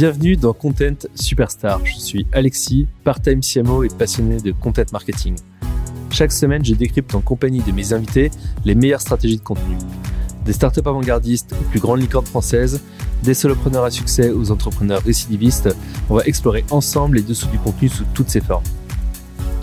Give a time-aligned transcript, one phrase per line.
[0.00, 1.84] Bienvenue dans Content Superstar.
[1.84, 5.36] Je suis Alexis, part-time CMO et passionné de content marketing.
[6.10, 8.30] Chaque semaine, je décrypte en compagnie de mes invités
[8.64, 9.76] les meilleures stratégies de contenu.
[10.46, 12.80] Des startups avant-gardistes aux plus grandes licornes françaises,
[13.22, 15.68] des solopreneurs à succès aux entrepreneurs récidivistes,
[16.08, 18.64] on va explorer ensemble les dessous du contenu sous toutes ses formes.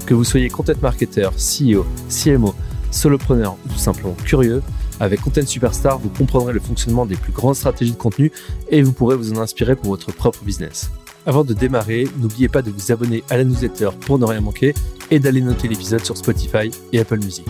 [0.05, 2.54] Que vous soyez content marketer, CEO, CMO,
[2.91, 4.62] solopreneur ou tout simplement curieux,
[5.00, 8.32] avec Content Superstar, vous comprendrez le fonctionnement des plus grandes stratégies de contenu
[8.70, 10.90] et vous pourrez vous en inspirer pour votre propre business.
[11.26, 14.73] Avant de démarrer, n'oubliez pas de vous abonner à la newsletter pour ne rien manquer
[15.12, 17.46] et d'aller noter l'épisode sur Spotify et Apple Music.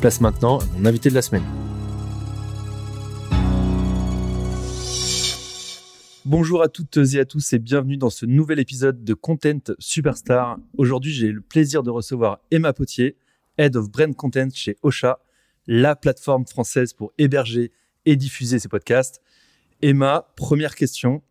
[0.00, 1.44] Place maintenant à mon invité de la semaine.
[6.24, 10.58] Bonjour à toutes et à tous et bienvenue dans ce nouvel épisode de Content Superstar.
[10.76, 13.16] Aujourd'hui, j'ai le plaisir de recevoir Emma Potier,
[13.56, 15.18] Head of Brand Content chez Ocha,
[15.68, 17.70] la plateforme française pour héberger
[18.06, 19.20] et diffuser ses podcasts.
[19.82, 21.22] Emma, première question.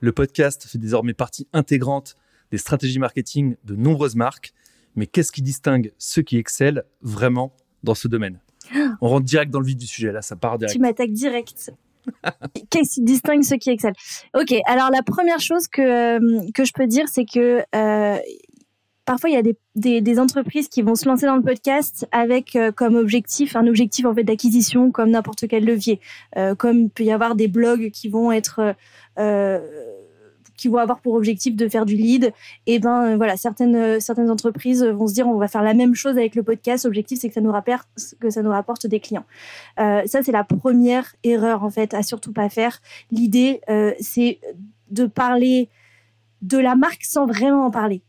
[0.00, 2.16] Le podcast fait désormais partie intégrante
[2.50, 4.52] des stratégies marketing de nombreuses marques,
[4.96, 7.54] mais qu'est-ce qui distingue ceux qui excellent vraiment
[7.84, 8.40] dans ce domaine?
[9.00, 10.74] On rentre direct dans le vif du sujet, là, ça part direct.
[10.74, 11.72] Tu m'attaques direct.
[12.70, 13.94] Qu'est-ce qui distingue ceux qui excellent?
[14.34, 18.18] Ok, alors la première chose que, que je peux dire, c'est que euh,
[19.04, 22.06] parfois il y a des, des, des, entreprises qui vont se lancer dans le podcast
[22.12, 26.00] avec euh, comme objectif un objectif en fait d'acquisition comme n'importe quel levier,
[26.36, 28.74] euh, comme il peut y avoir des blogs qui vont être
[30.62, 32.32] qui vont avoir pour objectif de faire du lead,
[32.66, 36.16] et ben voilà, certaines certaines entreprises vont se dire on va faire la même chose
[36.16, 36.84] avec le podcast.
[36.84, 37.88] L'objectif c'est que ça nous rapporte
[38.20, 39.24] que ça nous rapporte des clients.
[39.80, 42.80] Euh, ça c'est la première erreur en fait à surtout pas faire.
[43.10, 44.38] L'idée euh, c'est
[44.90, 45.68] de parler
[46.42, 48.02] de la marque sans vraiment en parler.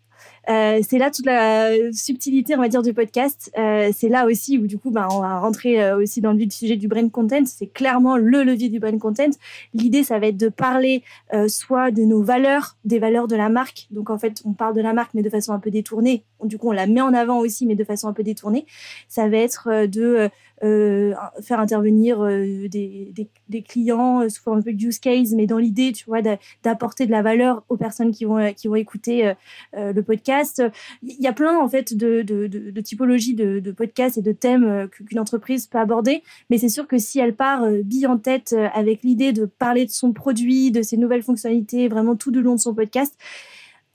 [0.50, 3.52] Euh, c'est là toute la subtilité, on va dire, du podcast.
[3.58, 6.50] Euh, c'est là aussi où, du coup, bah, on va rentrer euh, aussi dans le
[6.50, 7.46] sujet du brand content.
[7.46, 9.30] C'est clairement le levier du brand content.
[9.74, 11.04] L'idée, ça va être de parler
[11.48, 13.88] soit de nos valeurs, des valeurs de la marque.
[13.92, 16.24] Donc, en fait, on parle de la marque, mais de façon un peu détournée.
[16.44, 18.66] Du coup, on la met en avant aussi, mais de façon un peu détournée.
[19.08, 20.30] Ça va être de
[20.64, 24.98] euh, faire intervenir euh, des, des, des, clients euh, sous forme un peu de use
[24.98, 26.22] case, mais dans l'idée, tu vois,
[26.64, 29.34] d'apporter de la valeur aux personnes qui vont, qui vont écouter
[29.74, 30.64] le podcast.
[31.02, 34.22] Il y a plein, en fait, de, de, de, de typologies de, de podcasts et
[34.22, 38.18] de thèmes qu'une entreprise peut aborder, mais c'est sûr que si elle part bille en
[38.18, 42.42] tête avec l'idée de parler de son produit, de ses nouvelles fonctionnalités, vraiment tout du
[42.42, 43.18] long de son podcast,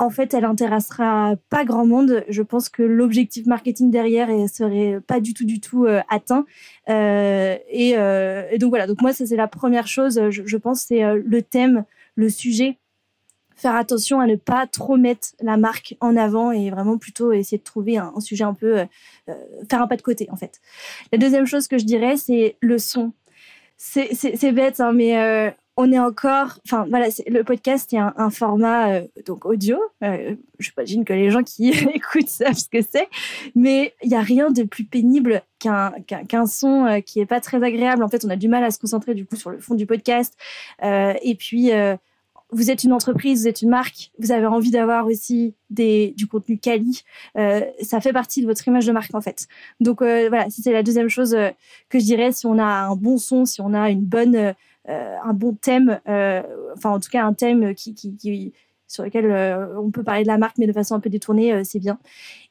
[0.01, 2.25] en fait, elle intéressera pas grand monde.
[2.29, 6.47] Je pense que l'objectif marketing derrière ne serait pas du tout, du tout euh, atteint.
[6.89, 8.87] Euh, euh, et, donc voilà.
[8.87, 10.21] Donc moi, ça c'est la première chose.
[10.31, 12.79] Je, pense c'est le thème, le sujet.
[13.57, 17.59] Faire attention à ne pas trop mettre la marque en avant et vraiment plutôt essayer
[17.59, 18.87] de trouver un, sujet un peu
[19.69, 20.61] faire un pas de côté en fait.
[21.11, 23.13] La deuxième chose que je dirais, c'est le son.
[23.77, 29.03] C'est bête, hein, mais on est encore, enfin voilà, le podcast est un, format euh,
[29.25, 29.79] donc audio.
[30.03, 33.09] Euh, J'imagine que les gens qui écoutent savent ce que c'est,
[33.55, 35.93] mais il y a rien de plus pénible qu'un
[36.49, 38.03] son euh, qui est pas très agréable.
[38.03, 39.87] En fait, on a du mal à se concentrer du coup sur le fond du
[39.87, 40.37] podcast.
[40.83, 41.71] Euh, et puis,
[42.51, 46.59] vous êtes une entreprise, vous êtes une marque, vous avez envie d'avoir aussi du contenu
[46.59, 47.05] quali.
[47.37, 49.47] ça fait partie de votre image de marque en fait.
[49.79, 51.37] Donc voilà, c'est la deuxième chose
[51.89, 52.33] que je dirais.
[52.33, 54.55] Si on a un bon son, si on a une bonne
[54.87, 56.43] un bon thème, euh,
[56.75, 58.53] enfin en tout cas un thème qui,
[58.87, 61.63] sur lequel euh, on peut parler de la marque, mais de façon un peu détournée,
[61.65, 61.99] c'est bien.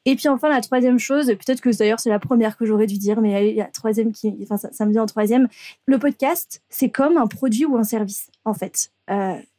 [0.04, 2.98] Et puis enfin, la troisième chose, peut-être que d'ailleurs c'est la première que j'aurais dû
[2.98, 5.48] dire, mais la troisième qui, enfin ça, me vient en troisième.
[5.86, 8.90] Le podcast, c'est comme un produit ou un service, en fait.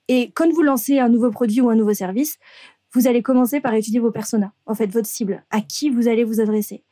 [0.08, 2.38] et quand vous lancez un nouveau produit ou un nouveau service,
[2.94, 6.24] vous allez commencer par étudier vos personas, en fait, votre cible, à qui vous allez
[6.24, 6.84] vous adresser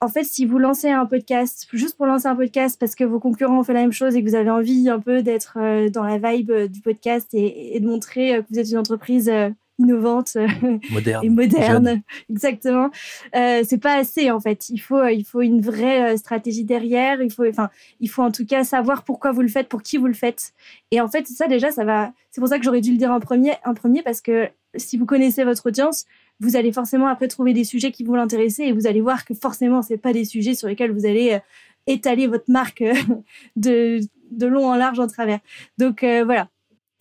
[0.00, 3.20] en fait, si vous lancez un podcast, juste pour lancer un podcast parce que vos
[3.20, 5.88] concurrents ont fait la même chose et que vous avez envie un peu d'être euh,
[5.88, 9.32] dans la vibe euh, du podcast et, de montrer euh, que vous êtes une entreprise
[9.78, 10.36] innovante
[10.90, 12.90] moderne, et moderne, exactement.
[13.32, 14.68] c'est pas assez en fait.
[14.68, 17.22] Il faut, il faut une vraie stratégie derrière.
[17.22, 17.70] Il faut, enfin,
[18.00, 20.52] il faut en tout cas savoir pourquoi vous le faites, pour qui vous le faites.
[20.90, 22.12] Et en fait, ça déjà, ça va.
[22.30, 24.96] C'est pour ça que j'aurais dû le dire en premier, en premier parce que si
[24.96, 26.04] vous connaissez votre audience,
[26.40, 29.34] vous allez forcément après trouver des sujets qui vont l'intéresser et vous allez voir que
[29.34, 31.38] forcément c'est pas des sujets sur lesquels vous allez euh,
[31.86, 32.94] étaler votre marque euh,
[33.56, 34.00] de,
[34.30, 35.40] de long en large en travers.
[35.78, 36.48] Donc euh, voilà.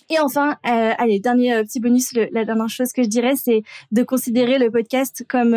[0.09, 4.59] Et enfin, allez, dernier petit bonus, la dernière chose que je dirais, c'est de considérer
[4.59, 5.55] le podcast comme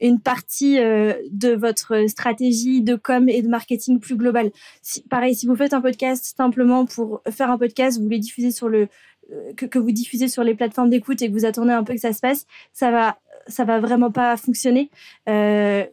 [0.00, 4.50] une partie de votre stratégie de com et de marketing plus globale.
[4.80, 8.50] Si, pareil, si vous faites un podcast simplement pour faire un podcast, vous voulez diffuser
[8.50, 8.88] sur le
[9.32, 12.00] euh, que, vous diffusez sur les plateformes d'écoute et que vous attendez un peu que
[12.00, 14.90] ça se passe, ça va, ça va vraiment pas fonctionner.
[15.28, 15.84] Euh,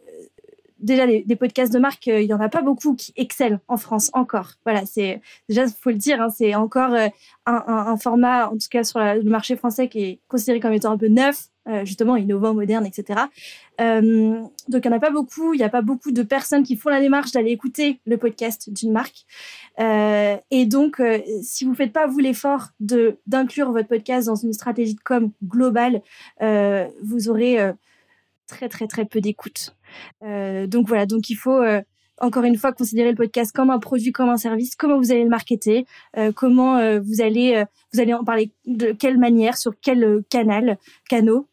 [0.80, 4.10] déjà des, podcasts de marque, il y en a pas beaucoup qui excellent en France
[4.12, 4.52] encore.
[4.64, 7.10] Voilà, c'est déjà faut le dire, hein, c'est encore un,
[7.46, 10.98] un, format, en tout cas sur le marché français, qui est considéré comme étant un
[10.98, 13.20] peu neuf, euh, justement innovant, moderne, etc.
[13.82, 16.62] Euh, donc il n'y en a pas beaucoup, il n'y a pas beaucoup de personnes
[16.62, 19.26] qui font la démarche d'aller écouter le podcast d'une marque.
[19.78, 21.02] Euh, et donc,
[21.42, 25.32] si vous ne faites pas, vous, l'effort d'inclure votre podcast dans une stratégie de com
[25.44, 26.02] globale,
[26.40, 27.58] vous aurez
[28.46, 29.76] très, très, très peu d'écoute.
[30.22, 31.62] Donc voilà, donc il faut
[32.18, 35.24] encore une fois considérer le podcast comme un produit, comme un service, comment vous allez
[35.24, 35.86] le marketer,
[36.34, 40.78] comment vous allez vous allez en parler de quelle manière, sur quel canal,
[41.08, 41.50] canaux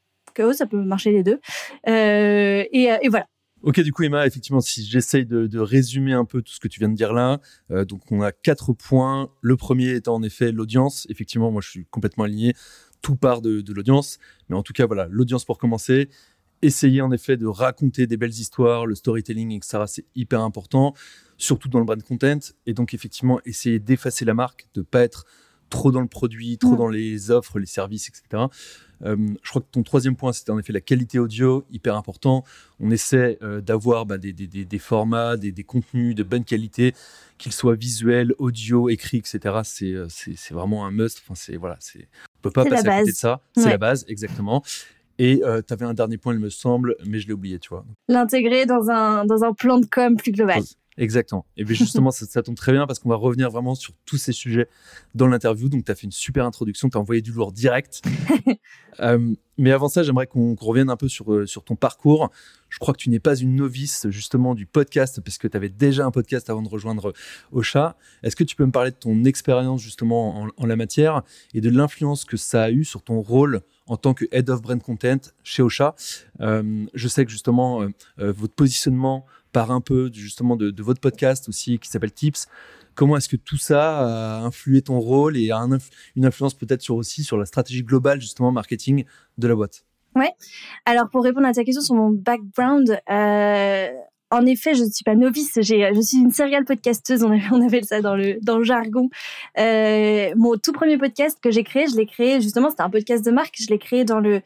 [0.54, 1.40] ça peut marcher les deux.
[1.88, 3.28] Euh, et, euh, voilà.
[3.64, 6.80] Ok, du coup, Emma, effectivement, si j'essaye de, résumer un peu tout ce que tu
[6.80, 7.40] viens de dire là,
[7.72, 9.30] euh, donc on a quatre points.
[9.42, 11.08] Le premier étant en effet l'audience.
[11.10, 12.54] Effectivement, moi, je suis complètement aligné.
[13.02, 14.20] Tout part de l'audience.
[14.50, 16.10] Mais en tout cas, voilà, l'audience pour commencer.
[16.62, 19.84] Essayer en effet de raconter des belles histoires, le storytelling, etc.
[19.88, 20.94] C'est hyper important,
[21.38, 22.40] surtout dans le brand content.
[22.66, 25.26] Et donc, effectivement, essayer d'effacer la marque, de pas être
[25.70, 28.46] trop dans le produit, trop dans les offres, les services, etc.
[29.04, 32.44] Euh, je crois que ton troisième point, c'était en effet la qualité audio, hyper important.
[32.80, 36.96] On essaie euh, d'avoir bah, des, des, des, formats, des, contenus de bonne qualité,
[37.38, 39.40] qu'ils soient visuels, audio, écrits, etc.
[39.84, 41.22] Euh, c'est vraiment un must.
[41.24, 42.08] Enfin, c'est voilà, c'est
[42.38, 43.42] on peut pas passer à côté de ça.
[43.56, 44.64] C'est la base, exactement.
[45.20, 47.86] Et tu avais un dernier point, il me semble, mais je l'ai oublié, tu vois.
[48.08, 50.62] L'intégrer dans un, dans un plan de com plus global.
[50.98, 51.46] Exactement.
[51.58, 54.32] Et bien justement, ça, tombe très bien parce qu'on va revenir vraiment sur tous ces
[54.32, 54.68] sujets
[55.14, 55.70] dans l'interview.
[55.70, 58.02] Donc, tu as fait une super introduction, tu as envoyé du lourd direct.
[59.00, 62.32] Euh, mais avant ça, j'aimerais qu'on revienne un peu sur, euh, sur ton parcours.
[62.68, 65.70] Je crois que tu n'es pas une novice justement du podcast parce que tu avais
[65.70, 67.14] déjà un podcast avant de rejoindre
[67.52, 67.96] Ocha.
[68.24, 71.22] Est-ce que tu peux me parler de ton expérience justement en, la matière
[71.54, 74.64] et de l'influence que ça a eu sur ton rôle en tant que Head of
[74.64, 75.94] Brand Content chez Ocha?
[76.42, 81.80] Euh, Je sais que justement, votre positionnement part un peu justement de, votre podcast aussi
[81.80, 82.48] qui s'appelle Tips.
[82.96, 85.68] Comment est-ce que tout ça a influé ton rôle et a
[86.16, 89.06] une influence peut-être sur aussi sur la stratégie globale justement marketing
[89.38, 89.84] de la boîte?
[90.16, 90.32] Ouais.
[90.86, 93.88] Alors pour répondre à ta question sur mon background, euh,
[94.30, 95.58] en effet, je ne suis pas novice.
[95.62, 97.24] J'ai, je suis une serial podcasteuse.
[97.24, 99.10] On, appelle ça dans le jargon.
[99.58, 102.70] Euh, mon tout premier podcast que j'ai créé, je l'ai créé justement.
[102.70, 103.56] C'était un podcast de marque.
[103.58, 104.42] Je l'ai créé dans le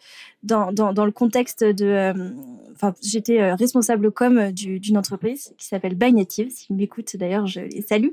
[1.11, 1.85] contexte de.
[1.85, 2.29] Euh,
[2.75, 6.51] enfin, j'étais euh, responsable com d'une entreprise qui s'appelle By Native.
[6.51, 8.11] S'ils m'écoutent d'ailleurs, je les salue.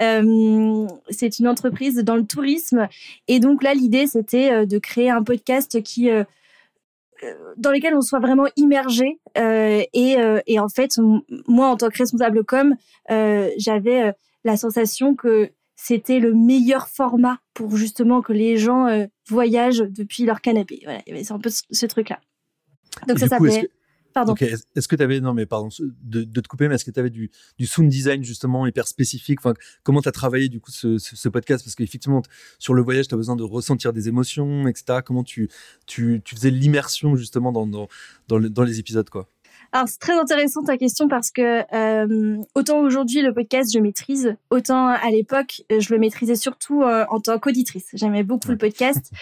[0.00, 2.88] Euh, c'est une entreprise dans le tourisme.
[3.28, 6.08] Et donc là, l'idée, c'était de créer un podcast qui
[7.56, 9.20] dans lesquels on soit vraiment immergé.
[9.38, 10.98] Euh, et, euh, et, en fait,
[11.46, 12.74] moi, en tant que responsable com,
[13.10, 14.14] euh, j'avais
[14.44, 18.86] la sensation que c'était le meilleur format pour justement que les gens
[19.28, 20.80] voyagent depuis leur canapé.
[20.84, 22.20] Voilà, c'est un peu ce, truc-là.
[23.08, 23.70] Donc ça s'appelait
[24.12, 24.34] Pardon.
[24.34, 25.68] Est-ce que tu avais, non mais pardon
[26.02, 29.40] de, te couper, mais est-ce que tu avais du, du sound design justement hyper spécifique?
[29.40, 31.64] Enfin, Comment tu as travaillé du coup ce, ce, podcast?
[31.64, 32.22] Parce qu'effectivement,
[32.58, 35.00] sur le voyage, tu as besoin de ressentir des émotions, etc.
[35.04, 35.48] Comment tu,
[35.86, 37.88] tu, tu faisais l'immersion justement dans, dans,
[38.28, 39.28] dans les épisodes quoi?
[39.72, 44.36] Alors c'est très intéressant ta question parce que euh, autant aujourd'hui le podcast je maîtrise,
[44.50, 47.88] autant à l'époque je le maîtrisais surtout euh, en tant qu'auditrice.
[47.94, 49.10] J'aimais beaucoup le podcast.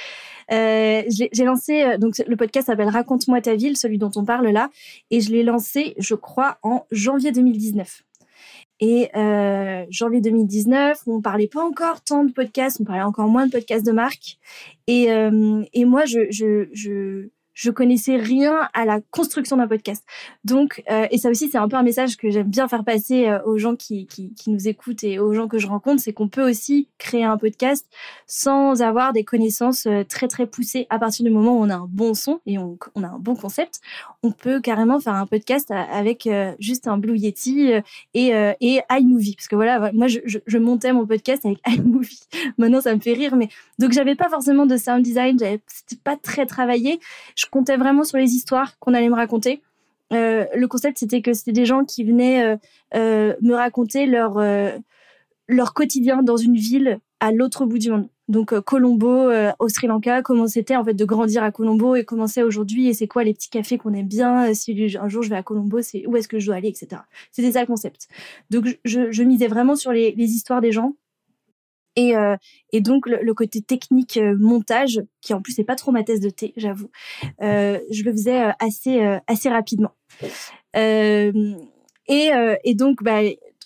[0.52, 4.48] Euh, j'ai lancé euh, donc le podcast s'appelle Raconte-moi ta ville, celui dont on parle
[4.48, 4.69] là,
[5.13, 8.03] et je l'ai lancé, je crois, en janvier 2019.
[8.81, 13.46] Et euh, janvier 2019, on parlait pas encore tant de podcasts, on parlait encore moins
[13.46, 14.39] de podcasts de marque.
[14.86, 17.29] Et, euh, et moi, je, je, je,
[17.60, 20.02] je connaissais rien à la construction d'un podcast.
[20.44, 23.29] Donc, euh, et ça aussi, c'est un peu un message que j'aime bien faire passer
[23.29, 24.08] euh, aux gens qui,
[24.46, 27.86] nous écoutent et aux gens que je rencontre, c'est qu'on peut aussi créer un podcast
[28.26, 30.86] sans avoir des connaissances euh, très très poussées.
[30.88, 33.36] À partir du moment où on a un bon son et on, a un bon
[33.36, 33.81] concept,
[34.22, 37.72] on peut carrément faire un podcast avec juste un Blue Yeti
[38.14, 39.36] et, iMovie.
[39.36, 42.22] Parce que voilà, moi, je, montais mon podcast avec iMovie.
[42.56, 43.48] Maintenant, ça me fait rire, mais
[43.79, 47.00] donc j'avais pas forcément de sound design, c'était pas très travaillé.
[47.51, 49.63] Comptais vraiment sur les histoires qu'on allait me raconter.
[50.13, 52.57] Euh, le concept, c'était que c'était des gens qui venaient euh,
[52.95, 54.41] euh, me raconter leur,
[55.49, 58.09] leur quotidien dans une ville à l'autre bout du monde.
[58.29, 59.29] Donc Colombo,
[59.59, 62.87] au Sri Lanka, comment c'était en fait de grandir à Colombo et comment c'est aujourd'hui
[62.87, 64.55] et c'est quoi les petits cafés qu'on aime bien.
[64.55, 67.03] Si un jour je vais à Colombo, c'est où est-ce que je dois aller, etc.
[67.33, 68.07] C'était ça le concept.
[68.51, 70.95] Donc je, misais vraiment sur les histoires des gens
[71.97, 72.37] et, euh,
[72.73, 76.20] et donc le, côté technique euh, montage, qui en plus n'est pas trop ma thèse
[76.20, 76.91] de thé, j'avoue,
[77.43, 79.93] euh, je le faisais euh, assez assez rapidement.
[80.75, 81.31] et,
[82.09, 83.20] et donc bah,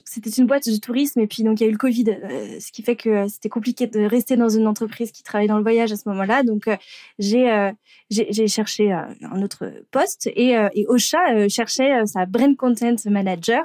[0.05, 2.61] c'était une boîte de tourisme et puis donc il y a eu le Covid, euh,
[2.61, 5.63] ce qui fait que c'était compliqué de rester dans une entreprise qui travaille dans le
[5.63, 6.43] voyage à ce moment-là.
[6.43, 6.69] Donc
[7.19, 7.73] j'ai
[8.11, 10.87] j'ai cherché un autre poste et, et
[11.49, 13.65] cherchait sa brand content manager.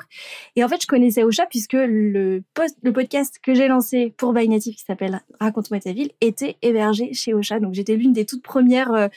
[0.56, 4.34] Et en fait, je connaissais Ocha puisque le post, le podcast que j'ai lancé pour
[4.34, 7.60] By Native qui s'appelle Raconte-moi ta ville était hébergé chez Ocha.
[7.60, 9.10] Donc j'étais l'une des toutes premières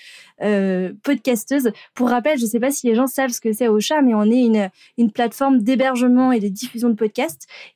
[0.43, 1.73] euh, podcasteuses.
[1.95, 4.14] Pour rappel, je ne sais pas si les gens savent ce que c'est Ocha, mais
[4.14, 7.12] on est une, une plateforme d'hébergement et de diffusion de podcasts.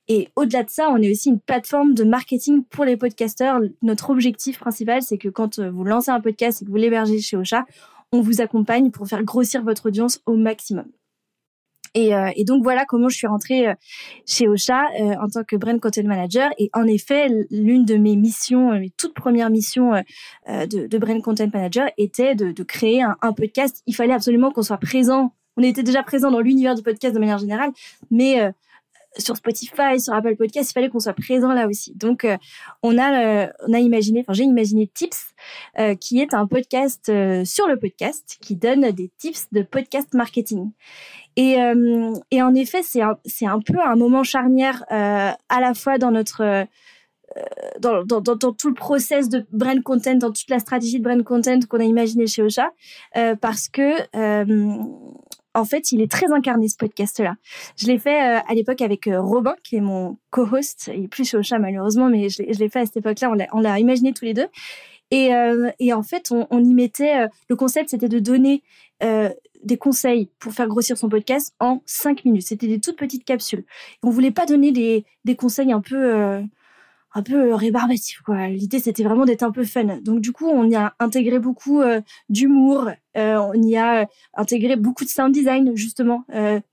[0.09, 3.61] Et au-delà de ça, on est aussi une plateforme de marketing pour les podcasteurs.
[3.83, 7.37] Notre objectif principal, c'est que quand vous lancez un podcast et que vous l'hébergez chez
[7.37, 7.65] Ocha,
[8.13, 10.87] on vous accompagne pour faire grossir votre audience au maximum.
[11.97, 13.75] Euh, et, donc voilà comment je suis rentrée euh,
[14.27, 16.51] chez Ocha euh, en tant que brand content manager.
[16.59, 19.93] Et en effet, l'une de mes missions, mes toutes premières missions
[20.47, 23.83] de, de, brand content manager était de, créer un, un, podcast.
[23.87, 25.33] Il fallait absolument qu'on soit présent.
[25.57, 27.71] On était déjà présent dans l'univers du podcast de manière générale,
[28.11, 28.53] mais
[29.19, 31.95] sur Spotify, sur Apple Podcast, il fallait qu'on soit présent là aussi.
[31.95, 32.27] Donc,
[32.83, 35.35] on a, on a imaginé, enfin, j'ai imaginé Tips,
[36.01, 37.07] qui est un podcast
[37.45, 40.71] sur le podcast qui donne des tips de podcast marketing.
[41.37, 45.75] Et, euh, et en effet, c'est un, un peu un moment charnière euh, à la
[45.75, 46.67] fois dans notre
[47.37, 47.45] euh,
[47.81, 51.59] dans, dans, tout le process de brand content, dans toute la stratégie de brand content
[51.69, 52.71] qu'on a imaginé chez Ocha,
[53.17, 54.79] euh, parce que euh,
[55.57, 57.37] en fait, il est très incarné ce podcast-là.
[57.77, 60.91] Je l'ai fait à l'époque avec Robin, qui est mon co-host.
[60.95, 63.33] Il est plus chez Ocha malheureusement, mais je l'ai, fait à cette époque-là.
[63.53, 64.47] On l'a, imaginé tous les deux.
[65.11, 65.31] Et,
[65.79, 67.27] et en fait, on, y mettait.
[67.49, 68.63] le concept, c'était de donner
[69.67, 72.47] des conseils pour faire grossir son podcast en 5 minutes.
[72.47, 73.65] C'était des toutes petites capsules.
[74.03, 76.43] On voulait pas donner des, conseils un peu euh,
[77.17, 78.49] un peu rébarbatifs quoi.
[78.49, 79.99] L'idée c'était vraiment d'être un peu fun.
[80.03, 84.77] Donc du coup, on y a intégré beaucoup euh, d'humour, euh, on y a intégré
[84.77, 86.25] beaucoup de sound design justement,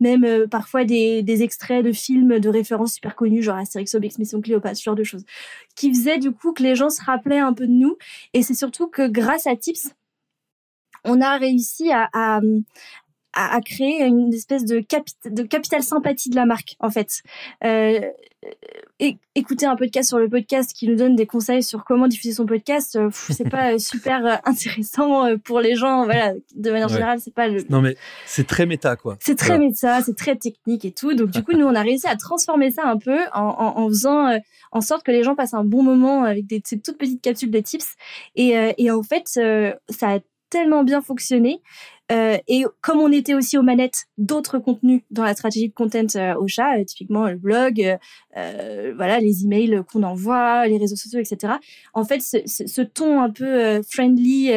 [0.01, 4.41] même parfois des, des, extraits de films de références super connus genre Astérix Obélix Mission
[4.41, 5.25] Cléopâtre, ce genre de choses
[5.75, 7.97] qui faisaient du coup que les gens se rappelaient un peu de nous
[8.33, 9.93] et c'est surtout que grâce à Tips
[11.05, 12.39] on a réussi à,
[13.33, 14.83] à, créer une espèce de,
[15.25, 17.21] de capital sympathie de la marque, en fait.
[17.63, 17.99] Euh,
[19.35, 22.45] écouter un podcast sur le podcast qui nous donne des conseils sur comment diffuser son
[22.45, 26.05] podcast, euh, c'est pas super euh, intéressant euh, pour les gens.
[26.05, 27.63] Voilà, de manière générale, c'est pas le.
[27.69, 29.17] Non mais c'est très méta quoi.
[29.19, 31.13] C'est très méta, c'est très technique et tout.
[31.13, 33.87] Donc du coup, nous on a réussi à transformer ça un peu en, en, en
[33.87, 34.37] faisant
[34.71, 37.51] en sorte que les gens passent un bon moment avec des, ces toutes petites capsules
[37.51, 37.95] de tips.
[38.35, 41.61] Et, et en fait, ça a tellement bien fonctionné.
[42.11, 46.05] Euh, et comme on était aussi aux manettes d'autres contenus dans la stratégie de content
[46.15, 47.97] euh, au chat, euh, typiquement le blog,
[48.35, 51.53] euh, voilà, les emails qu'on envoie, les réseaux sociaux, etc.
[51.93, 54.51] En fait, ce, ton un peu friendly,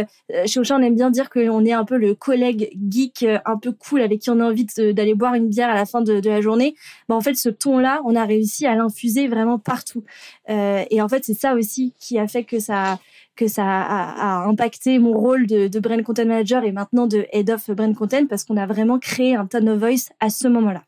[0.47, 3.73] chez Ocha, on aime bien dire qu'on est un peu le collègue geek un peu
[3.73, 6.31] cool avec qui on a envie d'aller boire une bière à la fin de, de
[6.31, 6.75] la journée.
[7.09, 10.03] Bah, en fait, ce ton-là, on a réussi à l'infuser vraiment partout.
[10.49, 12.99] Et en fait, c'est ça aussi qui a fait que ça
[13.37, 17.51] que ça a, impacté mon rôle de, de brand content manager et maintenant de head
[17.51, 20.83] of brand content parce qu'on a vraiment créé un tone of voice à ce moment-là.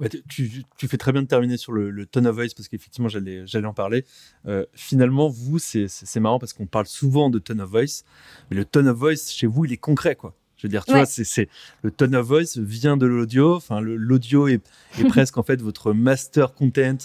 [0.00, 2.68] Ouais, tu, tu, fais très bien de terminer sur le, le tone of voice parce
[2.68, 4.04] qu'effectivement j'allais j'allais en parler.
[4.46, 8.02] Euh, finalement, vous, c'est marrant parce qu'on parle souvent de tone of voice,
[8.50, 10.34] mais le tone of voice chez vous, il est concret quoi.
[10.62, 11.48] Je veux dire, tu vois, c'est
[11.82, 13.56] le tone of voice vient de l'audio.
[13.56, 14.62] Enfin, l'audio est,
[15.00, 16.98] est presque en fait votre master content,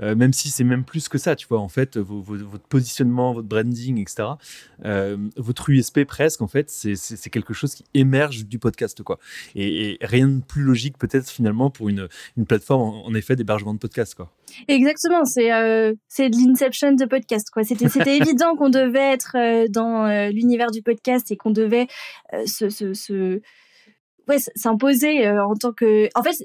[0.00, 1.34] euh, même si c'est même plus que ça.
[1.34, 4.28] Tu vois, en fait, votre positionnement, votre branding, etc.
[4.84, 9.18] Euh, votre USP presque, en fait, c'est quelque chose qui émerge du podcast, quoi.
[9.56, 13.80] Et, rien de plus logique peut-être finalement pour une, une plateforme en, effet d'hébergement de
[13.80, 14.30] podcast, quoi.
[14.68, 17.64] Exactement, c'est euh, c'est de l'inception de podcast, quoi.
[17.64, 19.36] C'était c'était évident qu'on devait être
[19.68, 21.88] dans l'univers du podcast et qu'on devait
[22.46, 22.94] se, se
[24.28, 26.08] ouais, s'imposer euh, en tant que.
[26.14, 26.36] En fait,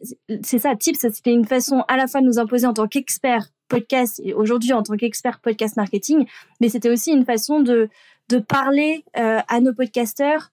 [0.43, 0.75] c'est ça.
[0.75, 4.33] Tips, c'était une façon à la fois de nous imposer en tant qu'expert podcast et
[4.33, 6.25] aujourd'hui en tant qu'expert podcast marketing,
[6.61, 7.89] mais c'était aussi une façon de
[8.29, 10.49] de parler euh, à nos podcasteurs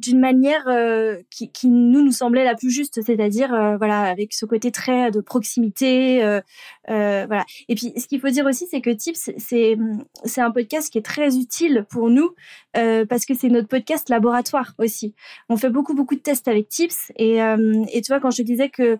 [0.00, 4.32] d'une manière euh, qui, qui, nous nous semblait la plus juste, c'est-à-dire euh, voilà avec
[4.32, 6.40] ce côté très de proximité, euh,
[6.86, 7.44] voilà.
[7.68, 9.76] Et puis ce qu'il faut dire aussi, c'est que Tips c'est
[10.24, 12.34] c'est un podcast qui est très utile pour nous
[12.72, 15.14] parce que c'est notre podcast laboratoire aussi.
[15.48, 18.68] On fait beaucoup beaucoup de tests avec Tips et et tu vois quand je disais
[18.68, 18.96] que euh,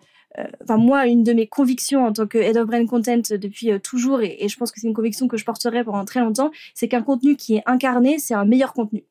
[0.62, 3.78] enfin moi, une de mes convictions en tant que head of brand content depuis euh,
[3.78, 6.88] toujours, et, je pense que c'est une conviction que je porterai pendant très longtemps, c'est
[6.88, 9.04] qu'un contenu qui est incarné, c'est un meilleur contenu.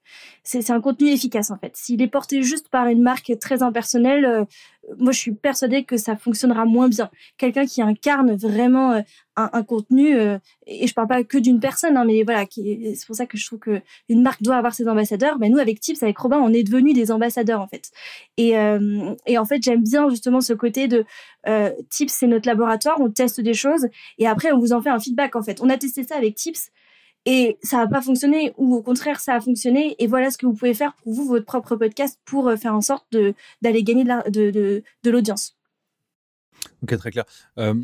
[0.43, 1.75] C'est un contenu efficace en fait.
[1.75, 4.45] S'il est porté juste par une marque très impersonnelle,
[4.97, 7.09] moi, je suis persuadée que ça fonctionnera moins bien.
[7.37, 9.01] Quelqu'un qui incarne vraiment euh,
[9.35, 13.15] un, contenu, euh, et je parle pas que d'une personne, hein, mais voilà, c'est pour
[13.15, 15.37] ça que je trouve que une marque doit avoir ses ambassadeurs.
[15.37, 17.91] Ben, nous, avec Tips, avec Robin, on est devenus des ambassadeurs en fait.
[18.37, 21.05] Et, euh, et en fait, j'aime bien justement ce côté de
[21.89, 24.99] Tips, c'est notre laboratoire, on teste des choses, et après, on vous en fait un
[24.99, 25.61] feedback en fait.
[25.61, 26.69] On a testé ça avec Tips
[27.29, 30.47] et ça n'a pas fonctionné ou au contraire ça a fonctionné et voilà ce que
[30.47, 33.05] vous pouvez faire pour vous votre propre podcast pour euh, faire en sorte
[33.61, 35.55] d'aller gagner de, de, de, l'audience.
[36.81, 37.25] Ok, très clair.
[37.59, 37.75] Euh,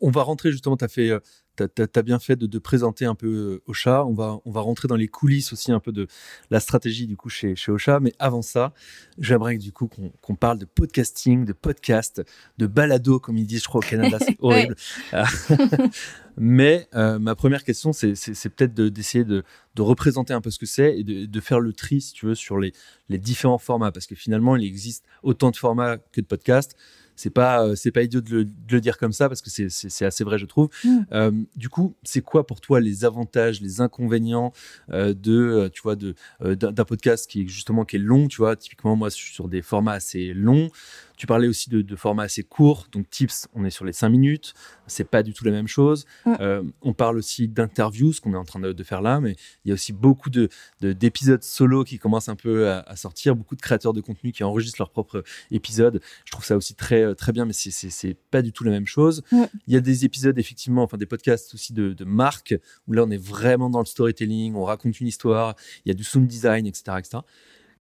[0.00, 1.20] on, va rentrer justement, tu as fait euh,
[1.60, 4.04] as, bien fait de, présenter un peu Ocha.
[4.04, 6.08] On va, on va rentrer dans les coulisses aussi un peu de
[6.50, 8.00] la stratégie du coup chez, chez Ocha.
[8.00, 8.74] Mais avant ça,
[9.18, 9.88] j'aimerais du coup
[10.20, 12.22] qu'on parle de podcasting, de podcast,
[12.58, 14.18] de balado, comme ils disent, je crois, au Canada.
[14.20, 14.74] C'est horrible.
[16.38, 19.42] Mais euh, ma première question, c'est peut-être d'essayer de,
[19.74, 22.26] de, représenter un peu ce que c'est et de, de, faire le tri, si tu
[22.26, 22.72] veux, sur les,
[23.08, 23.92] les différents formats.
[23.92, 26.76] Parce que finalement, il existe autant de formats que de podcasts
[27.18, 30.22] c'est pas euh, c'est pas idiot de le, dire comme ça parce que c'est assez
[30.22, 30.68] vrai je trouve.
[30.84, 30.98] Mm.
[31.10, 34.52] Euh, du coup, c'est quoi pour toi les avantages, les inconvénients
[34.88, 38.94] de tu vois de d'un podcast qui est justement qui est long, tu vois, typiquement
[38.94, 40.70] moi je suis sur des formats assez longs.
[41.18, 44.54] Tu parlais aussi de, formats assez courts, donc Tips, on est sur les 5 minutes,
[44.86, 46.06] c'est pas du tout la même chose.
[46.24, 46.34] Mm.
[46.40, 49.34] Euh, on parle aussi d'interviews, ce qu'on est en train de, faire là, mais
[49.64, 50.48] il y a aussi beaucoup de,
[50.80, 54.80] d'épisodes solo qui commencent un peu à, sortir, beaucoup de créateurs de contenu qui enregistrent
[54.80, 56.00] leurs propres épisodes.
[56.24, 58.86] Je trouve ça aussi très, euh, très bien, mais c'est, pas du tout la même
[58.86, 59.24] chose.
[59.32, 59.44] Mm.
[59.66, 62.54] Il y a des épisodes, effectivement, enfin des podcasts aussi de, de marques,
[62.86, 65.94] où là on est vraiment dans le storytelling, on raconte une histoire, il y a
[65.94, 66.96] du sound design, etc.
[67.00, 67.18] etc.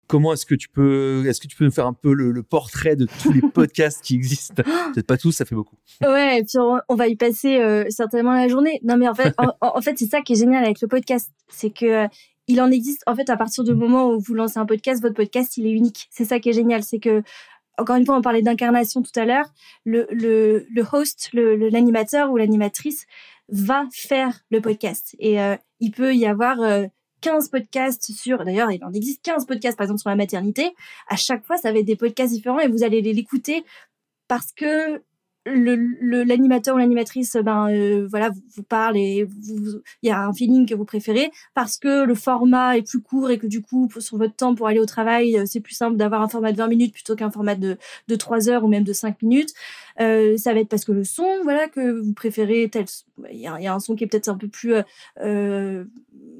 [0.07, 2.95] Comment est-ce que tu peux, est-ce que tu peux nous faire un peu le, portrait
[2.95, 4.63] de tous les podcasts qui existent?
[4.93, 5.77] Peut-être pas tous, ça fait beaucoup.
[6.01, 6.57] Ouais, et puis
[6.87, 8.79] on, va y passer euh, certainement la journée.
[8.83, 11.69] Non, mais en fait, en, fait, c'est ça qui est génial avec le podcast, c'est
[11.69, 12.07] que euh,
[12.47, 13.01] il en existe.
[13.07, 15.71] En fait, à partir du moment où vous lancez un podcast, votre podcast, il est
[15.71, 16.07] unique.
[16.11, 17.23] C'est ça qui est génial, c'est que
[17.77, 19.51] encore une fois, on parlait d'incarnation tout à l'heure.
[19.83, 23.07] Le, le, le host, l'animateur ou l'animatrice
[23.49, 25.15] va faire le podcast.
[25.19, 26.59] Et euh, il peut y avoir
[27.23, 30.75] 15 podcasts sur, d'ailleurs, il en existe 15 podcasts, par exemple, sur la maternité.
[31.07, 33.63] À chaque fois, ça va être des podcasts différents et vous allez l'écouter
[34.27, 35.01] parce que
[35.45, 39.27] l'animateur ou l'animatrice ben euh, voilà vous, vous, parle et
[40.01, 43.29] il y a un feeling que vous préférez parce que le format est plus court
[43.29, 45.97] et que du coup sur votre temps pour aller au travail euh, c'est plus simple
[45.97, 48.83] d'avoir un format de 20 minutes plutôt qu'un format de, de 3 heures ou même
[48.83, 49.53] de 5 minutes.
[49.99, 52.85] Euh, ça va être parce que le son voilà que vous préférez tel
[53.31, 54.73] il y, a un son qui est peut-être un peu plus
[55.19, 55.85] euh,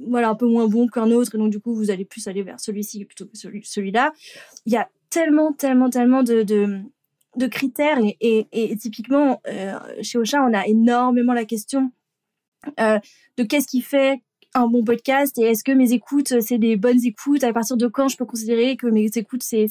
[0.08, 2.42] voilà un peu moins bon qu'un autre et donc du coup vous allez plus aller
[2.42, 4.14] vers celui-ci plutôt que celui celui-là.
[4.66, 6.80] Il y a tellement tellement tellement de, de
[7.36, 11.92] de critères et, et, et typiquement euh, chez Ocha on a énormément la question
[12.80, 13.00] euh,
[13.38, 14.22] de qu'est-ce qui fait
[14.56, 17.44] un bon podcast et est-ce que mes écoutes c'est des bonnes écoutes?
[17.44, 19.68] À partir de quand je peux considérer que mes écoutes c'est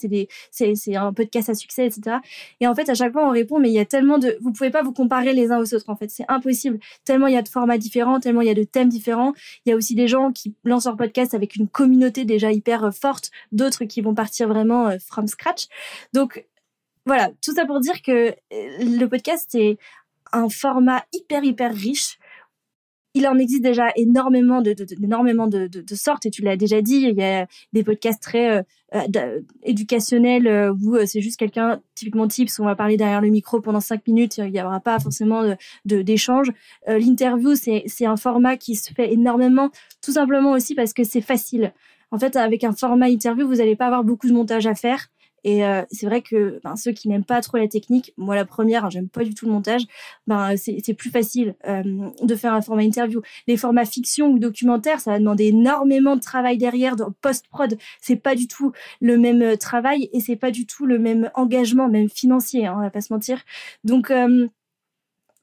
[0.96, 2.16] un podcast à succès etc
[2.60, 4.50] et en fait à chaque fois on répond mais il y a tellement de vous
[4.52, 6.10] pouvez pas vous comparer les uns aux autres en fait.
[6.10, 6.80] C'est impossible.
[7.04, 9.34] Tellement il y a de formats différents tellement il y a de thèmes différents.
[9.64, 12.84] Il y a aussi des gens qui lancent leur podcast avec une communauté déjà hyper
[12.84, 15.68] euh, forte d'autres qui vont partir vraiment from scratch.
[16.12, 16.44] Donc
[17.06, 19.76] voilà, tout ça pour dire que euh, le podcast, c'est
[20.32, 22.18] un format hyper, hyper riche.
[23.14, 26.80] Il en existe déjà énormément de, de, énormément de, de, sortes, et tu l'as déjà
[26.80, 28.62] dit, il y a des podcasts très euh,
[28.94, 33.80] euh, éducationnels où c'est juste quelqu'un, typiquement tips, on va parler derrière le micro pendant
[33.80, 35.42] cinq minutes, il n'y aura pas forcément
[35.84, 36.52] d'échange.
[36.86, 39.68] L'interview, c'est un format qui se fait énormément,
[40.02, 41.74] tout simplement aussi parce que c'est facile.
[42.12, 45.08] En fait, avec un format interview, vous n'allez pas avoir beaucoup de montage à faire.
[45.44, 48.44] Et euh, c'est vrai que ben, ceux qui n'aiment pas trop la technique, moi la
[48.44, 49.82] première, hein, j'aime pas du tout le montage,
[50.26, 51.82] ben c'est plus facile euh,
[52.22, 53.22] de faire un format interview.
[53.46, 57.76] Les formats fiction ou documentaire, ça va demander énormément de travail derrière, de post-prod.
[58.00, 61.30] C'est pas du tout le même euh, travail et c'est pas du tout le même
[61.34, 63.42] engagement, même financier, hein, on va pas se mentir.
[63.84, 64.48] Donc euh,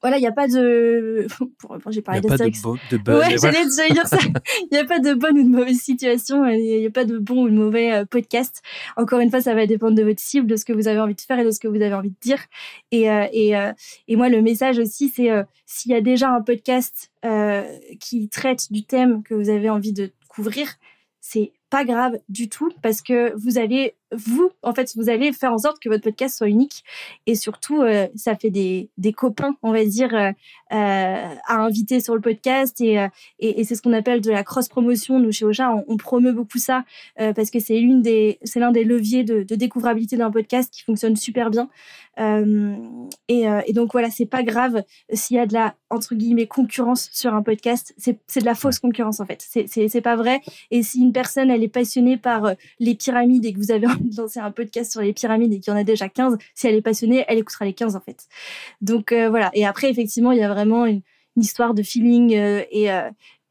[0.00, 1.26] voilà, il n'y a pas de.
[1.90, 4.16] J'ai parlé de, pas de, de Ouais, j'allais dire ça.
[4.62, 6.46] Il n'y a pas de bonne ou de mauvaise situation.
[6.46, 8.62] Il n'y a pas de bon ou de mauvais euh, podcast.
[8.96, 11.14] Encore une fois, ça va dépendre de votre cible, de ce que vous avez envie
[11.14, 12.38] de faire et de ce que vous avez envie de dire.
[12.92, 13.72] Et, euh, et, euh,
[14.08, 15.28] et moi, le message aussi, c'est
[15.66, 17.10] s'il y a déjà un podcast
[18.00, 20.76] qui traite du thème que vous avez envie de couvrir,
[21.20, 25.52] c'est pas grave du tout parce que vous allez vous en fait vous allez faire
[25.52, 26.84] en sorte que votre podcast soit unique.
[27.26, 30.30] Et surtout euh, ça fait des, des copains on va dire euh,
[30.72, 32.80] euh à inviter sur le podcast.
[32.80, 32.94] Et,
[33.38, 35.96] et, et c'est ce qu'on appelle de la cross promotion nous chez Ocha on, on
[35.96, 36.84] promeut beaucoup ça
[37.16, 40.82] parce que c'est l'une des c'est l'un des leviers de, de découvrabilité d'un podcast qui
[40.82, 41.68] fonctionne super bien.
[43.28, 47.08] Et, et donc voilà c'est pas grave s'il y a de la entre guillemets concurrence
[47.12, 47.94] sur un podcast.
[47.96, 49.44] C'est de la fausse concurrence en fait.
[49.48, 50.40] C'est c'est pas vrai.
[50.70, 53.99] Et si une personne elle est passionnée par les pyramides et que vous avez de
[54.16, 56.74] lancer un podcast sur les pyramides et qu'il y en a déjà 15, si elle
[56.74, 58.26] est passionnée, elle écoutera les 15 en fait.
[58.80, 59.50] Donc voilà.
[59.54, 61.02] Et après, effectivement, il y a vraiment une,
[61.36, 62.90] histoire de feeling et,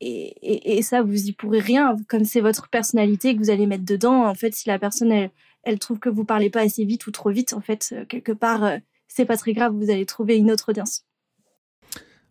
[0.02, 1.96] et, et, ça, vous y pourrez rien.
[2.08, 5.30] Comme c'est votre personnalité que vous allez mettre dedans, en fait, si la personne,
[5.64, 8.80] elle, trouve que vous parlez pas assez vite ou trop vite, en fait, quelque part,
[9.08, 11.06] c'est pas très grave, vous allez trouver une autre audience.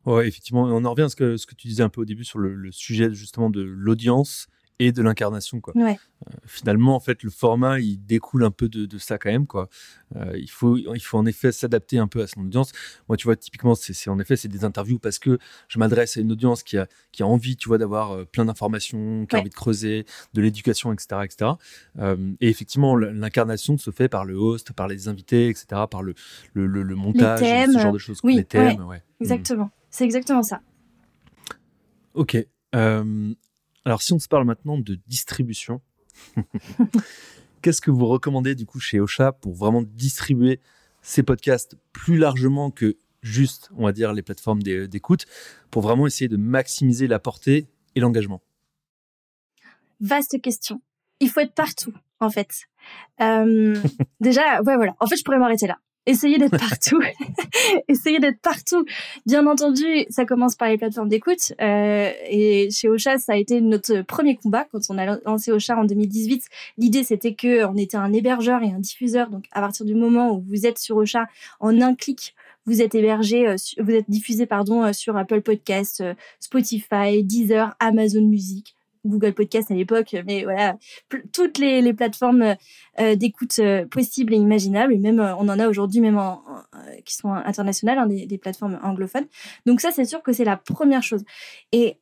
[0.06, 2.04] Ouais, effectivement, on en revient à ce que, ce que tu disais un peu au
[2.06, 4.46] début sur le, sujet justement de l'audience
[4.78, 5.76] et de l'incarnation quoi.
[5.76, 5.98] Ouais.
[6.26, 9.46] Euh, finalement en fait le format il découle un peu de, de ça quand même
[9.46, 9.68] quoi.
[10.16, 12.72] Euh, il faut il faut en effet s'adapter un peu à son audience.
[13.08, 15.38] Moi tu vois typiquement c'est en effet c'est des interviews parce que
[15.68, 18.44] je m'adresse à une audience qui a qui a envie tu vois d'avoir euh, plein
[18.44, 21.52] d'informations, qui a envie de creuser, de l'éducation etc etc.
[22.40, 25.82] et effectivement l'incarnation se fait par le host, par les invités etc.
[25.90, 26.14] Par le
[26.54, 28.20] le, le, montage, ce genre de choses.
[28.22, 29.02] Oui, les thèmes, ouais.
[29.20, 29.70] Exactement.
[29.90, 30.60] C'est exactement ça.
[32.14, 32.36] Ok.
[32.74, 33.34] Euh,
[33.88, 35.80] alors, si on se parle maintenant de distribution,
[37.62, 40.60] qu'est-ce que vous recommandez du coup chez Ocha pour vraiment distribuer
[41.00, 45.24] ces podcasts plus largement que juste, on va dire, les plateformes d'écoute,
[45.70, 48.42] pour vraiment essayer de maximiser la portée et l'engagement?
[50.00, 50.82] Vaste question.
[51.20, 52.50] Il faut être partout, en fait.
[53.22, 53.74] Euh,
[54.20, 54.96] déjà, ouais, voilà.
[55.00, 55.78] En fait, je pourrais m'arrêter là.
[56.08, 57.00] Essayez d'être partout.
[57.88, 58.84] Essayez d'être partout.
[59.26, 61.52] Bien entendu, ça commence par les plateformes d'écoute.
[61.60, 65.76] Euh, et chez Ocha, ça a été notre premier combat quand on a lancé Ocha
[65.76, 66.44] en 2018.
[66.78, 69.28] L'idée, c'était que on était un hébergeur et un diffuseur.
[69.28, 71.26] Donc, à partir du moment où vous êtes sur Ocha,
[71.60, 76.02] en un clic, vous êtes hébergé, euh, vous êtes diffusé pardon euh, sur Apple Podcast,
[76.40, 80.76] Spotify, Deezer, Amazon Music, Google Podcast à l'époque, mais voilà,
[81.32, 82.56] toutes les, plateformes
[83.00, 86.18] euh, d'écoute euh, possibles et imaginables, et même euh, on en a aujourd'hui même
[87.04, 89.26] qui sont internationales, hein, des, plateformes anglophones.
[89.66, 91.24] Donc ça, c'est sûr que c'est la première chose.
[91.72, 91.98] Et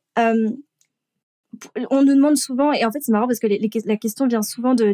[1.89, 4.75] on nous demande souvent, et en fait c'est marrant parce que la question vient souvent
[4.75, 4.93] de,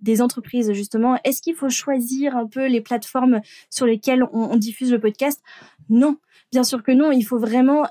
[0.00, 4.92] des entreprises justement, est-ce qu'il faut choisir un peu les plateformes sur lesquelles on diffuse
[4.92, 5.40] le podcast?
[5.88, 6.16] Non,
[6.52, 7.84] bien sûr que non, il faut vraiment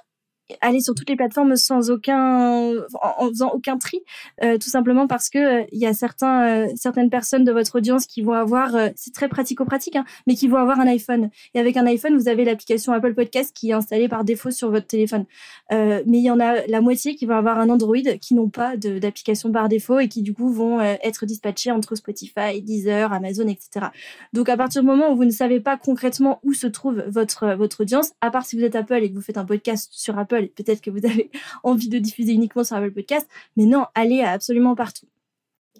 [0.61, 3.99] aller sur toutes les plateformes sans aucun en, faisant aucun tri
[4.43, 7.77] euh, tout simplement parce que euh, il y a certains euh, certaines personnes de votre
[7.77, 11.29] audience qui vont avoir c'est très pratico-pratique hein, mais qui vont avoir un iPhone.
[11.53, 14.71] Et avec un iPhone vous avez l'application Apple Podcast qui est installée par défaut sur
[14.71, 15.25] votre téléphone.
[15.71, 18.77] Mais il y en a la moitié qui vont avoir un Android qui n'ont pas
[18.77, 23.87] d'application par défaut et qui du coup vont être dispatchés entre Spotify, Deezer, Amazon etc
[24.33, 27.55] donc à partir du moment où vous ne savez pas concrètement où se trouve votre
[27.55, 30.17] votre audience à part si vous êtes Apple et que vous faites un podcast sur
[30.17, 31.31] Apple peut-être que vous avez
[31.63, 33.27] envie de diffuser uniquement sur Apple Podcast,
[33.57, 35.07] mais non, allez absolument partout.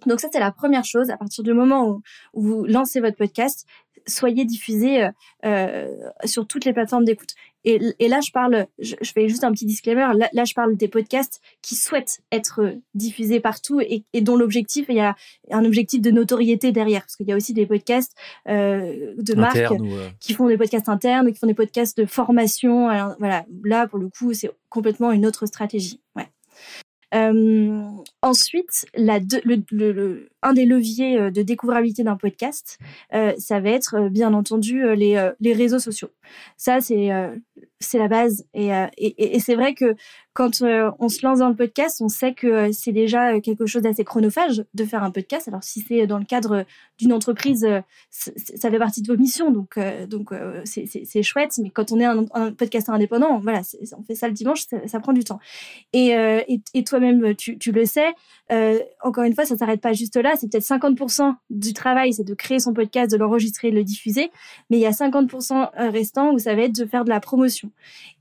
[0.06, 1.10] Donc ça, c'est la première chose.
[1.10, 2.02] À partir du moment où,
[2.34, 3.66] vous lancez votre podcast,
[4.06, 5.12] soyez diffusé euh,
[5.46, 5.88] euh,
[6.26, 7.36] sur toutes les plateformes d'écoute.
[7.66, 10.08] Et, là, je parle, je, fais juste un petit disclaimer.
[10.34, 15.00] Là, je parle des podcasts qui souhaitent être diffusés partout et, dont l'objectif, il y
[15.00, 15.16] a
[15.52, 17.02] un objectif de notoriété derrière.
[17.02, 18.14] Parce qu'il y a aussi des podcasts
[18.50, 19.74] euh, de marques
[20.20, 22.88] qui font des podcasts internes, qui font des podcasts de formation.
[23.20, 26.02] voilà, là, pour le coup, c'est complètement une autre stratégie.
[26.16, 26.28] Ouais.
[27.14, 27.82] Euh,
[28.22, 32.80] ensuite, un des leviers euh, de découvrabilité d'un podcast,
[33.14, 36.10] euh, ça va être bien entendu les, les réseaux sociaux.
[36.58, 37.10] Ça, c'est
[37.86, 38.46] c'est la base.
[38.54, 39.96] Et, et, et c'est vrai que
[40.34, 44.04] quand on se lance dans le podcast, on sait que c'est déjà quelque chose d'assez
[44.04, 45.48] chronophage de faire un podcast.
[45.48, 46.66] Alors si c'est dans le cadre
[46.98, 47.68] d'une entreprise,
[48.10, 50.32] ça fait partie de vos missions, donc donc
[50.66, 51.52] c'est chouette.
[51.62, 53.62] Mais quand on est un, un podcasteur indépendant, voilà,
[53.96, 55.40] on fait ça le dimanche, ça, ça prend du temps.
[55.94, 58.14] Et, et, et toi-même, tu, tu, le sais.
[59.02, 60.34] Encore une fois, ça s'arrête pas juste là.
[60.40, 64.32] C'est peut-être 50% du travail, c'est de créer son podcast, de l'enregistrer, de le diffuser.
[64.70, 67.72] Mais il y a 50% restants où ça va être de faire de la promotion.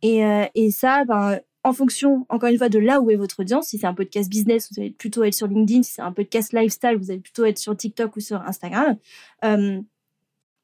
[0.02, 3.68] Et, euh, ça, ben, en fonction, encore une fois, de là où est votre audience,
[3.68, 6.52] si c'est un podcast business, vous allez plutôt être sur LinkedIn, si c'est un podcast
[6.52, 8.96] lifestyle, vous allez plutôt être sur TikTok ou sur Instagram.
[9.44, 9.80] Euh,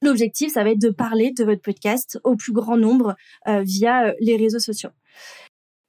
[0.03, 4.13] l'objectif, ça va être de parler de votre podcast au plus grand nombre euh, via
[4.21, 4.91] les réseaux sociaux.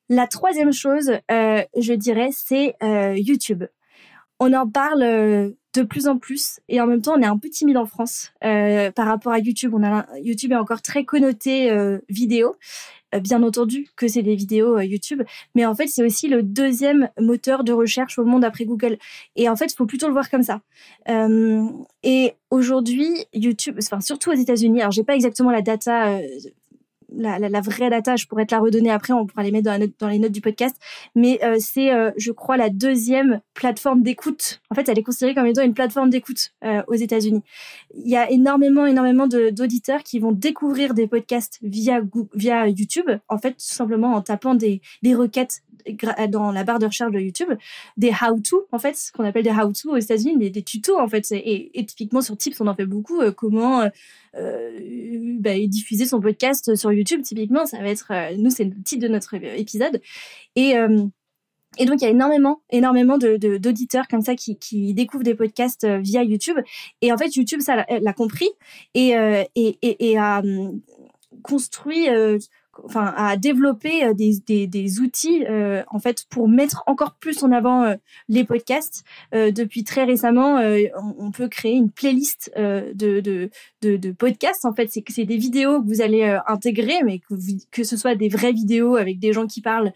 [0.09, 2.75] La troisième chose, je dirais, c'est
[3.15, 3.63] YouTube.
[4.39, 7.49] On en parle de plus en plus et en même temps on est un peu
[7.49, 9.75] timide en France euh, par rapport à YouTube.
[10.21, 12.55] YouTube est encore très connoté euh, vidéo.
[13.15, 15.23] Euh, bien entendu que c'est des vidéos YouTube,
[15.55, 18.97] mais en fait c'est aussi le deuxième moteur de recherche au monde après Google.
[19.35, 20.61] Et en fait il faut plutôt le voir comme ça.
[22.03, 26.19] et aujourd'hui YouTube, enfin surtout aux États-Unis, alors j'ai pas exactement la data
[27.15, 29.89] la, la, vraie data, je pourrais te la redonner après, on pourra les mettre dans,
[29.99, 30.75] dans les notes du podcast.
[31.15, 34.61] Mais euh, c'est, euh, je crois, la deuxième plateforme d'écoute.
[34.69, 37.41] En fait, elle est considérée comme étant une plateforme d'écoute euh, aux États-Unis.
[37.95, 42.01] Il y a énormément, énormément d'auditeurs qui vont découvrir des podcasts via
[42.33, 43.09] via YouTube.
[43.27, 45.61] En fait, tout simplement en tapant des, des requêtes
[46.29, 47.49] dans la barre de recherche de YouTube,
[47.97, 51.07] des how-to, en fait, ce qu'on appelle des how-to aux États-Unis, des, des, tutos, en
[51.07, 51.25] fait.
[51.31, 53.19] Et, typiquement sur Tips, on en fait beaucoup.
[53.35, 53.89] comment
[54.35, 58.81] euh, bah, diffuser son podcast sur YouTube, typiquement, ça va être, euh, nous, c'est le
[58.83, 60.01] titre de notre épisode.
[60.55, 61.05] Et, euh,
[61.79, 66.57] donc, il y a énormément, énormément d'auditeurs comme ça qui, découvrent des podcasts via YouTube.
[67.01, 68.49] Et en fait, YouTube, ça l'a compris
[68.95, 70.81] et, a hum,
[71.43, 72.07] construit
[72.85, 77.83] enfin à développer euh, des, outils euh, en fait pour mettre encore plus en avant
[77.83, 77.95] euh,
[78.27, 79.03] les podcasts.
[79.33, 80.59] depuis très récemment,
[81.17, 83.49] on, peut créer une playlist de,
[84.17, 84.65] podcasts.
[84.65, 87.33] En fait, c'est c'est des vidéos que vous allez intégrer, mais que,
[87.71, 89.91] que ce soit des vraies vidéos avec des gens qui parlent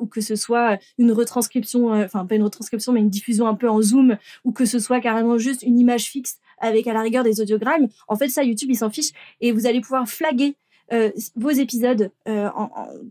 [0.00, 3.68] ou que ce soit une retranscription, enfin pas une retranscription, mais une diffusion un peu
[3.68, 7.24] en zoom, ou que ce soit carrément juste une image fixe avec à la rigueur
[7.24, 7.88] des audiogrammes.
[8.08, 10.56] En fait, ça, YouTube, il s'en fiche et vous allez pouvoir flaguer
[10.92, 12.48] euh, vos épisodes euh,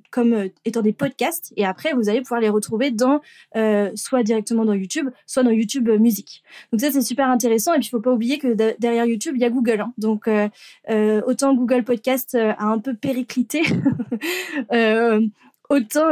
[0.09, 3.21] comme euh, étant des podcasts et après vous allez pouvoir les retrouver dans
[3.95, 6.43] soit directement dans YouTube, soit dans YouTube Musique.
[6.71, 9.41] Donc ça c'est super intéressant et puis il faut pas oublier que derrière YouTube il
[9.41, 9.81] y a Google.
[9.81, 9.93] Hein.
[9.97, 10.29] Donc
[11.27, 13.61] autant Google Podcast a un peu périclité.
[15.69, 16.09] autant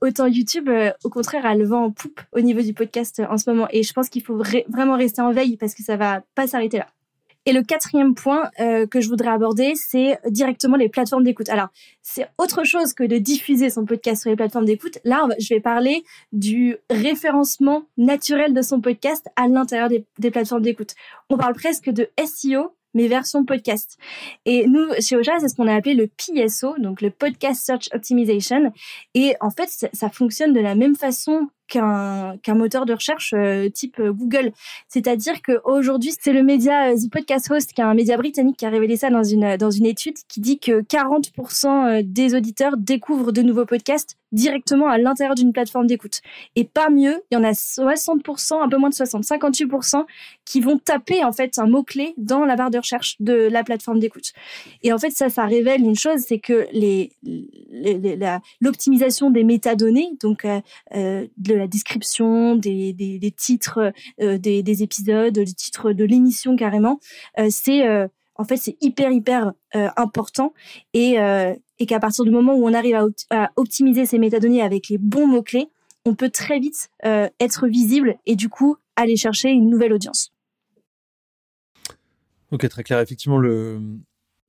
[0.00, 0.70] autant YouTube
[1.04, 3.82] au contraire a le vent en poupe au niveau du podcast en ce moment et
[3.82, 6.86] je pense qu'il faut vraiment rester en veille parce que ça va pas s'arrêter là.
[7.46, 11.48] Et le quatrième point euh, que je voudrais aborder, c'est directement les plateformes d'écoute.
[11.48, 11.68] Alors,
[12.02, 14.98] c'est autre chose que de diffuser son podcast sur les plateformes d'écoute.
[15.04, 20.94] Là, je vais parler du référencement naturel de son podcast à l'intérieur des, plateformes d'écoute.
[21.28, 23.98] On parle presque de SEO mais version podcast.
[24.44, 27.88] Et nous, chez Oja, c'est ce qu'on a appelé le PSO, donc le Podcast Search
[27.92, 28.72] Optimization.
[29.14, 33.98] Et en fait, ça fonctionne de la même façon qu'un moteur de recherche euh, type
[33.98, 34.52] euh, Google.
[34.88, 38.66] C'est-à-dire qu'aujourd'hui, c'est le média euh, The Podcast Host, qui est un média britannique, qui
[38.66, 43.32] a révélé ça dans une dans une étude qui dit que 40% des auditeurs découvrent
[43.32, 46.20] de nouveaux podcasts directement à l'intérieur d'une plateforme d'écoute.
[46.56, 50.04] Et pas mieux, il y en a 60%, un peu moins de 60, 58%
[50.44, 54.00] qui vont taper en fait un mot-clé dans la barre de recherche de la plateforme
[54.00, 54.32] d'écoute.
[54.82, 56.66] Et en fait, ça, ça révèle une chose, c'est que
[58.60, 65.44] l'optimisation des métadonnées, donc euh, la description, des, des, titres euh, des, des, épisodes, des
[65.44, 67.00] titres de l'émission carrément,
[67.38, 69.52] euh, c'est euh, en fait c'est hyper hyper
[69.96, 70.54] important
[70.92, 71.16] et,
[71.78, 74.98] et qu'à partir du moment où on arrive à, à, optimiser ces métadonnées avec les
[74.98, 75.68] bons mots clés,
[76.04, 80.32] on peut très vite être visible et du coup aller chercher une nouvelle audience.
[82.50, 83.00] Ok, très clair.
[83.00, 83.80] Effectivement, le,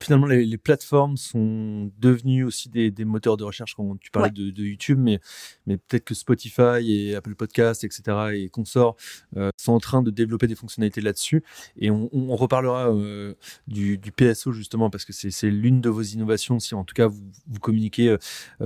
[0.02, 4.30] finalement, les, les, plateformes sont devenues aussi des, des, moteurs de recherche quand tu parlais
[4.30, 5.20] de, de, YouTube, mais,
[5.66, 8.02] mais peut-être que Spotify et Apple Podcasts, etc.,
[8.34, 8.96] et consorts
[9.36, 11.42] euh, sont en train de développer des fonctionnalités là-dessus.
[11.78, 13.34] Et on, on reparlera euh,
[13.68, 17.06] du, du, PSO justement parce que c'est l'une de vos innovations, si en tout cas
[17.06, 18.18] vous, vous communiquez euh,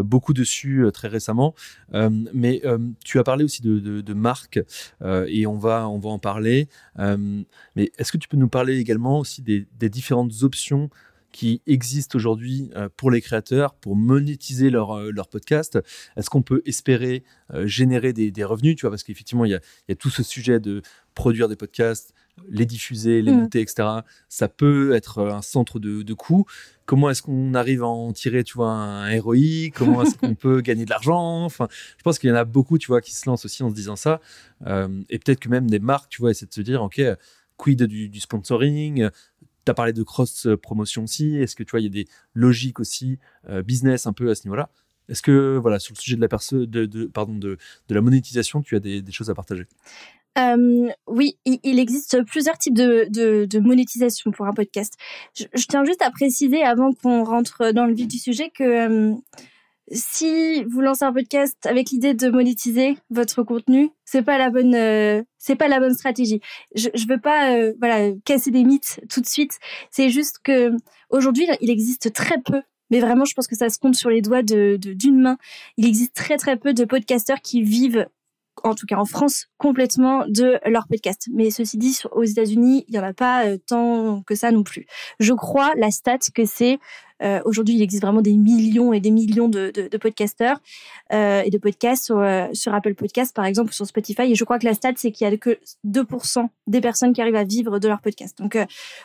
[0.02, 1.54] beaucoup dessus très récemment.
[1.92, 2.62] Mais
[3.04, 4.60] tu as parlé aussi de, de, de marques
[5.02, 6.68] et on va, on va en parler.
[6.98, 10.90] mais est-ce que tu peux nous parler également aussi des, des différentes options
[11.32, 15.78] qui existent aujourd'hui euh, pour les créateurs pour monétiser leur, euh, leur podcast
[16.16, 19.54] Est-ce qu'on peut espérer euh, générer des, des, revenus Tu vois, parce qu'effectivement, il y
[19.54, 20.82] a, il y a tout ce sujet de
[21.14, 22.14] produire des podcasts,
[22.48, 23.36] les diffuser, les mmh.
[23.36, 23.88] monter, etc.
[24.28, 26.46] Ça peut être un centre de, de coûts.
[26.86, 30.60] Comment est-ce qu'on arrive à en tirer, tu vois, un héroïque Comment est-ce qu'on peut
[30.60, 31.44] gagner de l'argent?
[31.44, 33.70] Enfin, je pense qu'il y en a beaucoup, tu vois, qui se lancent aussi en
[33.70, 34.20] se disant ça.
[34.66, 37.00] Euh, et peut-être que même des marques, tu vois, essaient de se dire, ok,
[37.56, 39.08] quid du, du sponsoring?
[39.64, 41.36] Tu as parlé de cross-promotion aussi.
[41.36, 43.18] Est-ce que tu vois, il y a des logiques aussi
[43.48, 44.70] euh, business un peu à ce niveau-là?
[45.08, 48.76] Est-ce que, voilà, sur le sujet de la, de, pardon, de, de la monétisation, tu
[48.76, 49.66] as des, choses à partager?
[51.06, 54.94] Oui, il, existe plusieurs types de, de, monétisation pour un podcast.
[55.34, 59.14] Je, tiens juste à préciser avant qu'on rentre dans le vif du sujet que
[59.90, 64.74] si vous lancez un podcast avec l'idée de monétiser votre contenu, c'est pas la bonne,
[64.74, 66.40] euh, c'est pas la bonne stratégie.
[66.74, 69.58] Je, je veux pas, euh, voilà, casser des mythes tout de suite.
[69.90, 70.72] C'est juste que
[71.10, 74.22] aujourd'hui, il existe très peu, mais vraiment, je pense que ça se compte sur les
[74.22, 75.38] doigts de d'une main.
[75.76, 78.06] Il existe très très peu de podcasteurs qui vivent
[78.62, 81.28] en tout cas en France, complètement de leur podcast.
[81.32, 84.62] Mais ceci dit, aux États-Unis, il n'y en a pas euh, tant que ça non
[84.62, 84.86] plus.
[85.18, 86.78] Je crois, la stat, que c'est
[87.22, 90.60] euh, aujourd'hui, il existe vraiment des millions et des millions de, de, de podcasteurs
[91.12, 94.22] euh, et de podcasts sur, euh, sur Apple Podcasts, par exemple, ou sur Spotify.
[94.22, 97.20] Et je crois que la stat, c'est qu'il y a que 2% des personnes qui
[97.20, 98.38] arrivent à vivre de leur podcast.
[98.38, 98.56] Donc,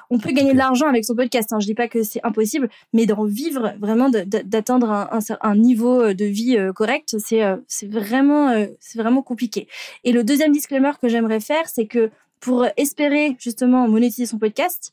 [0.10, 1.52] on peut gagner de l'argent avec son podcast.
[1.54, 1.60] Hein.
[1.60, 6.14] Je dis pas que c'est impossible, mais d'en vivre vraiment, d'atteindre un, un, un, niveau
[6.14, 9.68] de vie correct, c'est c'est vraiment, c'est vraiment compliqué.
[10.04, 14.92] Et le deuxième disclaimer que j'aimerais faire, c'est que pour espérer justement monétiser son podcast,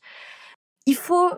[0.85, 1.29] il faut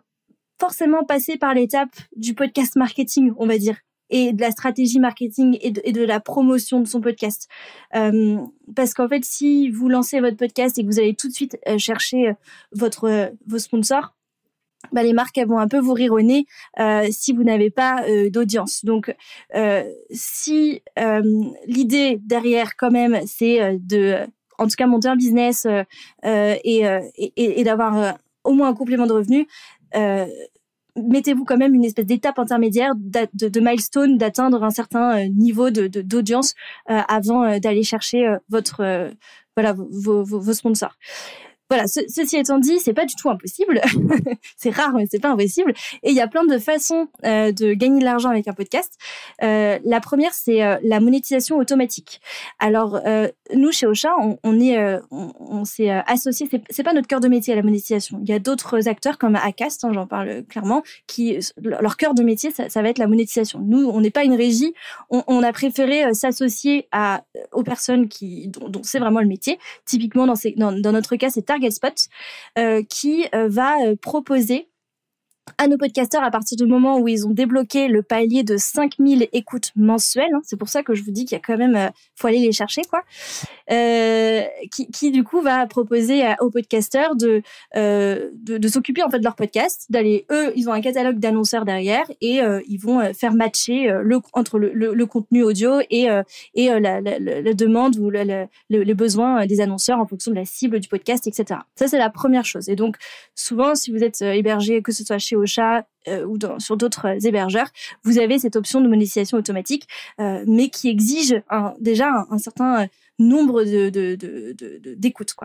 [0.59, 3.77] forcément passer par l'étape du podcast marketing, on va dire,
[4.09, 7.47] et de la stratégie marketing et de, la promotion de son podcast.
[7.95, 8.37] Euh,
[8.75, 11.57] parce qu'en fait, si vous lancez votre podcast et que vous allez tout de suite
[11.67, 12.33] euh, chercher euh,
[12.71, 14.13] votre vos sponsors,
[14.91, 16.45] bah, les marques elles vont un peu vous rire au nez
[17.09, 18.85] si vous n'avez pas d'audience.
[18.85, 19.15] Donc,
[20.11, 20.83] si
[21.65, 24.19] l'idée derrière quand même, c'est de,
[24.59, 25.65] en tout cas, monter un business
[26.23, 26.83] et,
[27.17, 28.15] et, d'avoir
[28.45, 29.74] au moins un complément de revenus, euh,
[30.95, 36.53] mettez-vous quand même une espèce d'étape intermédiaire de, milestone d'atteindre un certain euh, niveau d'audience
[36.89, 39.11] euh, avant d'aller chercher votre
[39.55, 40.97] voilà vos, sponsors.
[41.69, 43.81] Voilà, ceci étant dit, c'est pas du tout impossible.
[44.57, 45.73] c'est rare, mais c'est pas impossible.
[46.03, 48.93] Et il y a plein de façons euh, de gagner de l'argent avec un podcast.
[49.41, 52.21] Euh, la première, c'est euh, la monétisation automatique.
[52.59, 53.01] Alors,
[53.53, 54.77] nous chez Ocha, on, on est,
[55.09, 56.47] on, on s'est associé.
[56.69, 58.19] C'est pas notre cœur de métier à la monétisation.
[58.21, 62.23] Il y a d'autres acteurs comme Acast, hein, j'en parle clairement, qui leur cœur de
[62.23, 63.59] métier, ça, va être la monétisation.
[63.59, 64.73] Nous, on n'est pas une régie.
[65.09, 66.87] On, a préféré s'associer
[67.51, 69.57] aux personnes qui dont, c'est vraiment le métier.
[69.85, 72.09] Typiquement, dans, dans notre cas, c'est Target
[72.57, 74.67] euh, qui euh, va euh, proposer
[75.57, 79.27] à nos podcasteurs à partir du moment où ils ont débloqué le palier de 5000
[79.31, 80.33] écoutes mensuelles.
[80.33, 82.27] Hein, c'est pour ça que je vous dis qu'il y a quand même, euh, faut
[82.27, 83.03] aller les chercher, quoi.
[83.71, 87.41] Euh, qui, qui, du coup va proposer aux podcasteurs de,
[87.75, 91.17] euh, de, de s'occuper en fait de leur podcast, d'aller eux, ils ont un catalogue
[91.17, 96.07] d'annonceurs derrière et ils vont faire matcher le entre le, le, contenu audio et
[96.53, 100.45] et la, la, la, demande ou le, les besoins des annonceurs en fonction de la
[100.45, 101.61] cible du podcast, etc.
[101.75, 102.69] Ça c'est la première chose.
[102.69, 102.97] Et donc
[103.33, 107.07] souvent, si vous êtes hébergé, que ce soit chez au chat euh, ou sur d'autres
[107.07, 107.67] euh, hébergeurs,
[108.03, 109.87] vous avez cette option de monétisation automatique,
[110.19, 111.41] euh, mais qui exige
[111.79, 113.89] déjà un, certain nombre de,
[114.95, 115.35] d'écoutes.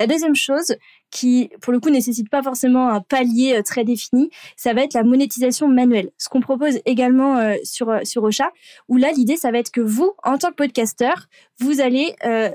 [0.00, 0.76] La deuxième chose,
[1.10, 4.94] qui, pour le coup, nécessite pas forcément un palier euh, très défini, ça va être
[4.94, 6.10] la monétisation manuelle.
[6.18, 8.50] Ce qu'on propose également euh, sur euh, sur Ocha,
[8.88, 11.28] où là, l'idée, ça va être que vous, en tant que podcasteur,
[11.60, 12.50] vous allez, euh,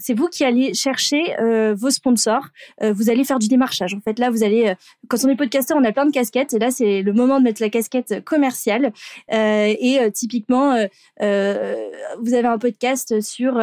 [0.00, 2.46] c'est vous qui allez chercher euh, vos sponsors.
[2.82, 3.94] Euh, vous allez faire du démarchage.
[3.94, 4.74] En fait, là, vous allez,
[5.08, 7.44] quand on est podcasteur, on a plein de casquettes, et là, c'est le moment de
[7.44, 8.92] mettre la casquette commerciale.
[9.30, 10.74] et typiquement,
[11.20, 13.60] vous avez un podcast sur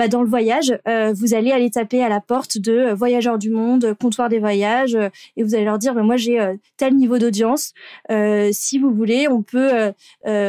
[0.00, 3.36] bah, dans le voyage, euh, vous allez aller taper à la porte de euh, Voyageurs
[3.36, 6.54] du Monde, Comptoir des Voyages, euh, et vous allez leur dire, bah, moi j'ai euh,
[6.78, 7.74] tel niveau d'audience.
[8.10, 9.92] Euh, si vous voulez, on peut,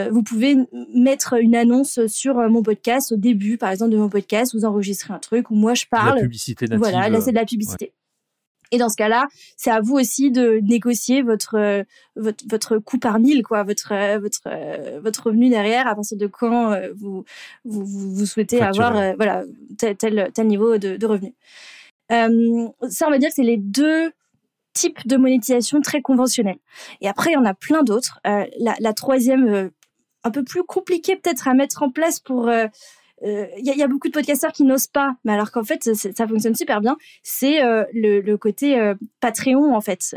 [0.10, 0.56] vous pouvez
[0.96, 4.56] mettre une annonce sur mon podcast au début, par exemple, de mon podcast.
[4.56, 6.16] Vous enregistrez un truc où moi je parle.
[6.16, 6.80] La publicité native.
[6.80, 7.86] Voilà, là c'est de la publicité.
[7.88, 8.01] Ouais.
[8.72, 11.84] Et dans ce cas-là, c'est à vous aussi de négocier votre euh,
[12.16, 16.18] votre, votre coût par mille, quoi, votre euh, votre euh, votre revenu derrière à partir
[16.18, 17.26] de quand vous
[17.66, 19.44] vous, vous souhaitez avoir voilà
[19.78, 21.34] tel, tel tel niveau de, de revenu.
[22.12, 24.12] Euh, ça, on va dire, c'est les deux
[24.74, 26.60] types de monétisation très conventionnels.
[27.02, 28.20] Et après, il y en a plein d'autres.
[28.28, 29.72] Euh, la, la, troisième,
[30.24, 32.50] un peu plus compliquée peut-être à mettre en place pour
[33.24, 35.64] il euh, y, a, y, a beaucoup de podcasteurs qui n'osent pas, mais alors qu'en
[35.64, 36.98] fait ça fonctionne super bien.
[37.24, 40.16] C'est euh, le, le, côté euh, Patreon en fait,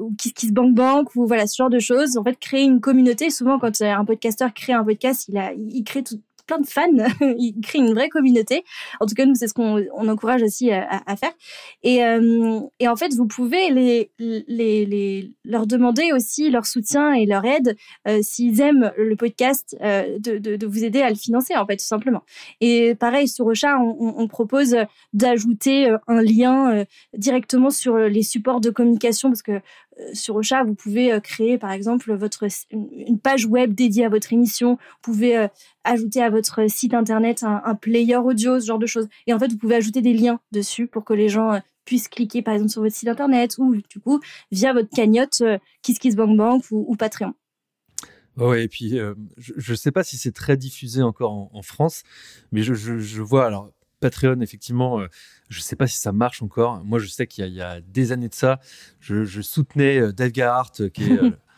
[0.00, 2.16] ou qui, qui se banque banque ou voilà ce genre de choses.
[2.16, 3.30] En fait, créer une communauté.
[3.30, 6.86] Souvent, quand un podcasteur crée un podcast, il a, il crée tout, plein de fans,
[7.38, 8.64] ils créent une vraie communauté.
[8.98, 11.32] En tout cas, nous, c'est ce qu'on on encourage aussi à, à faire.
[11.84, 17.44] Et, euh, et, en fait, vous pouvez les, leur demander aussi leur soutien et leur
[17.44, 17.76] aide
[18.08, 21.84] euh, s'ils aiment le podcast, euh, de, vous aider à le financer, en fait, tout
[21.84, 22.22] simplement.
[22.60, 24.76] Et pareil, sur Ocha, on, on propose
[25.12, 26.84] d'ajouter euh, un lien euh,
[27.16, 29.60] directement sur les supports de communication parce que euh,
[30.12, 34.32] sur Ocha, vous pouvez euh, créer par exemple votre une page web dédiée à votre
[34.32, 34.72] émission.
[34.72, 35.48] Vous pouvez euh,
[35.84, 39.08] ajouter à votre site internet un, player audio, ce genre de choses.
[39.26, 42.42] Et en fait, vous pouvez ajouter des liens dessus pour que les gens puissent cliquer
[42.42, 44.20] par exemple sur votre site internet ou du coup
[44.52, 45.42] via votre cagnotte
[45.82, 47.34] KissKissBankBank ou, ou Patreon.
[48.38, 52.04] Ouais, et puis euh, je ne sais pas si c'est très diffusé encore en, France,
[52.52, 55.08] mais je, vois alors Patreon, effectivement, euh,
[55.48, 56.84] je ne sais pas si ça marche encore.
[56.84, 58.60] Moi, je sais qu'il y, y, a des années de ça,
[59.00, 61.30] je, je soutenais euh, Dave Garhart, qui est euh,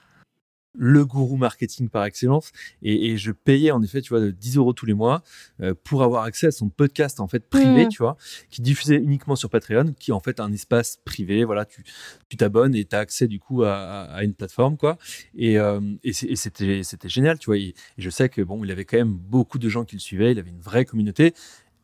[0.74, 2.52] le gourou marketing par excellence.
[2.82, 5.22] Et, je payais en effet, tu vois, 10 euros tous les mois
[5.60, 7.88] euh, pour avoir accès à son podcast en fait privé, mmh.
[7.88, 8.16] tu vois,
[8.50, 11.44] qui diffusait uniquement sur Patreon, qui est en fait un espace privé.
[11.44, 14.98] Voilà, tu t'abonnes et tu as accès du coup à, une plateforme, quoi.
[15.34, 17.58] Et, euh, et c'était génial, tu vois.
[17.58, 20.32] Et, je sais que bon, il avait quand même beaucoup de gens qui le suivaient,
[20.32, 21.34] il avait une vraie communauté.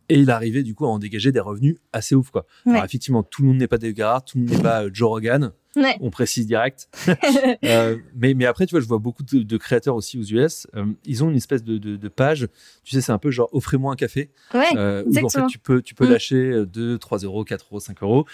[0.08, 2.46] Et il arrivait du coup à en dégager des revenus assez ouf, quoi.
[2.66, 5.08] Alors effectivement, tout le monde n'est pas Dave tout le monde n'est pas euh, Joe
[5.08, 5.52] Rogan.
[6.00, 6.88] On précise direct.
[7.64, 10.66] Euh, mais, mais après, tu vois, je vois beaucoup de, créateurs aussi aux US.
[10.74, 12.48] Euh, ils ont une espèce de, de, page.
[12.84, 14.30] Tu sais, c'est un peu genre offrez-moi un café.
[14.54, 16.10] Euh, où en fait, tu peux, tu peux mm.
[16.10, 18.26] lâcher 2, 3 euros, 4 euros, 5 euros.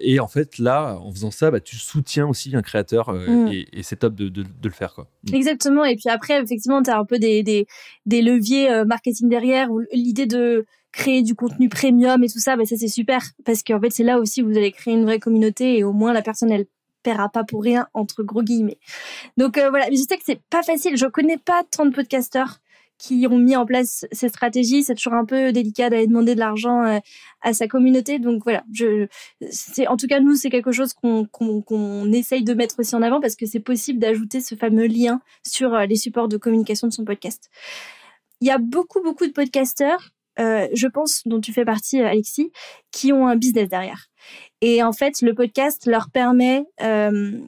[0.00, 3.48] et en fait, là, en faisant ça, bah, tu soutiens aussi un créateur mm.
[3.52, 4.94] et, c'est top de, de, le faire.
[4.94, 5.08] Quoi.
[5.30, 5.34] Mm.
[5.34, 5.84] Exactement.
[5.84, 7.66] Et puis après, effectivement, tu as un peu des, des,
[8.04, 12.64] des leviers marketing derrière ou l'idée de créer du contenu premium et tout ça, bah,
[12.64, 15.18] ça c'est super parce qu'en fait c'est là aussi où vous allez créer une vraie
[15.18, 16.66] communauté et au moins la personne elle
[17.02, 18.78] paiera pas pour rien entre gros guillemets.
[19.36, 20.96] Donc euh, voilà, mais je sais que c'est pas facile.
[20.96, 22.58] Je connais pas tant de podcasteurs
[22.98, 24.82] qui ont mis en place ces stratégies.
[24.82, 26.98] C'est toujours un peu délicat d'aller demander de l'argent euh,
[27.42, 28.18] à sa communauté.
[28.18, 29.06] Donc voilà, je,
[29.50, 33.02] c'est en tout cas nous c'est quelque chose qu'on qu'on essaye de mettre aussi en
[33.02, 36.88] avant parce que c'est possible d'ajouter ce fameux lien sur euh, les supports de communication
[36.88, 37.50] de son podcast.
[38.40, 42.52] Il y a beaucoup beaucoup de podcasteurs, je pense, dont tu fais partie, Alexis,
[42.92, 44.06] qui ont un business derrière.
[44.60, 47.38] Et en fait, le podcast leur permet, euh,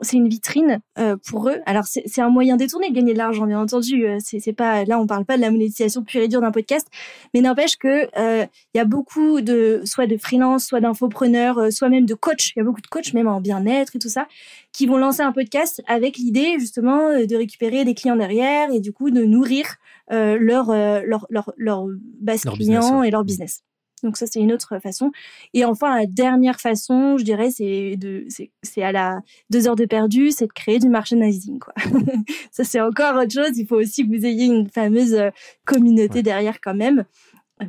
[0.00, 1.58] c'est une vitrine euh, pour eux.
[1.66, 4.06] Alors c'est un moyen détourné de gagner de l'argent, bien entendu.
[4.06, 6.86] Euh, c'est pas là, on parle pas de la monétisation pure et dure d'un podcast,
[7.34, 12.06] mais n'empêche que il y a beaucoup de soit de freelance, soit d'infopreneurs, soit même
[12.06, 12.50] de coachs.
[12.54, 14.26] Il y a beaucoup de coachs, même en bien-être et tout ça,
[14.72, 18.92] qui vont lancer un podcast avec l'idée justement de récupérer des clients derrière et du
[18.92, 19.76] coup de nourrir
[20.10, 21.86] leur, leur, leur, leur
[22.20, 23.62] base client et leur business.
[24.02, 25.10] Donc ça, c'est une autre façon.
[25.54, 28.26] Et enfin, la dernière façon, je dirais, c'est de,
[28.62, 29.20] c'est à la
[29.50, 31.74] deux heures de perdu, c'est de créer du merchandising, quoi.
[32.50, 33.56] ça, c'est encore autre chose.
[33.56, 35.30] Il faut aussi que vous ayez une fameuse euh,
[35.64, 37.04] communauté derrière quand même.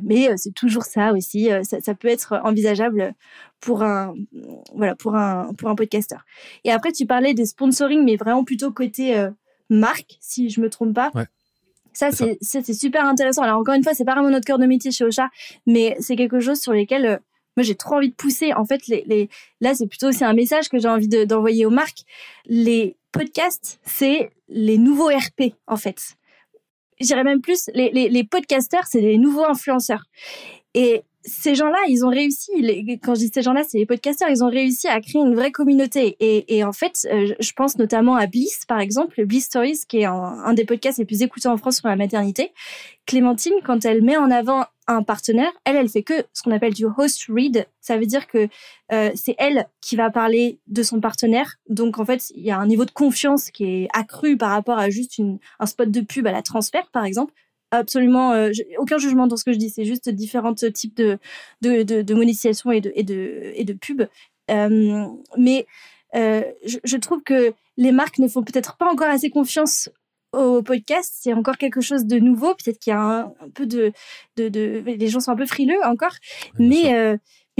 [0.02, 1.50] Mais euh, c'est toujours ça aussi.
[1.50, 3.14] Euh, ça, ça, peut être envisageable
[3.60, 4.14] pour un,
[4.74, 6.24] voilà, pour un, pour un podcasteur.
[6.64, 9.28] Et après, tu parlais des sponsoring, mais vraiment plutôt côté
[9.68, 11.10] marque, si je me trompe pas.
[11.14, 11.26] Ouais.
[11.92, 13.42] Ça, c'est super intéressant.
[13.42, 15.28] Alors, encore une fois, c'est pas vraiment notre cœur de métier chez Ocha,
[15.66, 17.16] mais c'est quelque chose sur lequel euh,
[17.56, 18.52] moi j'ai trop envie de pousser.
[18.54, 19.28] En fait, les, les...
[19.60, 22.04] là, c'est plutôt aussi un message que j'ai envie d'envoyer aux marques.
[22.46, 26.16] Les podcasts, c'est les nouveaux RP, en fait.
[27.00, 30.04] J'irais même plus, les, les, les podcasteurs, c'est les nouveaux influenceurs.
[30.74, 32.50] Et ces gens-là, ils ont réussi.
[33.02, 34.30] quand je dis ces gens-là, c'est les podcasteurs.
[34.30, 36.16] Ils ont réussi à créer une vraie communauté.
[36.20, 40.04] Et, en fait, euh, je pense notamment à Bliss, par exemple, Bliss Stories, qui est
[40.06, 42.52] un, des podcasts les plus écoutés en France sur la maternité.
[43.06, 46.74] Clémentine, quand elle met en avant un partenaire, elle, elle fait que ce qu'on appelle
[46.74, 47.66] du host read.
[47.80, 48.48] Ça veut dire que
[48.92, 51.56] euh, c'est elle qui va parler de son partenaire.
[51.68, 54.78] Donc, en fait, il y a un niveau de confiance qui est accru par rapport
[54.78, 55.20] à juste
[55.58, 57.34] un spot de pub à la transfert, par exemple
[57.70, 59.70] absolument euh, aucun jugement dans ce que je dis.
[59.70, 61.18] C'est juste différents types de,
[61.62, 64.02] de, de, monétisation et de, et de, et de pub.
[64.50, 65.06] Euh,
[65.36, 65.66] mais
[66.14, 69.88] euh, je, trouve que les marques ne font peut-être pas encore assez confiance
[70.32, 71.14] au podcast.
[71.20, 72.54] C'est encore quelque chose de nouveau.
[72.54, 73.92] Peut-être qu'il y a un, peu de,
[74.36, 76.14] de, de, Les gens sont un peu frileux encore.
[76.58, 77.18] mais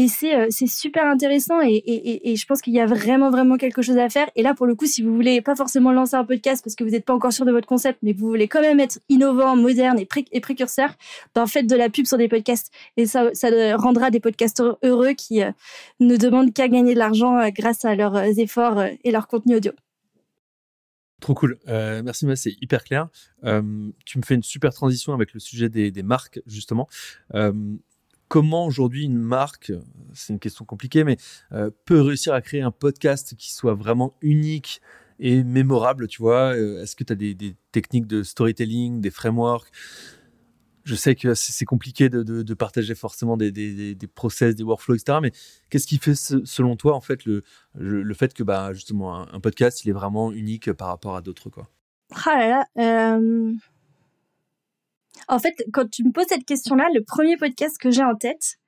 [0.08, 3.56] c'est euh, c'est super intéressant et, et, et je pense qu'il y a vraiment vraiment
[3.56, 4.28] quelque chose à faire.
[4.36, 6.84] Et là pour le coup, si vous voulez pas forcément lancer un podcast parce que
[6.84, 9.00] vous n'êtes pas encore sûr de votre concept, mais que vous voulez quand même être
[9.08, 10.90] innovant, moderne et, et précurseur,
[11.34, 13.30] ben faites de la pub sur des podcasts et ça
[13.76, 15.50] rendra des podcasteurs heureux qui euh,
[15.98, 19.72] ne demandent qu'à gagner de l'argent euh, grâce à leurs efforts et leur contenu audio.
[21.20, 21.58] Trop cool.
[21.66, 23.08] merci, Mas, c'est hyper clair.
[23.42, 26.88] tu me fais une super transition avec le sujet des marques, justement
[28.30, 29.72] comment aujourd'hui une marque,
[30.14, 31.16] c'est une question compliquée, mais
[31.50, 34.80] euh, peut réussir à créer un podcast qui soit vraiment unique
[35.18, 36.54] et mémorable, tu vois?
[36.54, 39.68] Euh, Est-ce que tu as des, techniques de storytelling, des frameworks?
[40.84, 45.18] Je sais que c'est compliqué de, partager forcément des, des, process, des workflows, etc.
[45.20, 45.32] Mais
[45.68, 47.42] qu'est-ce qui fait, selon toi, en fait, le,
[47.74, 51.50] le, fait que, bah, justement, un, podcast, il est vraiment unique par rapport à d'autres,
[51.50, 51.68] quoi?
[52.26, 53.52] Ah là là, euh,
[55.28, 58.58] en fait, quand tu me poses cette question-là, le premier podcast que j'ai en tête,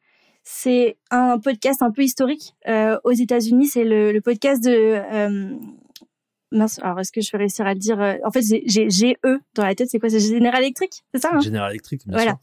[0.45, 3.67] c'est un podcast un peu historique euh, aux États-Unis.
[3.67, 4.71] C'est le, podcast de.
[4.71, 5.57] Euh,
[6.51, 9.15] mince, alors est-ce que je vais réussir à le dire euh, En fait, j'ai GE
[9.55, 9.89] dans la tête.
[9.89, 10.11] C'est quoi?
[10.11, 11.05] C'est General Electric?
[11.15, 11.41] C'est ça hein?
[11.41, 12.39] General Electric, bien voilà.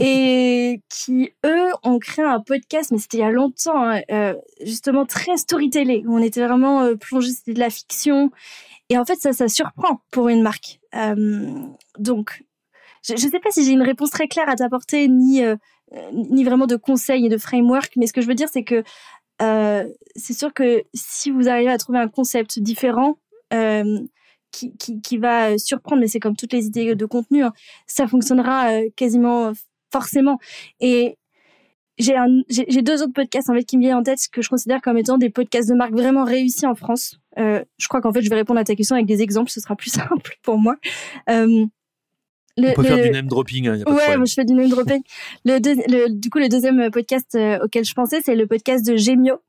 [0.00, 5.06] Et qui, eux, ont créé un podcast, mais c'était il y a longtemps, hein, justement
[5.06, 8.30] très storytelling, où on était vraiment plongé, c'était de la fiction.
[8.88, 10.80] Et en fait, ça, ça surprend pour une marque.
[11.98, 12.42] donc,
[13.02, 15.56] je ne sais pas si j'ai une réponse très claire à t'apporter, ni, euh,
[16.12, 18.82] ni vraiment de conseils et de framework, mais ce que je veux dire, c'est que
[19.40, 19.84] euh,
[20.14, 23.18] c'est sûr que si vous arrivez à trouver un concept différent,
[23.52, 24.00] euh,
[24.52, 27.54] qui, qui, va surprendre, mais c'est comme toutes les idées de contenu, hein,
[27.86, 29.52] ça fonctionnera quasiment
[29.90, 30.38] forcément.
[30.78, 31.16] Et
[31.98, 34.98] j'ai deux autres podcasts en fait qui me viennent en tête que je considère comme
[34.98, 37.18] étant des podcasts de marque vraiment réussis en France.
[37.38, 39.74] Je crois qu'en fait je vais répondre à ta question avec des exemples, ce sera
[39.74, 40.76] plus simple pour moi.
[42.56, 43.68] Le, on peut faire du name dropping.
[43.68, 45.02] Hein, y a pas ouais, moi je fais du name dropping.
[45.44, 49.40] le, du coup, le deuxième podcast euh, auquel je pensais, c'est le podcast de Gemio.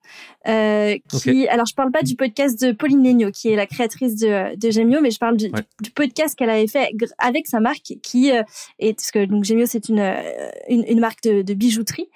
[0.48, 4.16] Euh, qui, alors je parle pas du podcast de Pauline Legno, qui est la créatrice
[4.16, 7.94] de, de Gemio, mais je parle du, du, podcast qu'elle avait fait avec sa marque,
[8.02, 8.44] qui euh,
[8.80, 10.22] est parce que donc Gemio c'est une, euh,
[10.70, 12.10] une, une marque de, de bijouterie.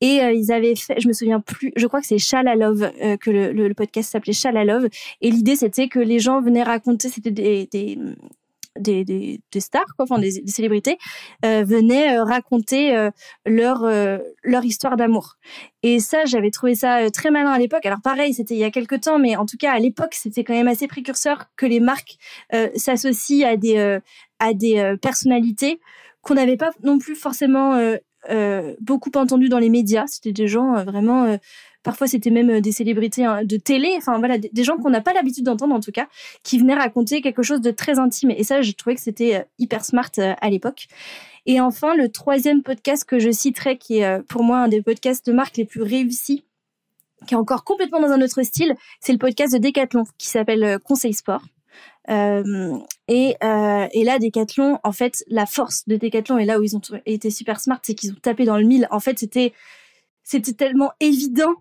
[0.00, 3.16] Et euh, ils avaient fait, je me souviens plus, je crois que c'est Chalalove euh,
[3.16, 4.88] que le, le, podcast s'appelait Chalalove.
[5.20, 7.98] Et l'idée c'était que les gens venaient raconter, c'était des, des,
[8.78, 10.98] des, des, des, stars, enfin des, célébrités,
[11.44, 13.10] euh, venaient euh, raconter euh,
[13.46, 13.86] leur,
[14.42, 15.36] leur histoire d'amour.
[15.82, 17.86] Et ça, j'avais trouvé ça très malin à l'époque.
[17.86, 20.44] Alors pareil, c'était il y a quelques temps, mais en tout cas à l'époque, c'était
[20.44, 22.16] quand même assez précurseur que les marques
[22.74, 23.98] s'associent à des,
[24.38, 25.80] à des personnalités
[26.22, 27.80] qu'on n'avait pas non plus forcément
[28.80, 30.06] beaucoup entendu dans les médias.
[30.06, 31.38] C'était des gens vraiment
[31.88, 35.00] Parfois, c'était même euh, des célébrités hein, de télé, enfin voilà, des gens qu'on n'a
[35.00, 36.06] pas l'habitude d'entendre en tout cas,
[36.42, 38.30] qui venaient raconter quelque chose de très intime.
[38.30, 40.86] Et ça, j'ai trouvé que c'était euh, hyper smart euh, à l'époque.
[41.46, 45.24] Et enfin, le troisième podcast que je citerai, qui est pour moi un des podcasts
[45.26, 46.44] de marque les plus réussis,
[47.26, 50.78] qui est encore complètement dans un autre style, c'est le podcast de Decathlon qui s'appelle
[50.84, 51.40] Conseil Sport.
[52.06, 56.82] Et, et, là, Decathlon, en fait, la force de Decathlon et là où ils ont
[57.06, 58.86] été super smart, c'est qu'ils ont tapé dans le mille.
[58.90, 59.54] En fait, c'était
[60.52, 61.54] tellement évident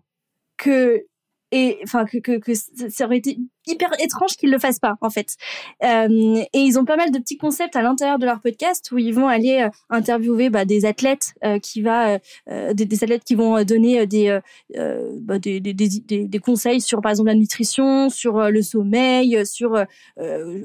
[0.58, 1.06] que
[1.52, 3.38] et enfin que, que, que ça aurait été
[3.68, 5.36] hyper étrange qu'ils le fassent pas en fait.
[5.84, 8.98] Euh, et ils ont pas mal de petits concepts à l'intérieur de leur podcast où
[8.98, 13.64] ils vont aller euh, interviewer bah, des athlètes euh, qui va des, athlètes qui vont
[13.64, 14.40] donner des,
[15.22, 19.86] bah, des, des, des, conseils sur par exemple la nutrition, sur le sommeil, sur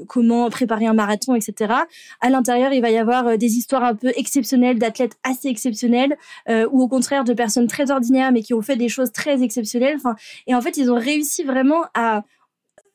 [0.06, 1.74] comment préparer un marathon, etc.
[2.20, 6.16] À l'intérieur, il va y avoir des histoires un peu exceptionnelles d'athlètes assez exceptionnels
[6.48, 9.96] ou au contraire de personnes très ordinaires mais qui ont fait des choses très exceptionnelles.
[9.96, 12.24] Enfin, et en fait, ils ont réussi vraiment à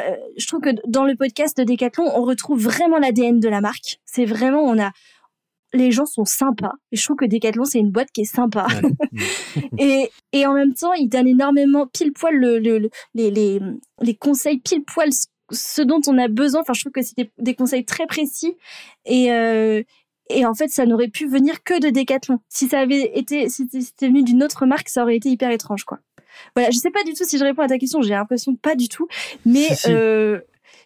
[0.02, 3.62] euh, je trouve que dans le podcast de Decathlon, on retrouve vraiment l'ADN de la
[3.62, 4.00] marque.
[4.06, 4.92] C'est vraiment, on a,
[5.74, 6.74] les gens sont sympas.
[6.92, 8.68] Et je trouve que Decathlon, c'est une boîte qui est sympa.
[9.78, 13.60] et, et en même temps, ils donnent énormément pile poil le, le, les, les,
[14.02, 15.10] les conseils, pile poil
[15.52, 16.62] ce dont on a besoin.
[16.62, 18.56] Enfin, je trouve que c'était des conseils très précis.
[19.06, 19.82] Et, euh,
[20.30, 22.40] et en fait, ça n'aurait pu venir que de Decathlon.
[22.50, 25.86] Si ça avait été, si c'était venu d'une autre marque, ça aurait été hyper étrange,
[25.86, 26.00] quoi.
[26.56, 28.02] Voilà, je sais pas du tout si je réponds à ta question.
[28.02, 29.08] J'ai l'impression pas du tout,
[29.46, 30.40] mais Euh,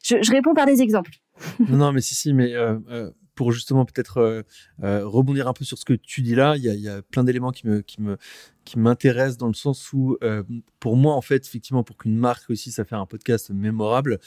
[0.03, 1.11] je, je, réponds par des exemples.
[1.59, 4.43] non, mais si, si, mais euh, euh, pour justement peut-être euh,
[4.83, 7.01] euh, rebondir un peu sur ce que tu dis là, il y a, y a,
[7.01, 8.17] plein d'éléments qui me, qui me,
[8.65, 10.43] qui m'intéressent dans le sens où, euh,
[10.79, 14.19] pour moi, en fait, effectivement, pour qu'une marque réussisse à faire un podcast mémorable,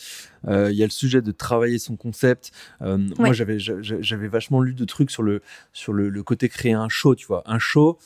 [0.49, 2.51] il y a le sujet de travailler son concept.
[2.81, 2.97] Ouais.
[3.17, 6.89] Moi, j'avais, j'avais vachement lu de trucs sur le, sur le, le côté créer un
[6.89, 7.99] show, tu vois, un show.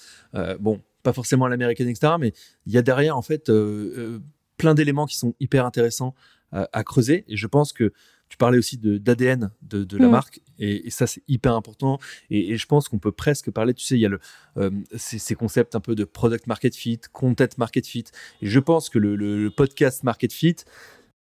[0.61, 2.15] bon, pas forcément à l'américaine, etc.
[2.21, 2.35] Mais
[2.67, 4.19] il y a derrière, en fait, euh, euh,
[4.59, 6.15] plein d'éléments qui sont hyper intéressants
[6.53, 7.25] à, à, creuser.
[7.29, 7.95] Et je pense que
[8.29, 10.11] tu parlais aussi d'ADN de, de, de, la mmh.
[10.11, 11.99] marque, et, et ça, c'est hyper important.
[12.29, 14.21] Et, et je pense qu'on peut presque parler, tu sais, il y a le,
[14.59, 18.05] euh, ces, ces, concepts un peu de product market fit, content market fit.
[18.43, 20.57] Et je pense que le, le, le podcast market fit,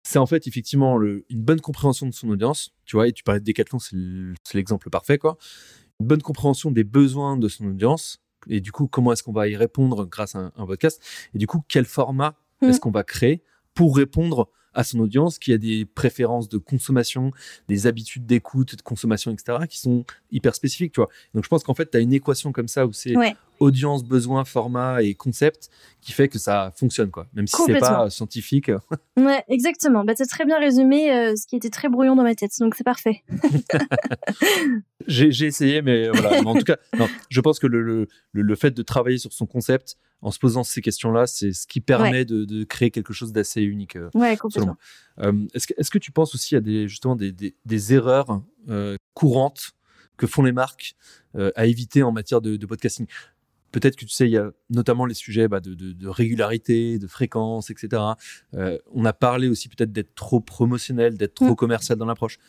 [0.03, 2.73] c'est en fait effectivement le, une bonne compréhension de son audience.
[2.85, 3.95] Tu vois, et tu parlais de Decathlon, c'est
[4.53, 5.37] l'exemple parfait, quoi.
[6.01, 8.19] Une bonne compréhension des besoins de son audience,
[8.49, 11.01] et du coup, comment est-ce qu'on va y répondre grâce à un, un podcast
[11.33, 12.65] Et du coup, quel format mmh.
[12.67, 13.43] est-ce qu'on va créer
[13.73, 17.31] pour répondre à son audience qui a des préférences de consommation,
[17.67, 21.09] des habitudes d'écoute, de consommation, etc., qui sont hyper spécifiques, tu vois?
[21.33, 23.35] Donc, je pense qu'en fait, tu as une équation comme ça où c'est ouais.
[23.59, 25.69] Audience, besoin, format et concept
[26.01, 27.27] qui fait que ça fonctionne, quoi.
[27.33, 28.71] Même si c'est pas scientifique.
[29.17, 30.03] ouais, exactement.
[30.03, 32.75] Bah, as très bien résumé euh, ce qui était très brouillon dans ma tête, donc
[32.75, 33.23] c'est parfait.
[35.07, 36.41] j'ai essayé, mais voilà.
[36.41, 39.33] Mais en tout cas, non, je pense que le, le, le fait de travailler sur
[39.33, 42.25] son concept, en se posant ces questions-là, c'est ce qui permet ouais.
[42.25, 43.95] de, de, créer quelque chose d'assez unique.
[43.95, 44.77] Euh, ouais, complètement.
[45.19, 48.41] Euh, Est-ce que, est que, tu penses aussi à des, justement des, des, des erreurs
[49.13, 49.71] courantes
[50.17, 50.95] que font les marques
[51.35, 53.05] euh, à éviter en matière de, de podcasting?
[53.71, 57.07] Peut-être que tu sais, il y a notamment les sujets bah, de, de, régularité, de
[57.07, 58.01] fréquence, etc.
[58.53, 61.55] Euh, on a parlé aussi peut-être d'être trop promotionnel, d'être trop mmh.
[61.55, 62.39] commercial dans l'approche.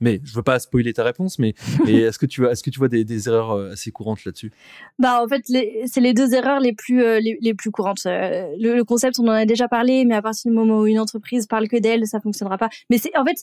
[0.00, 1.54] Mais je veux pas spoiler ta réponse, mais,
[1.86, 4.24] mais est-ce que tu vois, est-ce que tu vois des, des erreurs euh, assez courantes
[4.24, 4.52] là-dessus?
[4.98, 5.42] Bah en fait,
[5.86, 8.04] c'est les deux erreurs les plus euh, les, les, plus courantes.
[8.06, 10.86] Euh, le, le, concept, on en a déjà parlé, mais à partir du moment où
[10.86, 12.68] une entreprise parle que d'elle, ça fonctionnera pas.
[12.90, 13.38] Mais c'est en fait,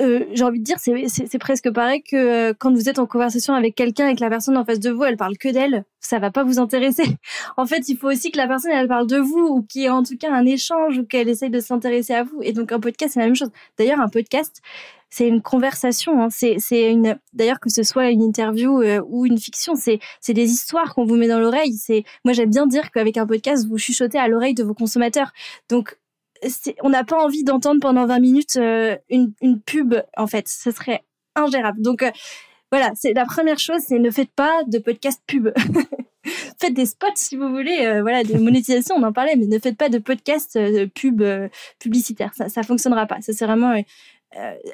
[0.00, 3.54] euh, j'ai envie de dire, c'est presque pareil que euh, quand vous êtes en conversation
[3.54, 6.18] avec quelqu'un et que la personne en face de vous, elle parle que d'elle, ça
[6.20, 7.02] va pas vous intéresser.
[7.56, 9.84] en fait, il faut aussi que la personne, elle parle de vous ou qu'il y
[9.86, 12.40] ait en tout cas un échange ou qu'elle essaye de s'intéresser à vous.
[12.42, 13.50] Et donc, un podcast, c'est la même chose.
[13.78, 14.62] D'ailleurs, un podcast,
[15.10, 16.22] c'est une conversation.
[16.22, 16.28] Hein.
[16.30, 20.50] C'est une d'ailleurs que ce soit une interview euh, ou une fiction, c'est c'est des
[20.50, 21.74] histoires qu'on vous met dans l'oreille.
[21.74, 25.32] C'est moi j'aime bien dire qu'avec un podcast vous chuchotez à l'oreille de vos consommateurs.
[25.68, 25.98] Donc
[26.82, 30.48] on n'a pas envie d'entendre pendant 20 minutes euh, une, une pub en fait.
[30.48, 31.80] Ce serait ingérable.
[31.82, 32.04] Donc
[32.72, 35.48] voilà, c'est la première chose, c'est ne faites pas de podcast pub.
[36.60, 39.58] faites des spots si vous voulez, euh, voilà, des monétisations, on en parlait, mais ne
[39.58, 42.32] faites pas de podcast euh, pub euh, publicitaire.
[42.34, 43.20] Ça, ça fonctionnera pas.
[43.22, 43.74] Ça c'est vraiment.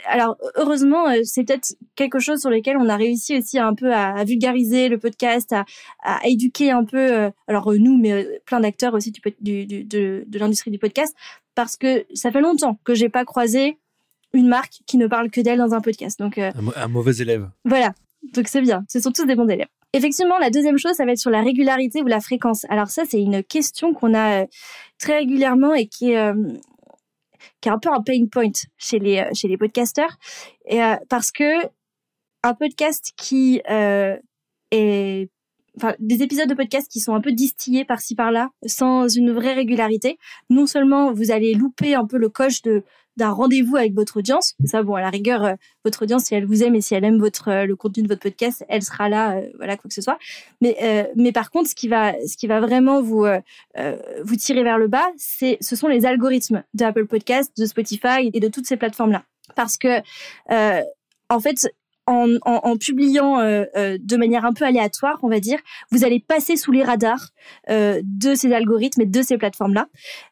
[0.07, 4.23] alors heureusement, c'est peut-être quelque chose sur lequel on a réussi aussi un peu à,
[4.25, 5.65] vulgariser le podcast, à,
[6.03, 7.31] à éduquer un peu.
[7.49, 11.15] alors nous, mais plein d'acteurs aussi du, du, de, de l'industrie du podcast,
[11.57, 13.79] parce que ça fait longtemps que j'ai pas croisé
[14.33, 16.21] une marque qui ne parle que d'elle dans un podcast.
[16.21, 17.51] Donc, euh, un, mauvais élève.
[17.65, 17.93] Voilà,
[18.35, 18.85] donc c'est bien.
[18.89, 19.67] Ce sont tous des bons élèves.
[19.93, 22.67] Effectivement, la deuxième chose, ça va être sur la régularité ou la fréquence.
[22.69, 24.47] Alors ça, c'est une question qu'on a euh,
[24.99, 26.35] très régulièrement et qui est, euh,
[27.63, 30.19] qui est un peu un pain point chez les, chez les podcasteurs.
[30.67, 31.67] Et, parce que
[32.43, 35.31] un podcast qui est
[35.77, 39.55] Enfin, des épisodes de podcast qui sont un peu distillés par-ci par-là, sans une vraie
[39.55, 40.19] régularité.
[40.51, 42.83] Non seulement vous allez louper un peu le coche de
[43.17, 44.55] d'un rendez-vous avec votre audience.
[44.65, 45.55] Ça, bon, à la rigueur, euh,
[45.85, 48.09] votre audience, si elle vous aime et si elle aime votre euh, le contenu de
[48.09, 50.19] votre podcast, elle sera là, euh, voilà, quoi que ce soit.
[50.61, 50.77] Mais
[51.17, 53.27] mais par contre, ce qui va ce qui va vraiment vous
[53.77, 58.41] vous tirer vers le bas, c'est ce sont les algorithmes d'Apple Podcast, de Spotify et
[58.41, 59.25] de toutes ces plateformes là,
[59.55, 60.03] parce que
[61.29, 61.69] en fait,
[62.07, 65.59] en, en, en, publiant de manière un peu aléatoire, on va dire,
[65.91, 67.31] vous allez passer sous les radars
[67.69, 69.89] de ces algorithmes et de ces plateformes-là.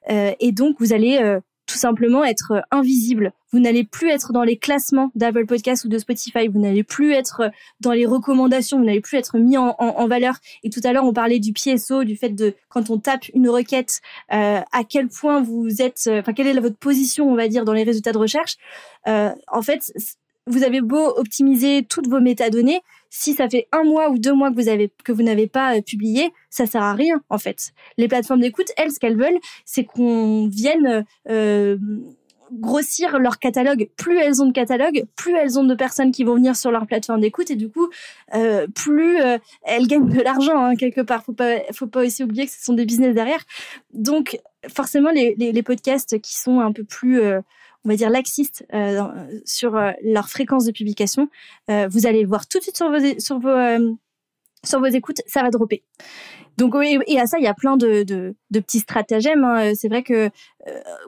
[0.08, 3.32] et donc, vous allez tout simplement être euh, invisible.
[3.52, 6.48] Vous n'allez plus être dans les classements d'Apple Podcast ou de Spotify.
[6.48, 7.48] Vous n'allez plus être euh,
[7.80, 8.78] dans les recommandations.
[8.78, 10.34] Vous n'allez plus être mis en, en, valeur.
[10.62, 13.48] Et tout à l'heure, on parlait du PSO, du fait de quand on tape une
[13.48, 14.00] requête,
[14.32, 17.72] euh, à quel point vous êtes, enfin quelle est votre position, on va dire, dans
[17.72, 18.56] les résultats de recherche.
[19.06, 19.92] Euh, en fait,
[20.46, 22.80] vous avez beau optimiser toutes vos métadonnées,
[23.10, 25.76] si ça fait un mois ou deux mois que vous avez que vous n'avez pas
[25.76, 27.72] euh, publié, ça sert à rien en fait.
[27.96, 31.78] Les plateformes d'écoute, elles, ce qu'elles veulent, c'est qu'on vienne euh,
[32.52, 33.88] grossir leur catalogue.
[33.96, 36.86] Plus elles ont de catalogue, plus elles ont de personnes qui vont venir sur leur
[36.86, 37.88] plateforme d'écoute et du coup,
[38.34, 39.18] euh, plus
[39.62, 41.24] elles gagnent de l'argent hein, quelque part.
[41.24, 43.42] Faut pas, faut pas aussi oublier que ce sont des business derrière.
[43.92, 44.38] Donc
[44.68, 47.20] forcément, les, les, les podcasts qui sont un peu plus
[47.84, 49.02] on va dire laxistes euh,
[49.44, 51.28] sur euh, leur fréquence de publication,
[51.70, 53.96] euh, vous allez voir tout de suite sur vos sur vos
[54.64, 55.82] sur vos écoutes, ça va dropper.
[56.56, 59.42] Donc et à ça, il y a plein de, de, de petits stratagèmes.
[59.42, 59.72] Hein.
[59.74, 60.30] C'est vrai que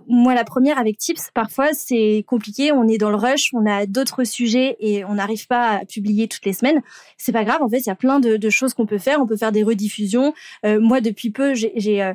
[0.09, 2.73] moi, la première avec Tips, parfois c'est compliqué.
[2.73, 6.27] On est dans le rush, on a d'autres sujets et on n'arrive pas à publier
[6.27, 6.83] toutes les semaines.
[7.17, 7.63] C'est pas grave.
[7.63, 9.21] En fait, il y a plein de, de choses qu'on peut faire.
[9.21, 10.35] On peut faire des rediffusions.
[10.65, 12.13] moi, depuis peu, j'ai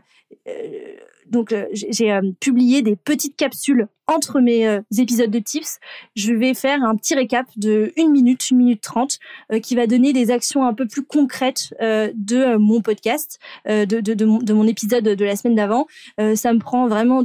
[1.31, 5.79] donc euh, j'ai euh, publié des petites capsules entre mes euh, épisodes de tips.
[6.15, 9.17] Je vais faire un petit récap de 1 minute, 1 minute 30
[9.63, 14.53] qui va donner des actions un peu plus concrètes de mon podcast, de, mon, de,
[14.53, 15.87] mon, épisode de la semaine d'avant.
[16.35, 17.23] ça me prend vraiment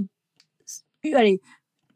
[1.13, 1.41] allez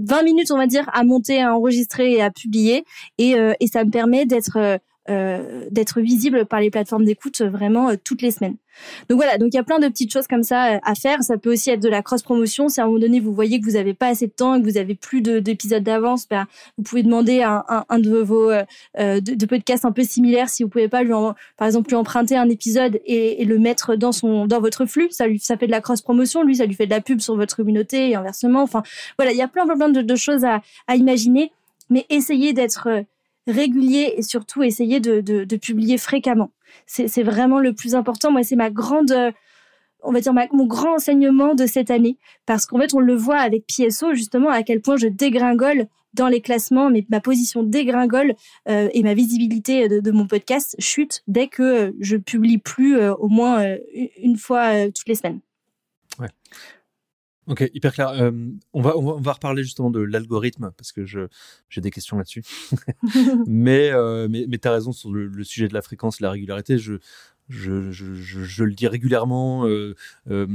[0.00, 2.84] 20 minutes on va dire à monter, à enregistrer et à publier
[3.18, 3.34] et
[3.66, 4.80] ça me permet d'être
[5.10, 8.56] euh, d'être visible par les plateformes d'écoute vraiment euh, toutes les semaines.
[9.08, 11.22] Donc voilà, donc il y a plein de petites choses comme ça euh, à faire.
[11.22, 12.68] Ça peut aussi être de la cross promotion.
[12.68, 14.60] Si à un moment donné vous voyez que vous n'avez pas assez de temps et
[14.60, 16.46] que vous avez plus d'épisodes d'avance, ben,
[16.76, 20.68] vous pouvez demander à un, de vos euh, de, podcasts un peu similaires si vous
[20.68, 21.10] pouvez pas lui
[21.56, 25.08] par exemple lui emprunter un épisode et, le mettre dans son dans votre flux.
[25.10, 26.42] Ça lui ça fait de la cross promotion.
[26.42, 28.62] Lui ça lui fait de la pub sur votre communauté et inversement.
[28.62, 28.82] Enfin
[29.18, 30.60] voilà, il y a plein plein, de, de choses à
[30.94, 31.52] imaginer,
[31.88, 32.88] mais essayez d'être
[33.46, 36.50] régulier et surtout essayer de, de, publier fréquemment.
[36.86, 38.30] C'est vraiment le plus important.
[38.30, 39.32] Moi, c'est ma grande, euh,
[40.02, 42.16] on va dire, mon grand enseignement de cette année.
[42.46, 46.28] Parce qu'en fait, on le voit avec PSO, justement, à quel point je dégringole dans
[46.28, 48.34] les classements, mais ma position dégringole
[48.68, 53.28] euh, et ma visibilité de, mon podcast chute dès que euh, je publie plus au
[53.28, 53.76] moins
[54.20, 55.40] une fois toutes les semaines.
[57.50, 58.10] Ok, hyper clair.
[58.10, 58.30] Euh,
[58.72, 62.44] on, va, on, va, reparler justement de l'algorithme parce que j'ai des questions là-dessus.
[63.46, 66.30] mais euh, mais, mais tu as raison sur le, sujet de la fréquence et la
[66.30, 66.78] régularité.
[66.78, 66.94] Je,
[67.50, 69.96] je, je, je, le dis régulièrement euh,
[70.30, 70.46] euh,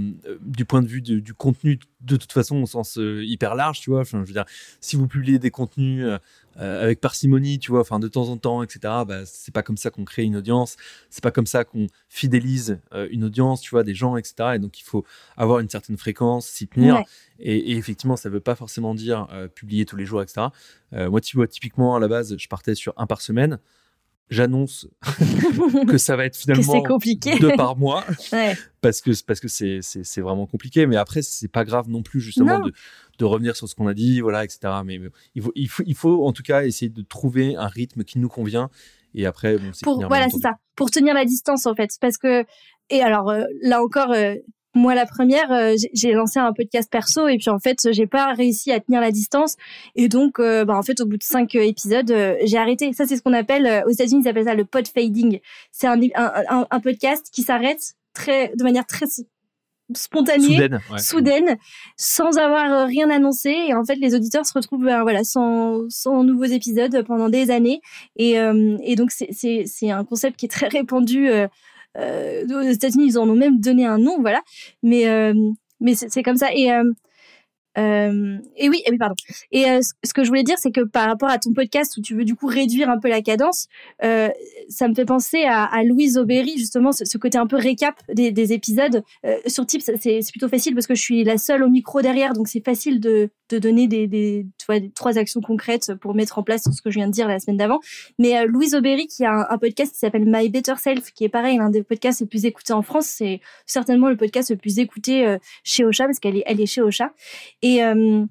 [0.41, 3.89] du point de vue du contenu de toute façon au sens euh, hyper large tu
[3.89, 4.01] vois.
[4.01, 4.45] Enfin je veux dire
[4.79, 6.07] si vous publiez des contenus
[6.55, 9.89] avec parcimonie tu vois enfin de temps en temps etc bah, c'est pas comme ça
[9.89, 10.77] qu'on crée une audience.
[11.09, 12.79] C'est pas comme ça qu'on fidélise
[13.11, 15.03] une audience tu vois des gens etc et donc il faut
[15.35, 17.03] avoir une certaine fréquence s'y tenir.
[17.39, 20.47] Et, et, effectivement ça veut pas forcément dire publier tous les jours etc
[20.93, 23.59] moi tu vois typiquement à la base je partais sur un par semaine
[24.30, 24.88] j'annonce
[25.88, 27.38] que ça va être finalement compliqué.
[27.39, 28.03] deux par mois.
[28.82, 30.86] Parce que parce que c'est c'est vraiment compliqué.
[30.88, 32.73] Mais après c'est pas grave non plus justement de,
[33.17, 34.99] de revenir sur ce qu'on a dit voilà etc mais,
[35.36, 38.19] il faut il faut il faut en tout cas essayer de trouver un rythme qui
[38.19, 38.69] nous convient.
[39.13, 40.55] Et après bon, pour voilà c'est ça.
[40.76, 41.91] Pour tenir la distance en fait.
[42.01, 42.45] Parce que
[42.89, 44.36] et alors euh, là encore euh,
[44.76, 48.34] moi la première euh, j'ai lancé un podcast perso et puis en fait j'ai pas
[48.34, 49.55] réussi à tenir la distance.
[49.95, 52.13] Et donc euh, bah en fait au bout de cinq euh, épisodes
[52.43, 52.93] j'ai arrêté.
[52.93, 55.39] Ça c'est ce qu'on appelle aux États-Unis ils appellent ça le pod fading.
[55.71, 59.05] C'est un, un, un, podcast qui s'arrête très de manière très
[59.93, 60.67] spontanée
[60.97, 61.57] soudaine,
[61.95, 63.55] sans avoir rien annoncé.
[63.69, 67.49] Et en fait les auditeurs se retrouvent ben, voilà sans, sans nouveaux épisodes pendant des
[67.49, 67.82] années.
[68.17, 68.36] Et,
[68.84, 71.47] et donc c'est c'est un concept qui est très répandu euh,
[71.95, 74.41] aux États-Unis, ils en ont même donné un nom, voilà.
[74.83, 75.33] Mais euh,
[75.79, 76.53] mais c'est comme ça.
[76.53, 76.71] Et
[77.78, 79.15] euh, et oui, et pardon.
[79.51, 82.01] Et euh, ce que je voulais dire, c'est que par rapport à ton podcast où
[82.01, 83.67] tu veux du coup réduire un peu la cadence,
[84.03, 84.30] euh,
[84.69, 88.53] ça me fait penser à, Louise Aubéry justement, ce, côté un peu récap des, des
[88.53, 89.03] épisodes.
[89.47, 92.47] Sur Tips, c'est plutôt facile parce que je suis la seule au micro derrière, donc
[92.47, 94.45] c'est facile de, donner des,
[94.95, 97.57] trois actions concrètes pour mettre en place ce que je viens de dire la semaine
[97.57, 97.80] d'avant.
[98.19, 101.57] Mais Louise Aubéry, qui a un, podcast qui s'appelle My Better Self, qui est pareil,
[101.57, 105.38] l'un des podcasts les plus écoutés en France, c'est certainement le podcast le plus écouté
[105.63, 107.11] chez Ocha parce qu'elle est, chez Ocha.
[107.66, 108.26] Euh,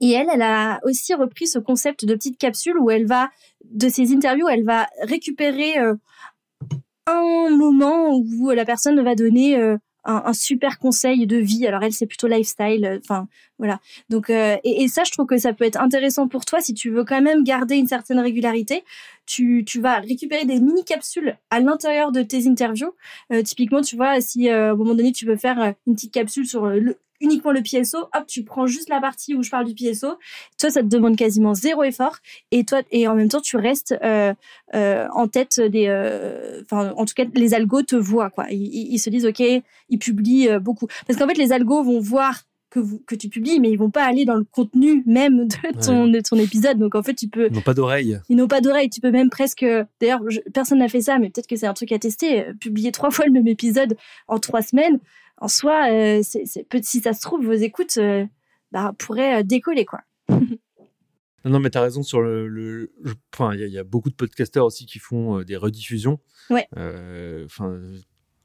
[0.00, 3.30] et elle, elle a aussi repris ce concept de petite capsule où elle va,
[3.64, 5.94] de ses interviews, elle va récupérer euh,
[7.06, 11.66] un moment où la personne va donner euh, un, super conseil de vie.
[11.66, 13.00] Alors elle, c'est plutôt lifestyle.
[13.02, 13.78] Enfin, voilà.
[14.08, 17.04] Donc, et, ça, je trouve que ça peut être intéressant pour toi si tu veux
[17.04, 18.84] quand même garder une certaine régularité.
[19.26, 22.94] Tu, tu vas récupérer des mini capsules à l'intérieur de tes interviews.
[23.44, 26.66] typiquement, tu vois, si à un moment donné tu veux faire une petite capsule sur
[26.66, 30.18] le, uniquement le PSO, hop, tu prends juste la partie où je parle du PSO.
[30.58, 32.16] Toi, ça te demande quasiment zéro effort,
[32.50, 34.34] et toi, et en même temps, tu restes euh,
[34.74, 38.46] euh, en tête des, euh, enfin, en tout cas, les algos te voient quoi.
[38.50, 42.78] Ils, se disent, ok, ils publient beaucoup, parce qu'en fait, les algos vont voir que,
[42.78, 46.06] vous, que tu publies, mais ils vont pas aller dans le contenu même de ton,
[46.06, 46.78] de ton épisode.
[46.78, 47.48] Donc en fait, tu peux.
[47.50, 48.18] Ils n'ont pas d'oreille.
[48.28, 48.88] Ils n'ont pas d'oreille.
[48.88, 49.66] Tu peux même presque.
[50.00, 50.22] D'ailleurs,
[50.54, 52.44] personne n'a fait ça, mais peut-être que c'est un truc à tester.
[52.60, 53.96] Publier trois fois le même épisode
[54.28, 55.00] en trois semaines
[55.40, 56.44] en soi, euh, c'est,
[56.82, 58.26] si ça se trouve, vos écoutes euh,
[58.72, 60.00] bah, pourraient euh, décoller, quoi.
[61.46, 62.92] Non, mais tu as raison sur le.
[63.32, 66.20] Enfin, il y, a beaucoup de podcasteurs aussi qui font des rediffusions.
[66.50, 66.68] Ouais.
[67.46, 67.80] Enfin,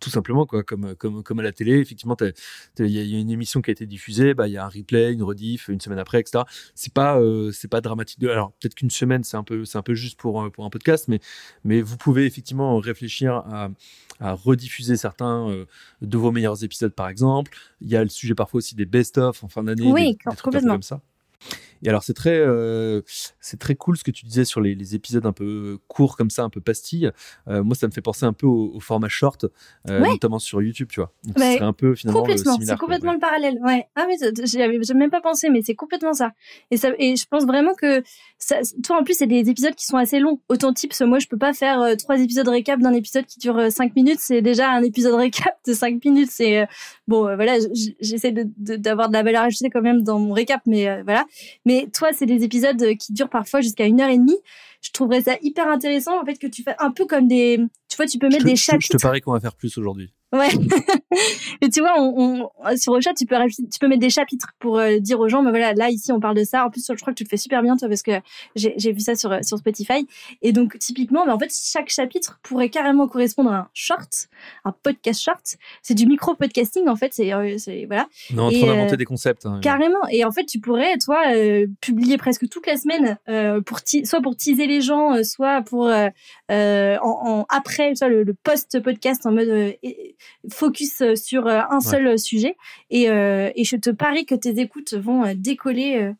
[0.05, 1.79] tout simplement, quoi, comme, comme, comme à la télé.
[1.79, 2.15] Effectivement,
[2.79, 5.11] il y, a une émission qui a été diffusée, bah, il y a un replay,
[5.11, 6.43] une rediff, une semaine après, etc.
[6.75, 7.19] C'est pas,
[7.51, 8.19] c'est pas dramatique.
[8.19, 8.29] De...
[8.29, 11.07] Alors, peut-être qu'une semaine, c'est un peu, c'est un peu juste pour, pour un podcast,
[11.07, 11.19] mais,
[11.63, 13.69] mais vous pouvez effectivement réfléchir à,
[14.19, 15.65] à rediffuser certains euh,
[16.01, 17.51] de vos meilleurs épisodes, par exemple.
[17.81, 20.53] Il y a le sujet parfois aussi des best-of en fin d'année, oui, des, trucs
[20.53, 21.01] comme ça.
[21.85, 23.01] Et alors c'est très, euh,
[23.39, 26.29] c'est très cool ce que tu disais sur les, les, épisodes un peu courts comme
[26.29, 27.11] ça, un peu pastilles.
[27.47, 29.45] Euh, moi, ça me fait penser un peu au, format short,
[29.89, 31.11] euh, notamment sur YouTube, tu vois.
[31.23, 33.59] Donc, c'est un peu finalement complètement, c'est complètement le parallèle.
[33.63, 33.87] Ouais.
[33.95, 34.15] Ah mais
[34.45, 36.31] j'avais même pas pensé, mais c'est complètement ça.
[36.71, 38.03] Et ça, et je pense vraiment que
[38.37, 40.39] ça, toi en plus c'est des épisodes qui sont assez longs.
[40.49, 43.95] Autant tips, moi je peux pas faire trois épisodes récap d'un épisode qui dure cinq
[43.95, 44.19] minutes.
[44.19, 46.29] C'est déjà un épisode récap de cinq minutes.
[46.31, 46.67] C'est
[47.07, 47.57] bon, voilà,
[47.99, 51.24] j'essaie d'avoir de, de, la valeur ajoutée quand même dans mon récap, mais voilà.
[51.65, 54.37] Mais toi, c'est des épisodes qui durent parfois jusqu'à une heure et demie.
[54.81, 57.59] Je trouverais ça hyper intéressant, en fait, que tu fais un peu comme des,
[57.89, 58.93] tu vois, tu peux mettre des chapitres.
[58.93, 60.13] Je te parie qu'on va faire plus aujourd'hui.
[60.33, 60.49] Ouais.
[61.61, 64.79] et tu vois, on, on, sur Ocha, tu peux, tu peux mettre des chapitres pour
[64.79, 66.65] euh, dire aux gens, mais voilà, là, ici, on parle de ça.
[66.65, 68.11] En plus, je crois que tu le fais super bien, toi, parce que
[68.55, 70.07] j'ai vu ça sur, sur Spotify.
[70.41, 74.27] Et donc, typiquement, mais en fait, chaque chapitre pourrait carrément correspondre à un short,
[74.65, 75.57] un podcast short.
[75.81, 77.13] C'est du micro-podcasting, en fait.
[77.13, 77.57] C'est, euh,
[77.87, 78.07] voilà.
[78.33, 79.45] On est en train d'inventer euh, des concepts.
[79.45, 80.05] Hein, carrément.
[80.09, 81.21] Et en fait, tu pourrais, toi,
[81.81, 83.17] publier presque toute la semaine,
[83.63, 86.11] pour soit pour teaser les gens, soit pour, en,
[86.49, 89.75] en, après, soit le, le post-podcast en mode
[90.49, 92.55] focus euh, sur euh, un seul euh, sujet.
[92.89, 96.13] Et, et, je te parie que tes écoutes vont décoller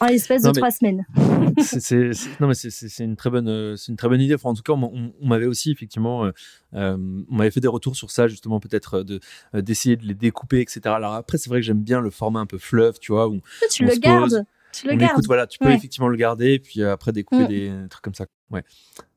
[0.00, 1.06] en l'espace de trois semaines.
[1.62, 2.10] c'est,
[2.40, 4.36] non mais c'est, une très bonne c'est une très bonne idée.
[4.42, 6.30] en tout cas, on, m'avait aussi effectivement
[6.72, 6.98] on
[7.30, 9.20] m'avait fait des retours sur ça justement peut-être de
[9.54, 10.80] d'essayer de les découper etc.
[10.86, 13.40] Alors après c'est vrai que j'aime bien le format un peu fleuve, tu vois où
[13.70, 14.44] tu le gardes.
[14.72, 15.12] Tu le on gardes.
[15.12, 17.48] Écoute, voilà, tu peux effectivement le garder et puis après découper mm.
[17.48, 18.26] des trucs comme ça.
[18.50, 18.64] Ouais,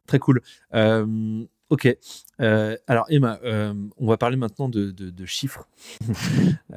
[0.08, 0.42] très cool.
[1.70, 1.88] Ok.
[2.42, 5.68] Euh, alors Emma, euh, on va parler maintenant de, chiffres.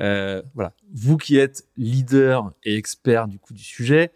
[0.01, 0.73] Euh, voilà.
[0.93, 4.11] Vous qui êtes leader et expert du coup du sujet,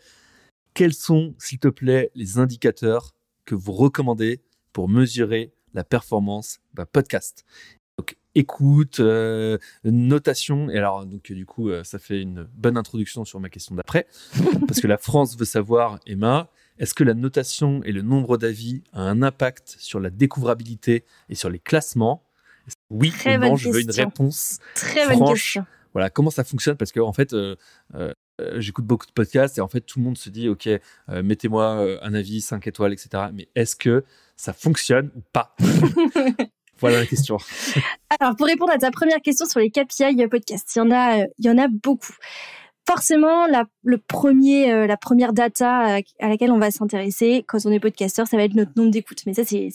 [0.74, 3.14] quels sont, s'il te plaît, les indicateurs
[3.45, 4.41] que vous recommandez
[4.72, 7.45] pour mesurer la performance d'un podcast?
[7.99, 9.01] Donc écoute,
[9.85, 10.70] notation.
[10.70, 14.07] Et alors donc du coup, ça fait une bonne introduction sur ma question d'après,
[14.66, 18.83] parce que la France veut savoir, Emma, est-ce que la notation et le nombre d'avis
[18.93, 22.22] a un impact sur la découvrabilité et sur les classements?
[22.91, 25.18] Oui ou non Je veux une réponse Très franche.
[25.18, 25.66] Bonne question.
[25.97, 26.77] Voilà, comment ça fonctionne?
[26.77, 27.57] Parce que en fait, euh,
[27.95, 28.12] euh,
[28.43, 30.68] euh, j'écoute beaucoup de podcasts et en fait, tout le monde se dit, ok,
[31.09, 33.24] mettez-moi un avis, 5 étoiles, etc.
[33.33, 34.05] Mais est-ce que
[34.37, 35.57] ça fonctionne ou pas?
[36.79, 37.39] Voilà la question.
[38.20, 41.24] Alors, pour répondre à ta première question sur les KPI podcast, il y en a,
[41.39, 42.14] il y en a beaucoup
[42.87, 47.72] forcément la, le premier, euh, la première data à laquelle on va s'intéresser quand on
[47.72, 49.26] est podcasteur, ça va être notre nombre d'écoutes.
[49.26, 49.70] Mais ça, c'est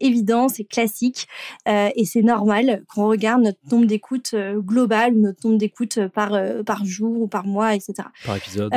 [0.00, 1.26] évident, c'est classique
[1.68, 5.98] euh, et c'est normal qu'on regarde notre nombre d'écoutes euh, global ou notre nombre d'écoutes
[6.08, 6.32] par
[6.64, 7.94] par jour ou par mois, etc.
[8.24, 8.72] Par épisode.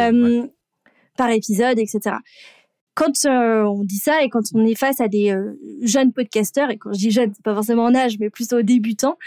[1.17, 2.15] Par épisode, etc
[2.95, 5.33] quand on dit ça et quand on est face à des
[5.81, 9.17] jeunes podcasteurs, et quand je dis jeunes, c'est pas forcément en âge, mais plutôt débutants,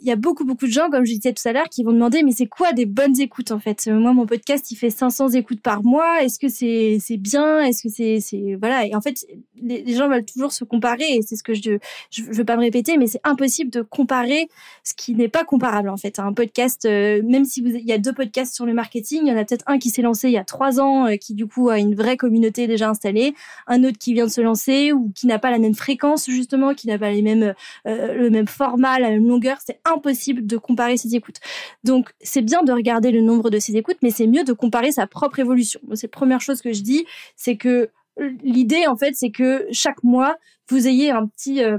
[0.00, 1.92] il y a beaucoup, beaucoup de gens, comme je disais tout à l'heure, qui vont
[1.92, 3.86] demander, mais c'est quoi des bonnes écoutes, en fait?
[3.86, 6.22] Moi, mon podcast, il fait 500 écoutes par mois.
[6.22, 7.60] Est-ce que c'est, c'est bien?
[7.60, 8.86] Est-ce que c'est, c'est, voilà.
[8.86, 9.26] Et en fait,
[9.62, 11.78] les, gens veulent toujours se comparer et c'est ce que je,
[12.10, 14.48] je, veux pas me répéter, mais c'est impossible de comparer
[14.84, 16.18] ce qui n'est pas comparable, en fait.
[16.18, 19.28] Un podcast, euh, même si vous, il y a deux podcasts sur le marketing, il
[19.28, 21.34] y en a peut-être un qui s'est lancé il y a trois ans, euh, qui
[21.34, 23.34] du coup a une vraie communauté déjà installée,
[23.66, 26.74] un autre qui vient de se lancer ou qui n'a pas la même fréquence, justement,
[26.74, 27.54] qui n'a pas les mêmes,
[27.86, 29.58] euh, le même format, la même longueur.
[29.86, 31.40] Impossible de comparer ses écoutes.
[31.84, 34.92] Donc, c'est bien de regarder le nombre de ses écoutes, mais c'est mieux de comparer
[34.92, 35.80] sa propre évolution.
[35.94, 37.06] C'est la première chose que je dis,
[37.36, 40.36] c'est que euh, l'idée, en fait, c'est que chaque mois,
[40.68, 41.78] vous ayez un petit euh,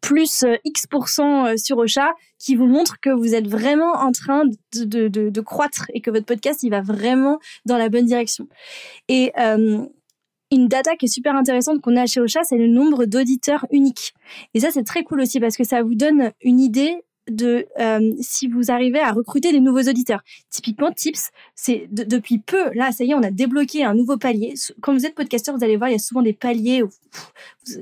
[0.00, 4.44] plus euh, X% sur Ocha qui vous montre que vous êtes vraiment en train
[4.74, 8.46] de, de, croître et que votre podcast, il va vraiment dans la bonne direction.
[9.08, 9.32] Et
[10.50, 14.14] une data qui est super intéressante qu'on a chez Ocha, c'est le nombre d'auditeurs uniques.
[14.54, 18.12] Et ça, c'est très cool aussi parce que ça vous donne une idée de euh,
[18.20, 20.22] si vous arrivez à recruter des nouveaux auditeurs.
[20.50, 24.54] Typiquement, Tips, c'est depuis peu, là, ça y est, on a débloqué un nouveau palier.
[24.80, 26.88] Quand vous êtes podcasteur, vous allez voir, il y a souvent des paliers où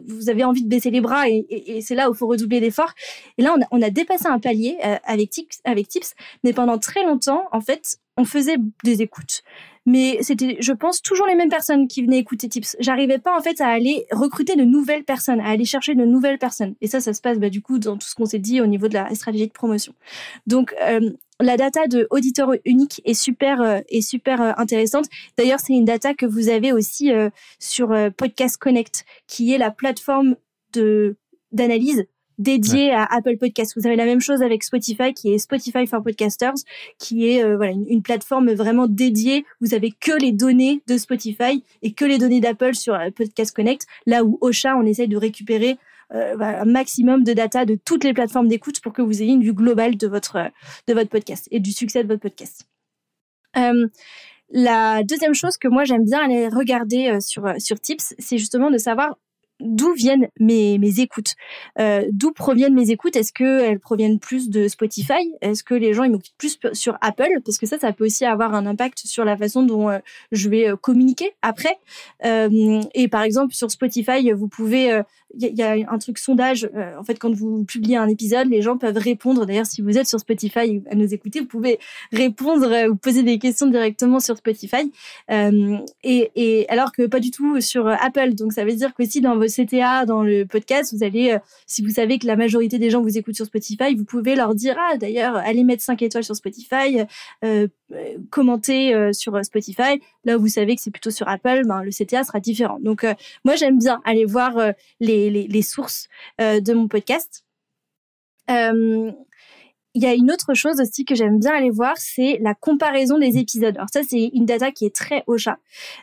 [0.09, 2.93] vous avez envie de baisser les bras et, c'est là où il faut redoubler d'efforts.
[3.39, 5.31] Et là, on a, dépassé un palier euh, avec,
[5.65, 9.43] avec Tips, mais pendant très longtemps, en fait, on faisait des écoutes
[9.87, 12.77] mais c'était, je pense, toujours les mêmes personnes qui venaient écouter Tips.
[12.81, 16.39] J'arrivais pas en fait à aller recruter de nouvelles personnes, à aller chercher de nouvelles
[16.39, 16.75] personnes.
[16.81, 18.67] Et ça, ça se passe bah, du coup dans tout ce qu'on s'est dit au
[18.67, 19.95] niveau de la stratégie de promotion.
[20.47, 21.11] Donc euh,
[21.41, 25.07] la data de auditeur unique est super euh, est super euh, intéressante.
[25.39, 27.13] D'ailleurs, c'est une data que vous avez aussi
[27.59, 30.37] sur Podcast Connect, qui est la plateforme
[30.73, 31.17] de
[31.53, 32.07] d'analyse
[32.39, 33.77] dédié à Apple Podcasts.
[33.77, 36.55] Vous avez la même chose avec Spotify, qui est Spotify for Podcasters,
[36.99, 39.45] qui est euh, voilà une, plateforme vraiment dédiée.
[39.61, 43.55] Vous avez que les données de Spotify et que les données d'Apple sur euh, Podcast
[43.55, 43.87] Connect.
[44.07, 45.79] Là où Ocha, on essaye de récupérer
[46.15, 49.43] euh, un maximum de data de toutes les plateformes d'écoute pour que vous ayez une
[49.43, 50.51] vue globale de votre
[50.87, 52.67] de votre podcast et du succès de votre podcast.
[54.51, 58.79] la deuxième chose que moi j'aime bien aller regarder sur sur Tips, c'est justement de
[58.79, 59.17] savoir
[59.61, 61.35] d'où viennent mes, mes écoutes?
[61.79, 63.17] Euh, D'où proviennent mes écoutes?
[63.17, 65.33] Est-ce qu'elles proviennent plus de Spotify?
[65.41, 67.41] Est-ce que les gens ils m'écoutent plus sur Apple?
[67.45, 69.99] Parce que ça, ça peut aussi avoir un impact sur la façon dont euh,
[70.33, 71.77] je vais euh, communiquer après.
[72.25, 75.03] Euh, et par exemple, sur Spotify, vous pouvez...
[75.39, 76.69] Il y, a un truc sondage.
[76.99, 79.47] en fait, quand vous publiez un épisode, les gens peuvent répondre.
[79.47, 81.79] D'ailleurs, si vous êtes sur Spotify à nous écouter, vous pouvez
[82.13, 84.91] répondre ou poser des questions directement sur Spotify.
[85.31, 88.35] et, et alors que pas du tout sur Apple.
[88.35, 91.83] Donc, ça veut dire qu'aussi dans vos CTA dans le podcast, vous allez, euh, si
[91.83, 94.77] vous savez que la majorité des gens vous écoutent sur Spotify, vous pouvez leur dire,
[94.79, 97.01] ah d'ailleurs, allez mettre 5 étoiles sur Spotify,
[97.45, 100.01] euh, euh commenter euh, sur Spotify.
[100.25, 102.79] Là où vous savez que c'est plutôt sur Apple, ben, le CTA sera différent.
[102.81, 103.07] Donc
[103.45, 104.55] moi, j'aime bien aller voir
[105.01, 106.09] les, les, sources
[106.39, 107.45] de mon podcast.
[109.97, 113.17] Il y a une autre chose aussi que j'aime bien aller voir, c'est la comparaison
[113.17, 113.75] des épisodes.
[113.77, 115.57] Alors ça, c'est une data qui est très au chat.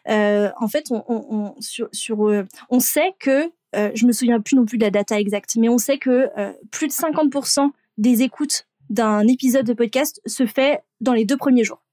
[0.10, 4.84] Euh, en fait, on, euh, sait que, euh, je me souviens plus non plus de
[4.84, 7.70] la data exacte, mais on sait que euh, plus de 50%
[8.00, 11.84] des écoutes d'un épisode de podcast se fait dans les deux premiers jours.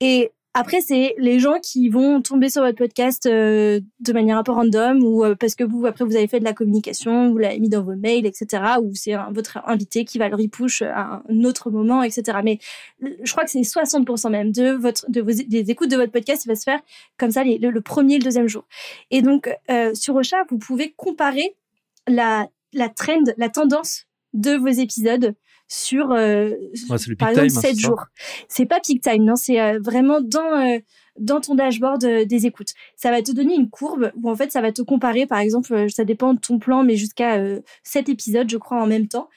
[0.00, 4.44] Et après, c'est les gens qui vont tomber sur votre podcast euh, de manière un
[4.44, 7.38] peu random ou euh, parce que vous, après, vous avez fait de la communication, vous
[7.38, 8.62] l'avez mis dans vos mails, etc.
[8.80, 12.38] Ou c'est votre invité qui va le repush à un autre moment, etc.
[12.44, 12.60] Mais
[13.00, 16.42] je crois que c'est 60% même de votre, de vos, des écoutes de votre podcast,
[16.42, 16.80] qui va se faire
[17.18, 18.64] comme ça les, le, premier et le deuxième jour.
[19.10, 21.56] Et donc, euh, sur Ocha, vous pouvez comparer
[22.06, 25.34] la, la trend, la tendance de vos épisodes
[25.74, 26.50] sur euh,
[27.18, 28.04] par exemple 7 jours.
[28.48, 30.78] C'est pas peak time, non, c'est euh, vraiment dans euh,
[31.18, 32.72] dans ton dashboard des écoutes.
[32.96, 35.86] Ça va te donner une courbe où en fait ça va te comparer par exemple,
[35.90, 37.40] ça dépend de ton plan mais jusqu'à
[37.84, 39.28] 7 épisodes je crois en même temps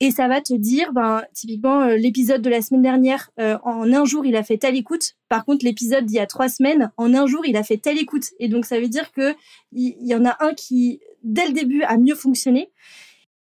[0.00, 4.26] et ça va te dire, ben, typiquement, l'épisode de la semaine dernière, en un jour,
[4.26, 5.12] il a fait telle écoute.
[5.28, 7.98] Par contre, l'épisode d'il y a trois semaines, en un jour, il a fait telle
[7.98, 8.24] écoute.
[8.40, 9.34] Et donc, ça veut dire que
[9.72, 12.70] il y, en a un qui, dès le début, a mieux fonctionné,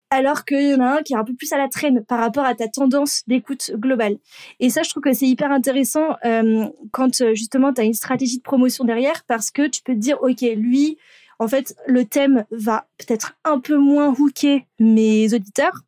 [0.09, 2.19] alors qu'il y en a un qui est un peu plus à la traîne par
[2.19, 4.17] rapport à ta tendance d'écoute globale.
[4.59, 8.37] Et ça, je trouve que c'est hyper intéressant euh, quand justement tu as une stratégie
[8.37, 10.97] de promotion derrière, parce que tu peux te dire, OK, lui,
[11.39, 15.83] en fait, le thème va peut-être un peu moins hooker mes auditeurs,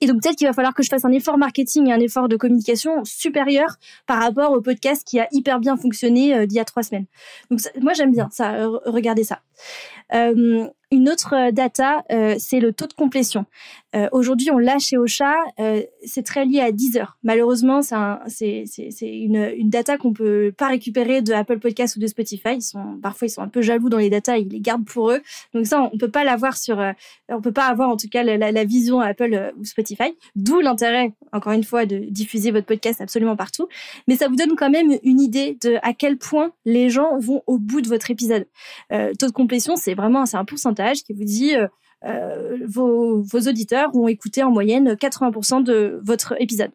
[0.00, 2.28] et donc peut-être qu'il va falloir que je fasse un effort marketing et un effort
[2.28, 3.68] de communication supérieur
[4.06, 7.06] par rapport au podcast qui a hyper bien fonctionné euh, d'il y a trois semaines.
[7.50, 9.40] Donc moi j'aime bien ça, regardez ça.
[10.14, 13.46] Euh, une autre euh, data, euh, c'est le taux de complétion.
[13.96, 15.34] Euh, aujourd'hui, on l'a chez Ocha,
[16.04, 17.16] c'est très lié à 10 heures.
[17.22, 18.64] Malheureusement, c'est
[19.00, 22.58] une, une, data qu'on peut pas récupérer de Apple Podcast ou de Spotify.
[23.02, 25.20] Parfois, ils sont un peu jaloux dans les datas, ils les gardent pour eux.
[25.54, 26.82] Donc ça, on peut pas l'avoir sur,
[27.28, 30.16] on peut pas avoir en tout cas la, la vision Apple ou Spotify.
[30.34, 33.68] D'où l'intérêt, encore une fois, de diffuser votre podcast absolument partout.
[34.08, 37.44] Mais ça vous donne quand même une idée de à quel point les gens vont
[37.46, 38.48] au bout de votre épisode.
[38.90, 41.66] taux de complétion, c'est vraiment, un pourcentage qui vous dit euh,
[42.04, 46.70] euh, vos, auditeurs ont écouté en moyenne 80% de votre épisode.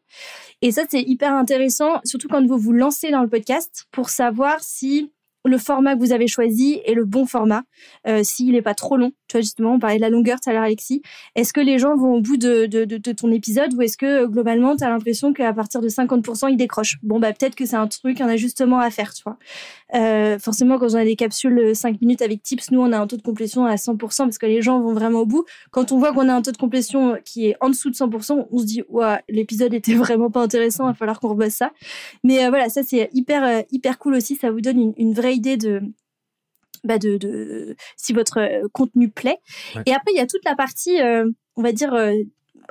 [0.61, 4.61] Et ça, c'est hyper intéressant, surtout quand vous vous lancez dans le podcast, pour savoir
[4.61, 5.11] si
[5.45, 7.63] le format que vous avez choisi est le bon format,
[8.07, 9.11] euh, s'il n'est pas trop long.
[9.29, 11.03] Tu vois, justement, on parlait de la longueur tout à l'heure, Alexis.
[11.35, 12.65] Est-ce que les gens vont au bout de,
[13.13, 16.97] ton épisode ou est-ce que globalement, tu as l'impression qu'à partir de 50%, ils décrochent?
[17.03, 19.37] Bon, bah peut-être que c'est un truc, un ajustement à faire, tu vois.
[19.93, 23.05] Euh, forcément, quand on a des capsules 5 minutes avec tips, nous, on a un
[23.05, 25.45] taux de complétion à 100% parce que les gens vont vraiment au bout.
[25.71, 28.47] Quand on voit qu'on a un taux de complétion qui est en dessous de 100%,
[28.51, 31.71] on se dit, ouais, l'épisode était vraiment pas intéressant, il va falloir qu'on rebosse ça.
[32.23, 34.35] Mais euh, voilà, ça, c'est hyper, euh, hyper cool aussi.
[34.35, 35.81] Ça vous donne une vraie idée de,
[36.83, 39.39] bah de, de, si votre contenu plaît.
[39.85, 40.99] Et après, il y a toute la partie,
[41.55, 41.93] on va dire,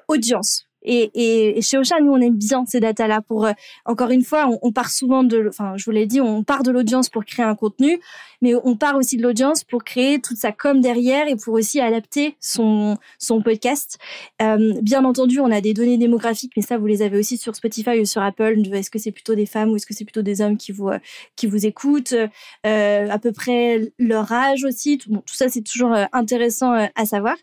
[0.08, 0.67] audience.
[0.82, 3.20] Et, et, chez Ocha, nous, on aime bien ces datas-là.
[3.20, 3.52] Pour euh,
[3.84, 6.70] encore une fois, on, part souvent de, enfin, je vous l'ai dit, on part de
[6.70, 8.00] l'audience pour créer un contenu,
[8.42, 11.80] mais on part aussi de l'audience pour créer toute sa com derrière et pour aussi
[11.80, 13.98] adapter son son podcast.
[14.42, 17.54] Euh, bien entendu, on a des données démographiques, mais ça, vous les avez aussi sur
[17.54, 18.60] Spotify ou sur Apple.
[18.72, 20.88] Est-ce que c'est plutôt des femmes ou est-ce que c'est plutôt des hommes qui vous
[20.88, 20.98] euh,
[21.36, 22.14] qui vous écoutent
[22.66, 24.98] euh, À peu près leur âge aussi.
[24.98, 27.36] Tout, bon, tout ça, c'est toujours euh, intéressant à savoir.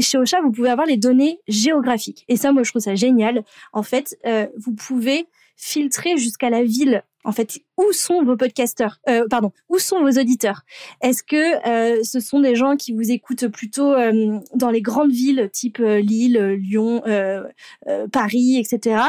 [0.00, 2.24] chez Ocha, vous pouvez avoir les données géographiques.
[2.28, 3.44] Et ça, moi, je trouve ça génial.
[3.72, 5.26] En fait, euh, vous pouvez
[5.56, 8.98] filtrer jusqu'à la ville en fait, où sont vos podcasteurs?
[9.08, 10.62] Euh, Pardon, où sont vos auditeurs?
[11.00, 15.12] Est-ce que euh, ce sont des gens qui vous écoutent plutôt euh, dans les grandes
[15.12, 17.42] villes, type euh, Lille, Lyon, euh,
[18.12, 19.00] Paris, etc.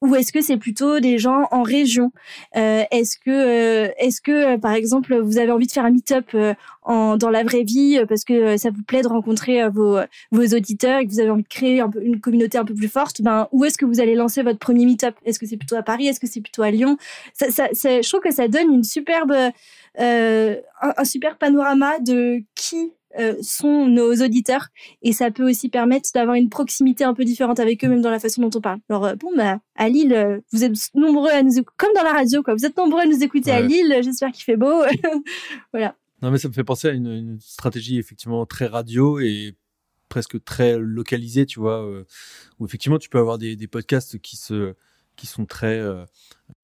[0.00, 2.10] Ou est-ce que c'est plutôt des gens en région?
[2.54, 6.36] Est-ce que, est-ce que, par exemple, vous avez envie de faire un meet-up
[6.82, 10.00] en, dans la vraie vie parce que ça vous plaît de rencontrer vos,
[10.32, 12.74] vos auditeurs et que vous avez envie de créer un peu, une communauté un peu
[12.74, 13.22] plus forte?
[13.22, 15.14] Ben, où est-ce que vous allez lancer votre premier meet-up?
[15.24, 16.08] Est-ce que c'est plutôt à Paris?
[16.08, 16.96] Est-ce que c'est plutôt à Lyon?
[17.34, 19.34] Ça, je trouve que ça donne une superbe,
[20.00, 24.68] euh, un, super panorama de qui euh, sont nos auditeurs
[25.02, 28.10] et ça peut aussi permettre d'avoir une proximité un peu différente avec eux même dans
[28.10, 28.78] la façon dont on parle.
[28.88, 32.42] Alors euh, bon bah à Lille, vous êtes nombreux à nous comme dans la radio
[32.42, 34.00] quoi, vous êtes nombreux à nous écouter à Lille.
[34.02, 34.82] J'espère qu'il fait beau.
[35.72, 35.96] voilà.
[36.22, 39.54] Non mais ça me fait penser à une, stratégie effectivement très radio et
[40.08, 41.86] presque très localisée, tu vois,
[42.58, 44.74] où effectivement tu peux avoir des, des podcasts qui se
[45.16, 46.04] qui sont très euh,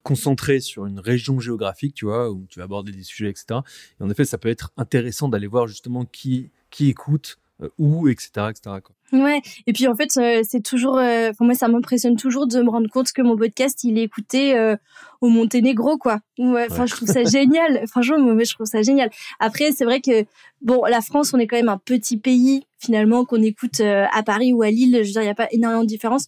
[0.03, 3.61] concentrés sur une région géographique, tu vois, où tu vas aborder des sujets, etc.
[3.99, 7.39] Et en effet, ça peut être intéressant d'aller voir justement qui, qui écoute,
[7.77, 8.77] où, etc., etc.
[8.83, 8.95] Quoi.
[9.11, 12.69] Ouais, et puis en fait, euh, c'est toujours, euh, moi ça m'impressionne toujours de me
[12.69, 14.75] rendre compte que mon podcast il est écouté
[15.21, 16.19] au Monténégro, quoi.
[16.37, 17.87] Ouais, enfin je trouve ça génial.
[17.87, 19.09] Franchement, moi je trouve ça génial.
[19.39, 20.25] Après, c'est vrai que
[20.61, 24.53] bon, la France, on est quand même un petit pays finalement qu'on écoute à Paris
[24.53, 24.99] ou à Lille.
[25.01, 26.27] Je veux dire, il y a pas énormément de différence.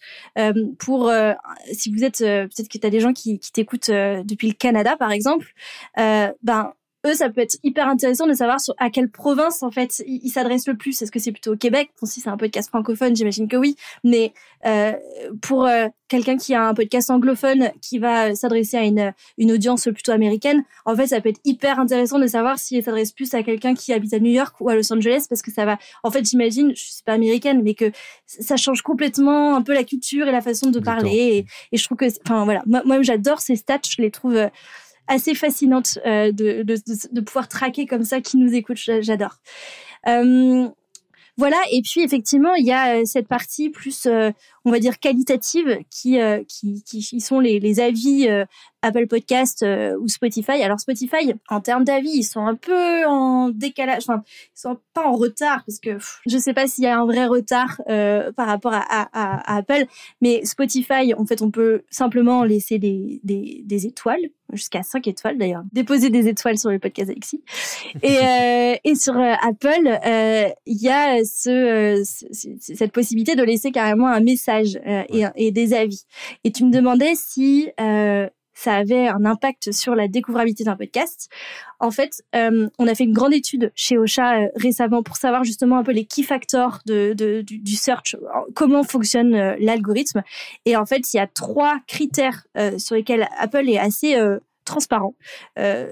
[0.80, 1.12] pour
[1.72, 4.98] si vous êtes, peut-être que tu as des gens qui, qui t'écoutent depuis le Canada,
[4.98, 5.54] par exemple,
[5.96, 6.74] ben
[7.06, 10.30] eux, ça peut être hyper intéressant de savoir sur, à quelle province, en fait, ils
[10.30, 11.02] s'adressent le plus.
[11.02, 11.90] Est-ce que c'est plutôt au Québec?
[12.00, 13.76] Bon, si c'est un podcast francophone, j'imagine que oui.
[14.04, 14.34] Mais
[14.66, 14.94] euh,
[15.42, 19.86] pour euh, quelqu'un qui a un podcast anglophone qui va s'adresser à une, une audience
[19.86, 23.42] plutôt américaine, en fait, ça peut être hyper intéressant de savoir s'il s'adresse plus à
[23.42, 25.80] quelqu'un qui habite à New York ou à Los Angeles, parce que ça va...
[26.04, 27.92] En fait, j'imagine, je suis pas américaine, mais que
[28.26, 31.10] ça change complètement un peu la culture et la façon de parler.
[31.12, 32.06] Et, et, je trouve que...
[32.26, 32.62] Enfin, voilà.
[32.68, 33.80] Moi, moi j'adore ces stats.
[33.90, 34.38] Je les trouve
[35.12, 38.78] assez fascinante euh, de, pouvoir traquer comme ça qui nous écoute.
[38.78, 39.36] J'adore.
[40.08, 40.70] Euh,
[41.38, 44.08] voilà, et puis effectivement, il y a euh, cette partie plus,
[44.66, 48.28] on va dire qualitatives qui qui, qui, sont les, avis
[48.82, 49.66] Apple Podcast
[50.00, 50.64] ou Spotify.
[50.64, 54.04] Alors Spotify, en termes d'avis, ils sont un peu en décalage.
[54.08, 54.24] Enfin,
[54.56, 55.98] ils sont pas en retard parce que
[56.28, 59.86] je sais pas s'il y a un vrai retard par rapport à, Apple,
[60.22, 65.64] mais Spotify, en fait, on peut simplement laisser des, des, étoiles jusqu'à 5 étoiles d'ailleurs.
[65.72, 67.42] Déposer des étoiles sur le podcast Alexis.
[68.04, 72.02] Et, euh, et sur euh, Apple, euh, il y a ce,
[72.60, 76.06] cette possibilité de laisser carrément un message et, et, des avis.
[76.44, 77.70] Et tu me demandais si
[78.54, 81.30] ça avait un impact sur la découvrabilité d'un podcast.
[81.80, 85.84] En fait, on a fait une grande étude chez Ocha récemment pour savoir justement un
[85.84, 88.16] peu les key factors de, de du, search,
[88.54, 90.22] comment fonctionne l'algorithme.
[90.66, 92.46] Et en fait, il y a trois critères
[92.78, 94.16] sur lesquels Apple est assez
[94.66, 95.16] transparent
[95.60, 95.88] euh,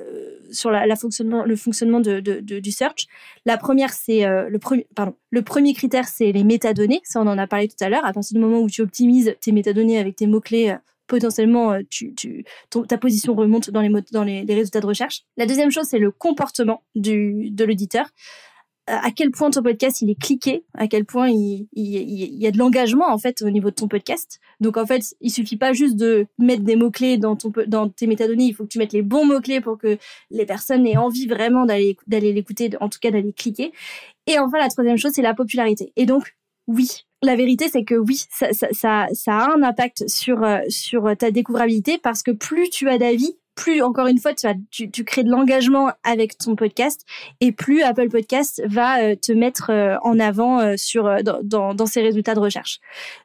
[0.51, 3.07] sur la, fonctionnement, le fonctionnement de, du search.
[3.45, 7.01] La première, c'est euh, le premier, pardon, le premier critère, c'est les métadonnées.
[7.03, 8.05] Ça, on en a parlé tout à l'heure.
[8.05, 11.79] À partir du moment où tu optimises tes métadonnées avec tes mots clés, euh, potentiellement,
[11.89, 15.23] tu, tu ta position remonte dans les dans les, résultats de recherche.
[15.37, 18.05] La deuxième chose, c'est le comportement du de l'auditeur
[18.89, 22.57] à quel point ton podcast il est cliqué, à quel point il, y a de
[22.57, 24.39] l'engagement en fait au niveau de ton podcast.
[24.59, 27.89] Donc en fait, il suffit pas juste de mettre des mots clés dans ton dans
[27.89, 29.97] tes métadonnées, il faut que tu mettes les bons mots clés pour que
[30.31, 33.71] les personnes aient envie vraiment d'aller d'aller l'écouter, en tout cas d'aller cliquer.
[34.27, 35.93] Et enfin la troisième chose c'est la popularité.
[35.95, 36.35] Et donc
[36.67, 41.17] oui, la vérité, c'est que oui, ça, ça, ça, a un impact sur, euh, sur
[41.17, 44.31] ta découvrabilité parce que plus tu as d'avis, plus encore une fois
[44.71, 47.05] tu, tu, crées de l'engagement avec ton podcast
[47.41, 51.85] et plus Apple Podcast va euh, te mettre euh, en avant euh, sur dans, dans,
[51.85, 52.79] ses résultats de recherche.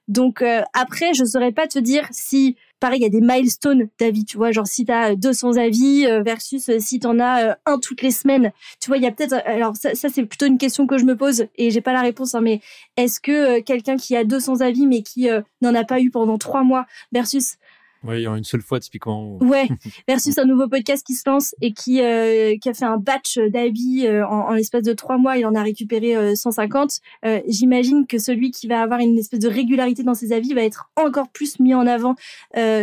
[0.09, 4.25] Donc après, je saurais pas te dire si pareil, il y a des milestones d'avis,
[4.25, 8.03] tu vois, genre si tu as 200 avis versus si tu en as un toutes
[8.03, 8.53] les semaines.
[8.81, 11.05] Tu vois, il y a peut-être alors ça, ça c'est plutôt une question que je
[11.05, 12.61] me pose et j'ai pas la réponse hein, mais
[12.97, 15.29] est-ce que quelqu'un qui a 200 avis mais qui
[15.63, 17.57] n'en a pas eu pendant trois mois versus
[18.05, 19.39] oui, en une seule fois, typiquement.
[19.39, 19.69] Ouais,
[20.09, 23.39] versus un nouveau podcast qui se lance et qui, euh, qui a fait un batch
[23.39, 27.01] d'avis euh, en, en l'espace de trois mois, il en a récupéré 150.
[27.25, 30.63] Euh, J'imagine que celui qui va avoir une espèce de régularité dans ses avis va
[30.63, 32.15] être encore plus mis en avant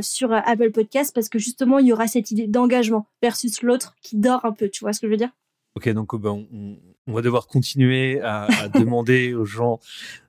[0.01, 4.17] sur Apple Podcast parce que justement, il y aura cette idée d'engagement versus l'autre qui
[4.17, 4.69] dort un peu.
[4.69, 5.31] Tu vois ce que je veux dire?
[5.75, 9.79] Ok, donc ben, on, on, va devoir continuer à, à demander aux gens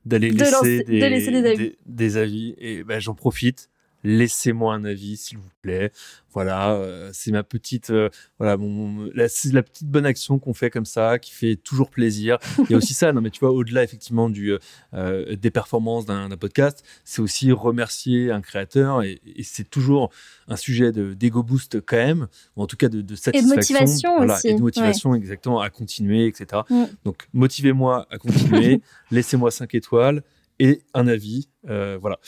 [0.05, 1.73] d'aller laisser, des, laisser des, avis.
[1.85, 2.55] Des, avis.
[2.59, 3.69] Et ben, j'en profite
[4.05, 5.93] laissez-moi un avis, s'il vous plaît.
[6.33, 10.55] Voilà, euh, c'est ma petite, euh, voilà, mon, la, c'est la petite bonne action qu'on
[10.55, 12.39] fait comme ça, qui fait toujours plaisir.
[12.59, 14.55] Il y a aussi ça, non mais tu vois, au-delà effectivement du
[14.95, 20.11] euh, des performances d'un, podcast, c'est aussi remercier un créateur et, et, c'est toujours
[20.49, 23.51] un sujet de d'ego boost quand même, ou en tout cas de, de satisfaction, et
[23.51, 24.49] de motivation voilà, aussi.
[24.49, 26.63] et de motivation exactement à continuer, etc.
[26.71, 26.85] Mm.
[27.05, 28.81] Donc motivez-moi à continuer,
[29.11, 30.23] laissez-moi 5 étoiles
[30.59, 32.19] et un avis, voilà.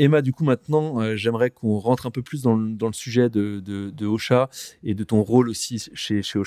[0.00, 3.60] Emma, du coup, maintenant, euh, j'aimerais qu'on rentre un peu plus dans le, sujet de,
[3.60, 4.48] de, Ocha
[4.82, 6.40] et de ton rôle aussi chez, chez.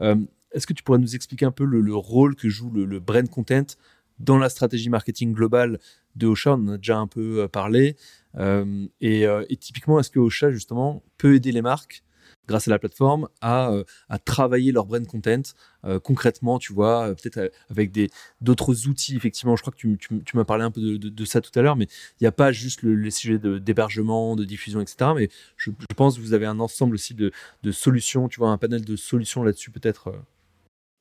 [0.00, 0.16] Euh,
[0.50, 3.76] est-ce que tu pourrais nous expliquer un peu le, rôle que joue le, brand content
[4.18, 5.78] dans la stratégie marketing globale
[6.16, 7.94] de Ocha On a déjà un peu euh, parlé.
[9.00, 12.02] et, et, typiquement, est-ce que Ocha, justement, peut aider les marques
[12.46, 15.42] grâce à la plateforme, à, euh, à travailler leur brand content
[15.84, 17.92] euh, concrètement, tu vois, euh, peut-être avec
[18.40, 19.16] d'autres outils.
[19.16, 21.62] Effectivement, je crois que tu, tu, m'as parlé un peu de, de, ça tout à
[21.62, 21.86] l'heure, mais
[22.20, 25.10] il n'y a pas juste le, les sujets d'hébergement, de, diffusion, etc.
[25.14, 27.32] Mais je, pense que vous avez un ensemble aussi de,
[27.62, 30.12] de solutions, tu vois, un panel de solutions là-dessus peut-être.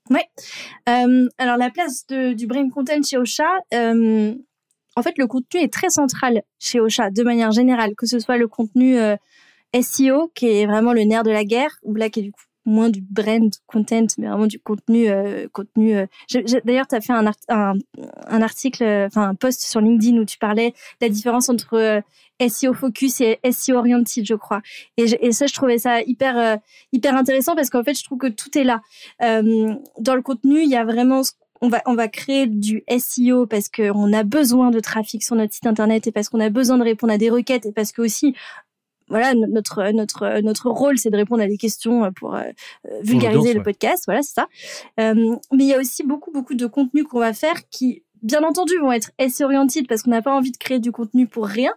[0.10, 0.22] Oui.
[0.86, 5.90] Alors la place de, du brand content chez Ocha, en fait le contenu est très
[5.90, 8.98] central chez Ocha de manière générale, que ce soit le contenu
[9.82, 12.42] SEO, qui est vraiment le nerf de la guerre, ou là qui est du coup
[12.66, 15.08] moins du brand content, mais vraiment du contenu.
[15.08, 15.96] Euh, contenu.
[15.96, 16.06] Euh.
[16.66, 20.38] D'ailleurs, tu as fait un, un, article, euh, enfin un post sur LinkedIn où tu
[20.38, 22.02] parlais de la différence entre
[22.40, 24.62] SEO focus et SEO oriented, je crois.
[24.98, 26.60] Et, et ça, je trouvais ça hyper
[26.92, 28.82] hyper intéressant parce qu'en fait, je trouve que tout est là.
[29.20, 31.22] dans le contenu, il y a vraiment
[31.62, 35.54] on va, on va créer du SEO parce qu'on a besoin de trafic sur notre
[35.54, 38.02] site internet et parce qu'on a besoin de répondre à des requêtes et parce que
[38.02, 38.36] aussi
[39.08, 42.44] voilà notre notre notre rôle c'est de répondre à des questions pour euh,
[43.02, 44.48] vulgariser le podcast voilà c'est ça.
[45.00, 48.44] Euh, mais il y a aussi beaucoup beaucoup de contenus qu'on va faire qui bien
[48.44, 51.46] entendu vont être SEO oriented parce qu'on n'a pas envie de créer du contenu pour
[51.46, 51.72] rien.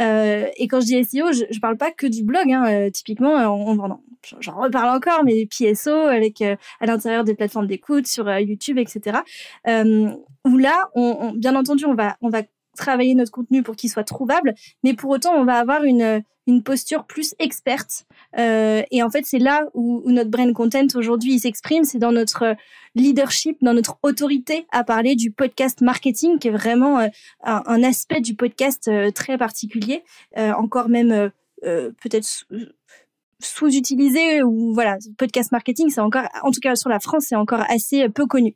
[0.00, 2.90] Euh, et quand je dis SEO je, je parle pas que du blog hein, euh,
[2.90, 3.98] typiquement on, on
[4.40, 9.20] j'en reparle encore mais PSO avec euh, à l'intérieur des plateformes d'écoute sur YouTube etc
[9.66, 12.42] où là on, on, bien entendu on va on va
[12.74, 16.62] travailler notre contenu pour qu'il soit trouvable, mais pour autant, on va avoir une, une
[16.62, 18.06] posture plus experte.
[18.38, 22.54] Euh, et en fait, c'est là où, notre brand content aujourd'hui s'exprime, c'est dans notre
[22.94, 27.08] leadership, dans notre autorité à parler du podcast marketing, qui est vraiment euh,
[27.42, 30.04] un, aspect du podcast euh, très particulier,
[30.36, 31.30] encore même
[31.62, 32.46] peut-être
[33.40, 37.62] sous-utilisé ou voilà, podcast marketing, c'est encore, en tout cas sur la France, c'est encore
[37.68, 38.54] assez peu connu.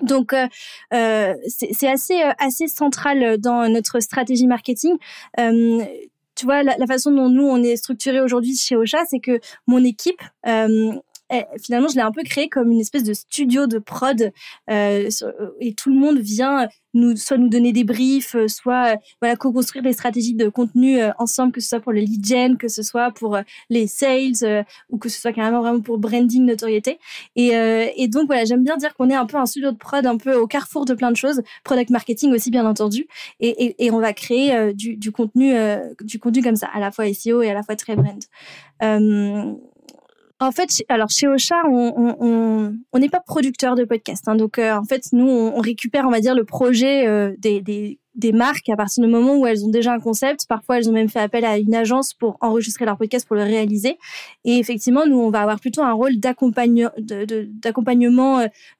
[0.00, 0.46] Donc euh,
[0.94, 4.96] euh c'est assez euh, assez central dans notre stratégie marketing.
[5.38, 5.84] Euh,
[6.34, 9.38] tu vois la, la, façon dont nous on est structuré aujourd'hui chez Ocha, c'est que
[9.66, 10.92] mon équipe euh,
[11.60, 14.32] finalement, je l'ai un peu créé comme une espèce de studio de prod
[14.70, 15.08] euh,
[15.60, 19.36] et tout le monde vient nous soit nous donner des briefs, euh, soit euh, voilà
[19.36, 22.68] co-construire des stratégies de contenu euh, ensemble, que ce soit pour le lead gen, que
[22.68, 23.38] ce soit pour
[23.70, 26.98] les sales ou que ce soit carrément vraiment pour branding, notoriété.
[27.36, 30.16] Et, donc voilà, j'aime bien dire qu'on est un peu un studio de prod, un
[30.16, 33.06] peu au carrefour de plein de choses, product marketing aussi bien entendu,
[33.40, 35.54] et, on va créer du contenu,
[36.02, 38.22] du contenu comme ça, à la fois SEO et à la fois très brand.
[40.42, 44.26] En fait, alors chez Ocha, on n'est pas producteur de podcast.
[44.26, 44.34] Hein.
[44.34, 48.68] donc euh, en fait, nous, on, récupère, on va dire, le projet euh, des, marques
[48.68, 50.48] à partir du moment où elles ont déjà un concept.
[50.48, 53.44] Parfois, elles ont même fait appel à une agence pour enregistrer leur podcast pour le
[53.44, 53.98] réaliser.
[54.44, 56.90] Et effectivement, nous, on va avoir plutôt un rôle d'accompagnement.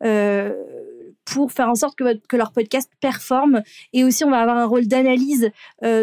[0.03, 0.53] Euh,
[1.25, 3.63] pour faire en sorte que, leur podcast performe
[3.93, 5.53] et aussi on va avoir un rôle d'analyse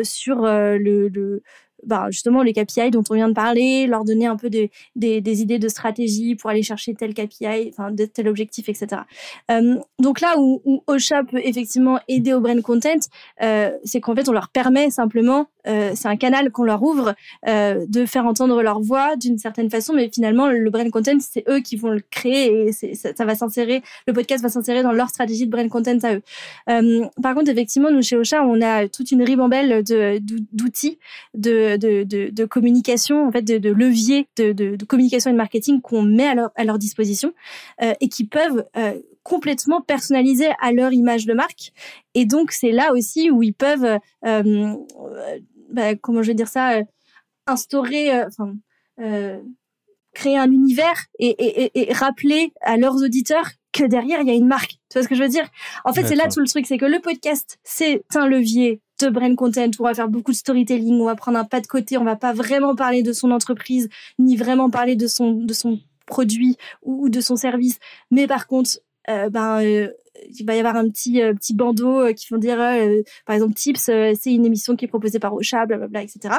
[0.04, 1.42] sur le
[1.86, 5.60] bah, justement les KPI dont on vient de parler, leur donner un peu des, idées
[5.60, 9.02] de stratégie pour aller chercher tel KPI, enfin tel objectif, etc.
[9.52, 12.90] Euh, donc là où, où Osha peut effectivement aider au brand content,
[13.42, 17.14] euh, c'est qu'en fait on leur permet simplement, euh, c'est un canal qu'on leur ouvre,
[17.46, 21.60] de faire entendre leur voix d'une certaine façon, mais finalement le brand content c'est eux
[21.60, 25.46] qui vont le créer et ça, va s'insérer, le podcast va s'insérer dans leur stratégie
[25.46, 27.10] de brand content à eux.
[27.22, 30.20] Par contre effectivement nous chez Osha on a toute une ribambelle de
[30.54, 31.00] d'outils
[31.34, 36.28] de de, communication, en fait, de, de leviers de, communication et de marketing qu'on met
[36.28, 37.34] à leur, à leur disposition
[37.82, 41.72] euh, et qui peuvent euh, complètement personnaliser à leur image de marque.
[42.14, 44.76] Et donc, c'est là aussi où ils peuvent, euh,
[45.72, 46.80] bah, comment je vais dire ça,
[47.48, 48.54] instaurer, enfin,
[50.14, 54.78] créer un univers et, rappeler à leurs auditeurs que derrière il y a une marque.
[54.90, 55.48] Tu vois ce que je veux dire?
[55.86, 59.10] En fait, c'est là tout le truc, c'est que le podcast, c'est un levier de
[59.10, 61.98] brand content, on va faire beaucoup de storytelling, on va prendre un pas de côté,
[61.98, 65.80] on va pas vraiment parler de son entreprise, ni vraiment parler de son, de son
[66.06, 67.80] produit ou, de son service.
[68.12, 69.90] Mais par contre, euh, ben, euh,
[70.38, 72.58] il va y avoir un petit, euh, petit bandeau qui vont dire,
[73.26, 76.36] par exemple, Tips, c'est une émission qui est proposée par Ocha, blablabla, etc.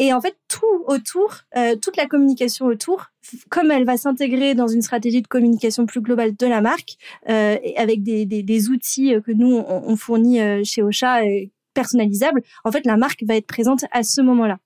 [0.00, 1.42] Et en fait, tout autour,
[1.82, 3.06] toute la communication autour,
[3.48, 6.96] comme elle va s'intégrer dans une stratégie de communication plus globale de la marque,
[7.26, 11.22] avec des, des, outils que nous on, fournit euh, chez Ocha
[11.78, 14.58] personnalisables, en fait, la marque va être présente à ce moment-là.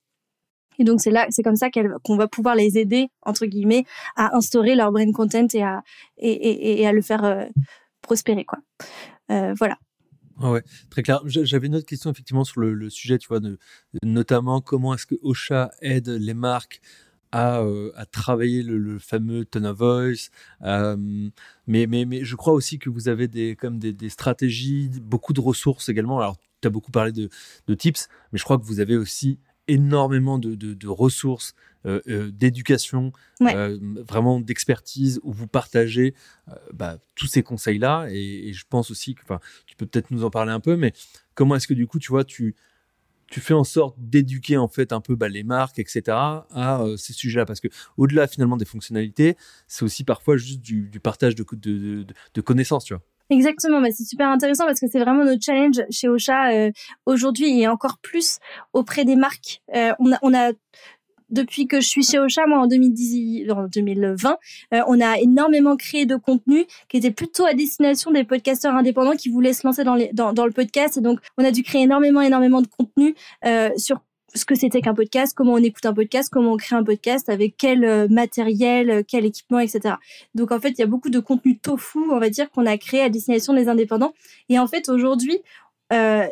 [0.79, 3.85] Et donc c'est là, c'est comme ça qu'on va pouvoir les aider entre guillemets
[4.17, 5.83] à instaurer leur brand content et à
[6.17, 7.47] et, à le faire
[8.01, 8.59] prospérer quoi.
[9.29, 9.77] voilà.
[10.41, 11.21] Ah ouais, très clair.
[11.27, 13.41] J'avais une autre question effectivement sur le, sujet, tu vois,
[14.03, 16.81] notamment comment est-ce que Ocha aide les marques
[17.33, 20.31] à, euh, à travailler le, fameux tone of voice.
[20.63, 20.97] Euh,
[21.67, 25.41] mais, mais, mais je crois aussi que vous avez des, comme des stratégies, beaucoup de
[25.41, 26.19] ressources également.
[26.19, 27.29] Alors, tu as beaucoup parlé de,
[27.67, 31.55] de, tips, mais je crois que vous avez aussi énormément de, de, ressources,
[31.87, 33.13] euh, euh, d'éducation,
[33.43, 33.79] euh,
[34.09, 36.15] vraiment d'expertise, où vous partagez
[36.73, 38.07] bah, tous ces conseils-là.
[38.11, 39.23] Et, je pense aussi que,
[39.67, 40.93] tu peux peut-être nous en parler un peu, mais
[41.35, 42.55] comment est-ce que du coup, tu vois, tu,
[43.29, 46.03] tu fais en sorte d'éduquer en fait un peu bah, les marques, etc.
[46.09, 49.37] à ces sujets-là, parce que au-delà finalement des fonctionnalités,
[49.69, 53.03] c'est aussi parfois juste du, partage de, de, de connaissances, tu vois?
[53.33, 56.71] Exactement, bah c'est super intéressant parce que c'est vraiment notre challenge chez Ocha euh,
[57.07, 58.41] aujourd'hui et encore plus
[58.75, 59.63] auprès des marques.
[59.75, 60.53] Euh, on, a,
[61.31, 64.37] depuis que je suis chez Ocha, moi en 2010, en 2020,
[64.75, 69.17] euh, on a énormément créé de contenu qui était plutôt à destination des podcasteurs indépendants
[69.17, 70.99] qui voulaient se lancer dans, le podcast.
[70.99, 73.15] Et donc, on a dû créer énormément, énormément de contenu
[73.79, 74.03] sur
[74.35, 77.29] ce que c'était qu'un podcast, comment on écoute un podcast, comment on crée un podcast,
[77.29, 79.97] avec quel euh, matériel, euh, quel équipement, etc.
[80.35, 82.77] Donc en fait, il y a beaucoup de contenu tofu, on va dire, qu'on a
[82.79, 84.15] créé à destination des indépendants.
[84.49, 85.39] Et en fait, aujourd'hui,
[85.93, 86.27] euh,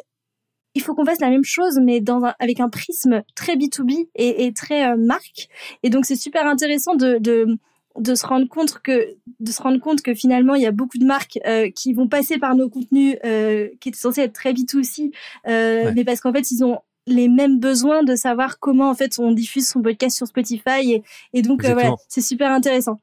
[0.75, 4.09] il faut qu'on fasse la même chose, mais dans un, avec un prisme très B2B
[4.15, 5.49] et, et très euh, marque.
[5.83, 7.59] Et donc c'est super intéressant de, de
[7.99, 10.99] de se rendre compte que de se rendre compte que finalement il y a beaucoup
[10.99, 14.53] de marques euh, qui vont passer par nos contenus euh, qui étaient censés être très
[14.53, 15.13] B2C
[15.49, 19.19] euh, mais parce qu'en fait ils ont les mêmes besoins de savoir comment en fait
[19.19, 21.03] on diffuse son podcast sur Spotify et,
[21.33, 23.01] et donc euh, voilà c'est super intéressant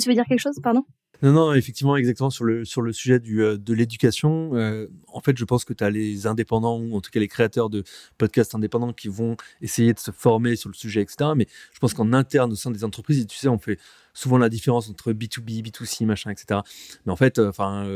[0.00, 0.84] tu veux dire quelque chose pardon?
[1.20, 4.50] Non, non, effectivement, exactement sur le, sur le sujet du, euh, de l'éducation.
[4.54, 7.26] Euh, en fait, je pense que tu as les indépendants, ou en tout cas les
[7.26, 7.82] créateurs de
[8.18, 11.30] podcasts indépendants qui vont essayer de se former sur le sujet, etc.
[11.34, 13.80] Mais je pense qu'en interne, au sein des entreprises, tu sais, on fait
[14.18, 16.60] souvent la différence entre B2B, B2C, machin, etc.
[17.06, 17.86] Mais en fait, euh, enfin,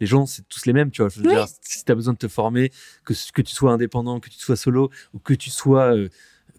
[0.00, 1.08] les gens, c'est tous les mêmes, tu vois.
[1.08, 2.70] Je veux dire, si tu as besoin de te former,
[3.04, 5.94] que, que tu sois indépendant, que tu sois solo, ou que tu sois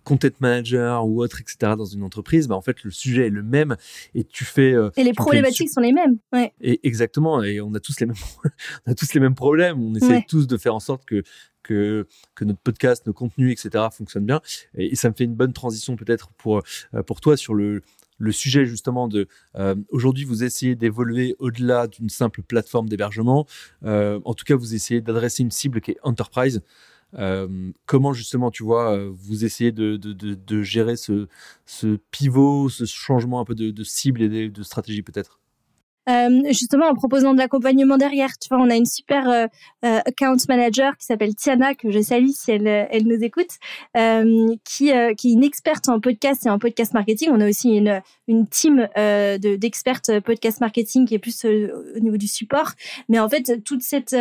[0.03, 3.43] content manager ou autre, etc., dans une entreprise, bah, en fait, le sujet est le
[3.43, 3.75] même
[4.15, 4.73] et tu fais.
[4.73, 6.17] Euh, et les problématiques sont les mêmes.
[6.33, 6.53] Ouais.
[6.61, 7.43] Et exactement.
[7.43, 8.15] Et on a tous les mêmes,
[8.87, 9.81] on a tous les mêmes problèmes.
[9.81, 11.23] On essaie tous de faire en sorte que,
[11.63, 14.41] que, que notre podcast, nos contenus, etc., fonctionnent bien.
[14.75, 16.61] Et, ça me fait une bonne transition peut-être pour,
[16.93, 17.81] euh, pour toi sur le,
[18.21, 23.45] le sujet justement de euh, aujourd'hui vous essayez d'évoluer au-delà d'une simple plateforme d'hébergement.
[23.83, 26.61] en tout cas, vous essayez d'adresser une cible qui est enterprise.
[27.15, 31.27] Euh, comment justement, tu vois, euh, vous essayez de, de, de, gérer ce,
[31.65, 35.40] ce, pivot, ce changement un peu de, cible et de, stratégie peut-être?
[36.11, 38.29] Euh, justement en proposant de l'accompagnement derrière.
[38.39, 39.47] Tu vois, on a une super
[39.81, 43.49] account manager qui s'appelle Tiana que je salue si elle, elle nous écoute,
[44.65, 47.29] qui, qui est une experte en podcast et en podcast marketing.
[47.31, 52.27] On a aussi une, une team d'expertes podcast marketing qui est plus au niveau du
[52.27, 52.71] support.
[53.09, 54.15] Mais en fait, toute cette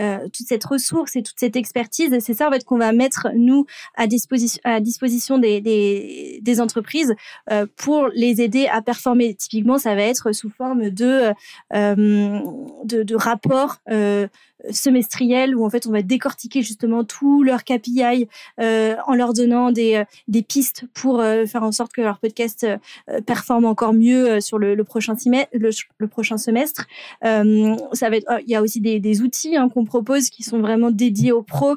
[0.00, 3.28] euh, toute cette ressource et toute cette expertise, c'est ça en fait qu'on va mettre
[3.34, 3.66] nous
[3.96, 7.14] à disposition des, entreprises
[7.50, 9.34] euh, pour les aider à performer.
[9.34, 11.32] Typiquement, ça va être sous forme de
[11.74, 12.40] euh,
[12.84, 14.28] de, de rapports euh,
[14.70, 18.28] semestriel où en fait on va décortiquer justement tous leurs KPI
[18.60, 22.18] euh, en leur donnant des, euh, des pistes pour euh, faire en sorte que leur
[22.18, 25.14] podcast euh, performe encore mieux sur le, le prochain.
[25.24, 26.86] Le, le, prochain semestre.
[27.22, 30.42] ça va être, oh, il y a aussi des, des outils hein, qu'on propose qui
[30.42, 31.76] sont vraiment dédiés aux pros.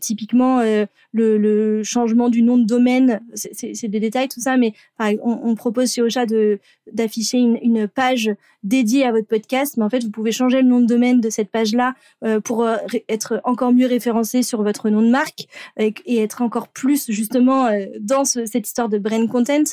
[0.00, 5.40] typiquement le, le, changement du nom de domaine, c'est des détails tout ça, mais on,
[5.44, 6.58] on, propose chez Ocha de
[6.92, 8.30] d'afficher une, une page
[8.62, 11.30] dédiée à votre podcast, mais en fait vous pouvez changer le nom de domaine de
[11.30, 12.76] cette page là euh, pour euh,
[13.08, 15.46] être encore mieux référencé sur votre nom de marque
[15.76, 19.64] et, être encore plus justement euh, dans cette histoire de brand content.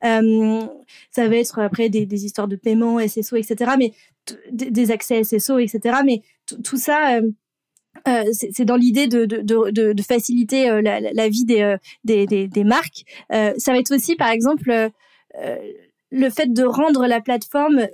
[0.00, 3.72] ça va être après des, des, histoires de paiement, SSO, etc.
[3.78, 3.92] Mais
[4.50, 5.98] des accès SSO, etc.
[6.04, 6.22] Mais
[6.64, 7.20] tout ça.
[8.06, 12.46] Euh, c'est dans l'idée de, de, de, de, faciliter la, la, vie des, des, des,
[12.46, 13.04] des marques.
[13.32, 15.56] Euh, ça va être aussi, par exemple, euh,
[16.10, 17.88] le fait de rendre la plateforme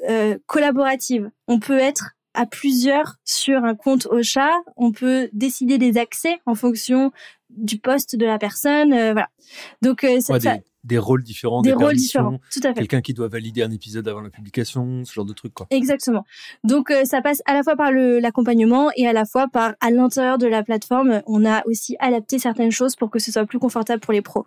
[0.46, 1.30] collaborative.
[1.46, 4.52] On peut être à plusieurs sur un compte au chat.
[4.76, 7.12] On peut décider des accès en fonction
[7.50, 8.92] du poste de la personne.
[8.92, 9.28] Euh, voilà.
[9.82, 10.38] Donc, euh, ça,
[10.84, 12.40] des, rôles différents, des, rôles différents.
[12.50, 12.74] Tout à fait.
[12.74, 15.66] Quelqu'un qui doit valider un épisode avant la publication, ce genre de trucs, quoi.
[15.70, 16.24] Exactement.
[16.64, 19.90] Donc, euh, ça passe à la fois par l'accompagnement et à la fois par, à
[19.90, 23.58] l'intérieur de la plateforme, on a aussi adapté certaines choses pour que ce soit plus
[23.58, 24.46] confortable pour les pros.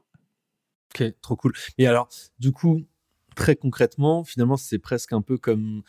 [0.93, 1.53] Ok, trop cool.
[1.77, 2.09] Et alors,
[2.39, 2.81] du coup,
[3.35, 5.83] très concrètement, finalement, c'est presque un peu comme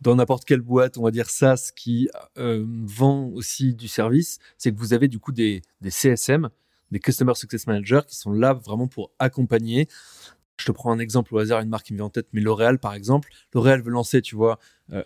[0.00, 2.08] dans n'importe quelle boîte, on va dire SaaS, qui
[2.38, 6.50] euh, vend aussi du service, c'est que vous avez du coup des, des, CSM,
[6.90, 9.88] des Customer Success Managers, qui sont là vraiment pour accompagner.
[10.58, 12.40] Je te prends un exemple au hasard, une marque qui me vient en tête, mais
[12.40, 13.30] L'Oréal par exemple.
[13.54, 14.58] L'Oréal veut lancer, tu vois,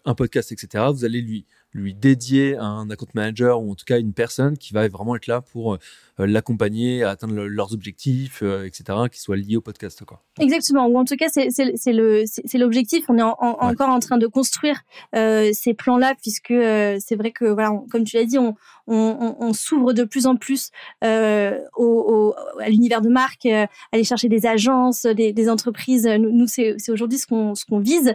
[0.05, 0.85] un podcast, etc.
[0.93, 4.73] Vous allez lui lui dédier un account manager ou en tout cas une personne qui
[4.73, 5.79] va vraiment être là pour euh,
[6.19, 10.03] l'accompagner à atteindre leurs objectifs, euh, etc., qui soient liés au podcast.
[10.05, 10.23] Quoi.
[10.41, 13.05] Exactement, ou en tout cas c'est l'objectif.
[13.09, 14.81] On est encore en train de construire
[15.15, 18.57] euh, ces plans-là puisque c'est vrai que, voilà, comme tu l'as dit, on,
[18.87, 20.71] on, on s'ouvre de plus en plus
[21.03, 26.07] au, à l'univers de marque, aller chercher des agences, des, des entreprises.
[26.07, 28.15] Nous, nous c'est aujourd'hui ce qu'on ce qu'on vise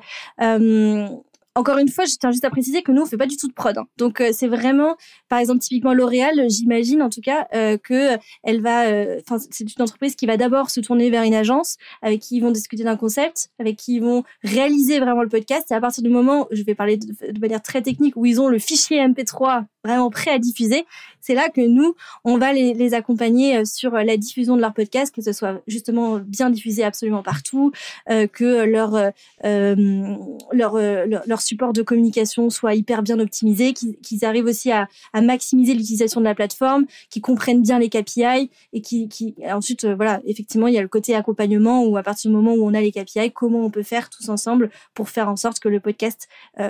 [1.56, 3.48] encore une fois, je tiens juste à préciser que nous, on fait pas du tout
[3.48, 3.78] de prod.
[3.78, 3.86] Hein.
[3.98, 4.96] Donc, euh, c'est vraiment,
[5.30, 9.64] par exemple, typiquement L'Oréal, j'imagine en tout cas euh, que elle va, euh, enfin, c'est
[9.64, 12.84] une entreprise qui va d'abord se tourner vers une agence avec qui ils vont discuter
[12.84, 15.70] d'un concept, avec qui ils vont réaliser vraiment le podcast.
[15.72, 18.42] Et à partir du moment, je vais parler de, de manière très technique, où ils
[18.42, 20.86] ont le fichier MP3 vraiment prêt à diffuser,
[21.24, 21.96] c'est là que nous,
[22.26, 25.62] on va les, les, accompagner euh, sur la diffusion de leur podcast, que ce soit
[25.68, 27.72] justement bien diffusé absolument partout,
[28.10, 30.16] euh, que leur, euh,
[30.52, 35.74] leur, leur, support de communication soit hyper bien optimisé, qu'ils arrivent aussi à, à maximiser
[35.74, 40.68] l'utilisation de la plateforme, qu'ils comprennent bien les KPI et qui, qui ensuite, voilà, effectivement,
[40.68, 42.92] il y a le côté accompagnement où à partir du moment où on a les
[42.92, 46.28] KPI, comment on peut faire tous ensemble pour faire en sorte que le podcast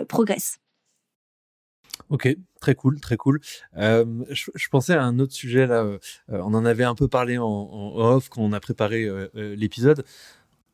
[0.08, 0.63] progresse.
[2.14, 2.30] Ok,
[2.62, 3.40] très cool, très cool.
[3.76, 5.82] Euh, je, pensais à un autre sujet là.
[5.82, 5.98] Euh,
[6.30, 7.48] on en avait un peu parlé en,
[7.96, 10.06] off quand on a préparé euh, l'épisode.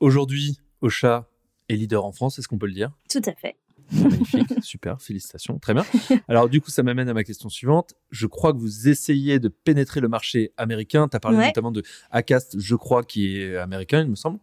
[0.01, 1.29] Aujourd'hui, Ocha
[1.69, 2.91] est leader en France, est-ce qu'on peut le dire?
[3.09, 3.55] Tout à fait.
[3.93, 5.85] Magnifique, super, félicitations, très bien.
[6.27, 7.93] Alors du coup, ça m'amène à ma question suivante.
[8.11, 11.07] Je crois que vous essayez de pénétrer le marché américain.
[11.07, 14.39] Tu as parlé notamment de Acast, je crois, qui est américain, il me semble.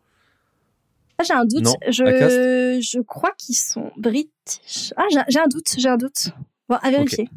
[1.18, 1.68] Ah, j'ai un doute.
[1.88, 4.94] je, je crois qu'ils sont british.
[4.96, 6.30] Ah, j'ai un doute, j'ai un doute.
[6.68, 7.28] Bon, à vérifier.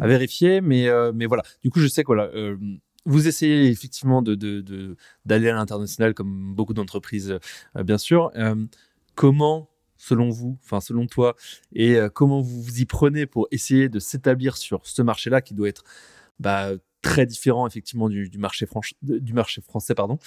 [0.00, 1.42] À vérifier, mais, euh, mais voilà.
[1.62, 2.56] Du coup, je sais que voilà, euh,
[3.04, 4.34] vous essayez effectivement de,
[5.24, 7.38] d'aller à l'international comme beaucoup d'entreprises,
[7.76, 8.32] euh, bien sûr.
[9.14, 11.36] comment, selon vous, enfin selon toi,
[11.74, 15.68] et comment vous vous y prenez pour essayer de s'établir sur ce marché-là qui doit
[15.68, 15.84] être
[16.40, 16.70] bah,
[17.02, 18.66] très différent effectivement du, marché,
[19.02, 20.18] du marché français, pardon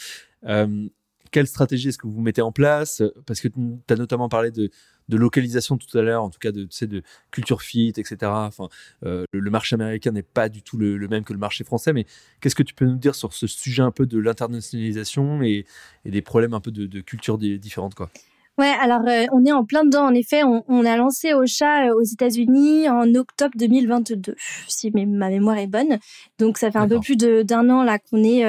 [1.32, 3.04] quelle stratégie est-ce que vous mettez en place?
[3.26, 3.60] Parce que tu
[3.90, 4.70] as notamment parlé de,
[5.10, 8.18] localisation tout à l'heure, en tout cas de, de culture fit, etc.
[8.24, 8.70] Enfin,
[9.06, 12.06] euh, le, marché américain n'est pas du tout le, même que le marché français, mais
[12.42, 15.66] qu'est-ce que tu peux nous dire sur ce sujet un peu de l'internationalisation et,
[16.06, 18.10] des problèmes un peu de, culture différentes quoi?
[18.58, 20.06] Ouais, alors euh, on est en plein dedans.
[20.06, 24.36] En effet, on, a lancé Ocha euh, aux États-Unis en octobre 2022,
[24.70, 26.00] si ma mémoire est bonne.
[26.40, 28.46] Donc ça fait un peu plus d'un an là qu'on est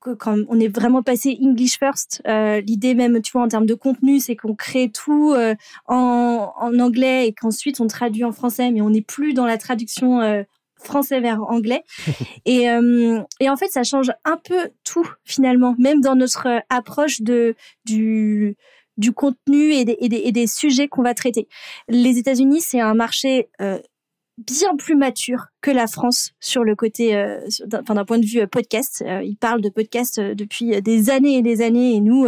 [0.00, 3.74] quand on est vraiment passé English first, euh, l'idée même, tu vois, en termes de
[3.74, 5.54] contenu, c'est qu'on crée tout euh,
[5.86, 9.58] en, en, anglais et qu'ensuite on traduit en français, mais on n'est plus dans la
[9.58, 10.42] traduction euh,
[10.76, 11.84] français vers anglais.
[12.46, 12.64] et,
[13.40, 17.54] et en fait, ça change un peu tout finalement, même dans notre approche de
[17.84, 18.56] du
[18.96, 21.48] du contenu et des, et des, et des sujets qu'on va traiter.
[21.88, 23.48] Les États-Unis, c'est un marché
[24.46, 27.40] bien plus mature que la France sur le côté, euh,
[27.74, 29.04] enfin d'un point de vue euh, podcast.
[29.06, 32.26] Euh, ils parlent de podcast depuis des années et des années, et nous,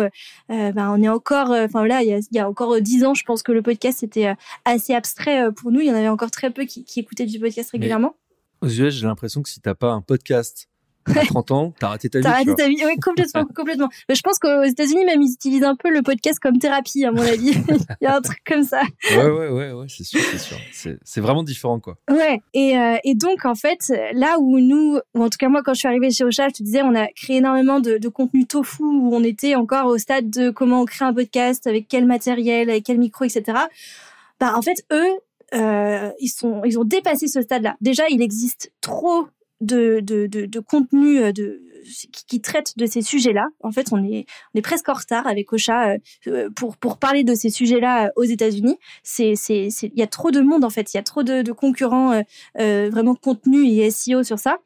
[0.48, 3.24] ben, on est encore, enfin là, il y a, y a, encore dix ans, je
[3.24, 4.34] pense que le podcast était
[4.64, 5.80] assez abstrait pour nous.
[5.80, 8.16] Il y en avait encore très peu qui, qui écoutaient du podcast régulièrement.
[8.60, 10.68] aux US, j'ai l'impression que si t'as pas un podcast
[11.06, 12.24] à 30 ans, t'as raté ta vie.
[12.24, 13.88] T'as raté ta vie, oui, complètement, complètement.
[14.08, 17.12] Mais je pense qu'aux États-Unis, même, ils utilisent un peu le podcast comme thérapie, à
[17.12, 17.52] mon avis.
[18.00, 18.82] Il y a un truc comme ça.
[19.10, 20.96] Ouais, ouais, ouais, ouais c'est sûr, c'est sûr.
[21.02, 21.96] C'est vraiment différent, quoi.
[22.10, 22.40] Ouais.
[22.54, 25.74] Et, euh, et donc, en fait, là où nous, ou en tout cas, moi, quand
[25.74, 28.46] je suis arrivée chez Ocha, je te disais, on a créé énormément de, de contenu
[28.46, 32.06] tofu où on était encore au stade de comment on crée un podcast, avec quel
[32.06, 33.58] matériel, avec quel micro, etc.
[34.40, 35.18] Bah, en fait, eux,
[35.54, 37.76] euh, ils, sont, ils ont dépassé ce stade-là.
[37.80, 39.28] Déjà, il existe trop
[39.62, 41.62] de, de, de, contenu euh, de,
[42.26, 43.46] qui, traite de ces sujets-là.
[43.62, 47.24] En fait, on est, on est presque en retard avec Ocha euh, pour, pour parler
[47.24, 48.78] de ces sujets-là euh, aux États-Unis.
[49.18, 52.22] Il y a trop de monde en fait, il y a trop de, de concurrents
[52.58, 54.58] euh, vraiment contenu et SEO sur ça.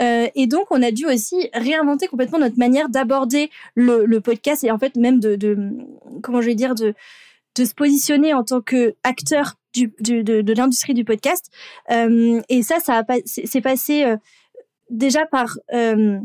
[0.00, 4.70] Euh, et donc, on a dû aussi réinventer complètement notre manière d'aborder le, podcast et
[4.70, 5.58] en fait même de, de
[6.22, 6.94] comment je vais dire de
[7.56, 11.50] de se positionner en tant que acteur du, de, de l'industrie du podcast.
[11.90, 14.16] Euh, et ça, ça a c'est passé
[14.92, 16.18] déjà par euh,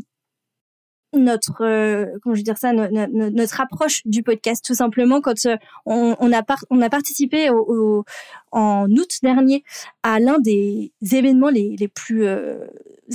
[1.14, 6.32] notre euh, comment je dire ça notre approche du podcast tout simplement quand euh, on,
[6.32, 7.48] a participé
[8.52, 9.64] en août dernier
[10.02, 12.26] à l'un des événements les, les plus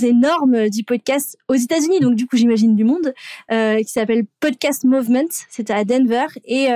[0.02, 2.00] énormes du podcast aux États-Unis.
[2.00, 3.14] Donc du coup j'imagine du monde
[3.48, 5.30] qui s'appelle Podcast Movement.
[5.48, 6.26] C'était à Denver.
[6.44, 6.68] Et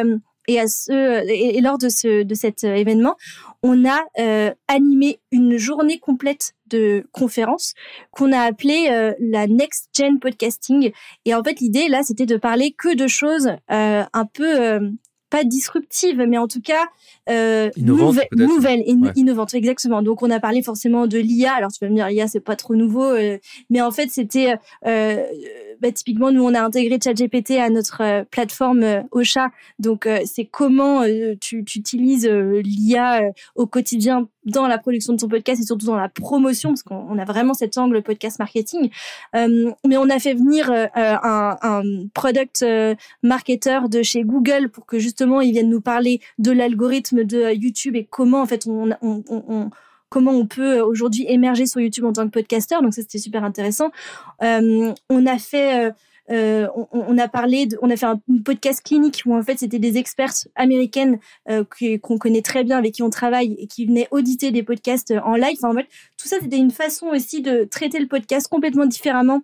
[0.49, 3.17] et, à ce, et, lors de, ce, de cet événement,
[3.63, 7.75] on a euh, animé une journée complète de conférences
[8.11, 10.91] qu'on a appelée euh, la Next Gen Podcasting.
[11.25, 14.81] Et en fait, l'idée, là, c'était de parler que de choses euh, un peu
[15.31, 16.87] pas disruptive, mais en tout cas
[17.29, 20.03] euh, nouvelle et innovante, exactement.
[20.03, 21.53] Donc on a parlé forcément de l'IA.
[21.53, 23.39] Alors tu vas me dire l'IA c'est pas trop nouveau, euh,
[23.71, 24.57] mais en fait c'était
[24.87, 25.25] euh,
[25.81, 29.51] bah, typiquement nous on a intégré ChatGPT à notre euh, plateforme euh, Ocha.
[29.79, 31.05] Donc euh, c'est comment
[31.41, 35.97] tu, tu, utilises l'IA au quotidien dans la production de ton podcast et surtout dans
[35.97, 38.91] la promotion, parce qu'on a vraiment cet angle podcast marketing.
[39.35, 41.83] Euh, mais on a fait venir euh, un, un,
[42.15, 42.65] product
[43.23, 47.97] marketer de chez Google pour que justement ils viennent nous parler de l'algorithme de YouTube
[47.97, 49.71] et comment en fait on, on, on,
[50.09, 52.83] comment on peut aujourd'hui émerger sur YouTube en tant que podcasteur.
[52.83, 53.91] Donc ça c'était super intéressant.
[54.43, 55.93] Euh, on a fait
[56.31, 59.79] euh, on, a parlé, de, on a fait un podcast clinique où en fait c'était
[59.79, 61.19] des experts américaines
[61.49, 61.65] euh,
[62.03, 65.37] qu'on connaît très bien, avec qui on travaille et qui venaient auditer des podcasts en
[65.37, 65.57] live.
[65.59, 69.43] Enfin, en fait, tout ça c'était une façon aussi de traiter le podcast complètement différemment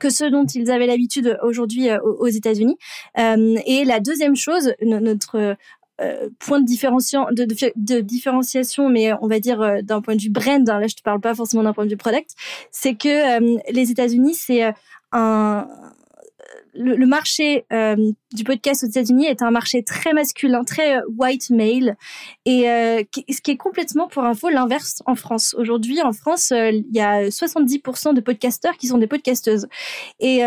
[0.00, 2.76] que ce dont ils avaient l'habitude aujourd'hui euh, aux États-Unis.
[3.16, 5.56] et la deuxième chose, notre
[6.38, 6.66] point de,
[8.00, 11.20] différenciation, mais on va dire d'un point de vue brand, hein, là je te parle
[11.20, 12.30] pas forcément d'un point de vue product,
[12.70, 14.72] c'est que les États-Unis, c'est
[15.12, 15.66] un,
[16.78, 17.96] le, marché euh,
[18.32, 21.96] du podcast aux États-Unis est un marché très masculin, très euh, white male,
[22.44, 25.54] et euh, ce qui est complètement, pour info, l'inverse en France.
[25.58, 29.66] Aujourd'hui, en France, il y a 70% de podcasteurs qui sont des podcasteuses.
[30.20, 30.42] Et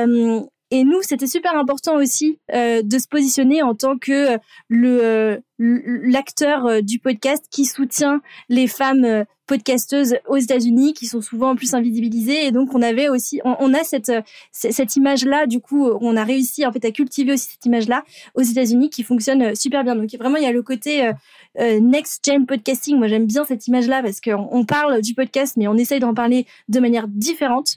[0.73, 4.37] et nous, c'était super important aussi euh, de se positionner en tant que
[4.69, 8.19] le l'acteur du podcast qui soutient
[8.49, 12.47] les femmes podcasteuses aux États-Unis qui sont souvent plus invisibilisées.
[12.47, 14.11] Et donc on avait aussi on, a cette
[14.51, 17.87] cette image là du coup on a réussi en fait à cultiver aussi cette image
[17.87, 18.03] là
[18.33, 19.95] aux États-Unis qui fonctionne super bien.
[19.95, 21.11] Donc vraiment il y a le côté
[21.59, 22.97] next gen podcasting.
[22.97, 25.99] Moi j'aime bien cette image là parce qu'on on parle du podcast mais on essaye
[25.99, 27.75] d'en parler de manière différente.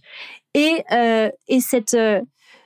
[0.54, 0.84] Et
[1.48, 1.94] et cette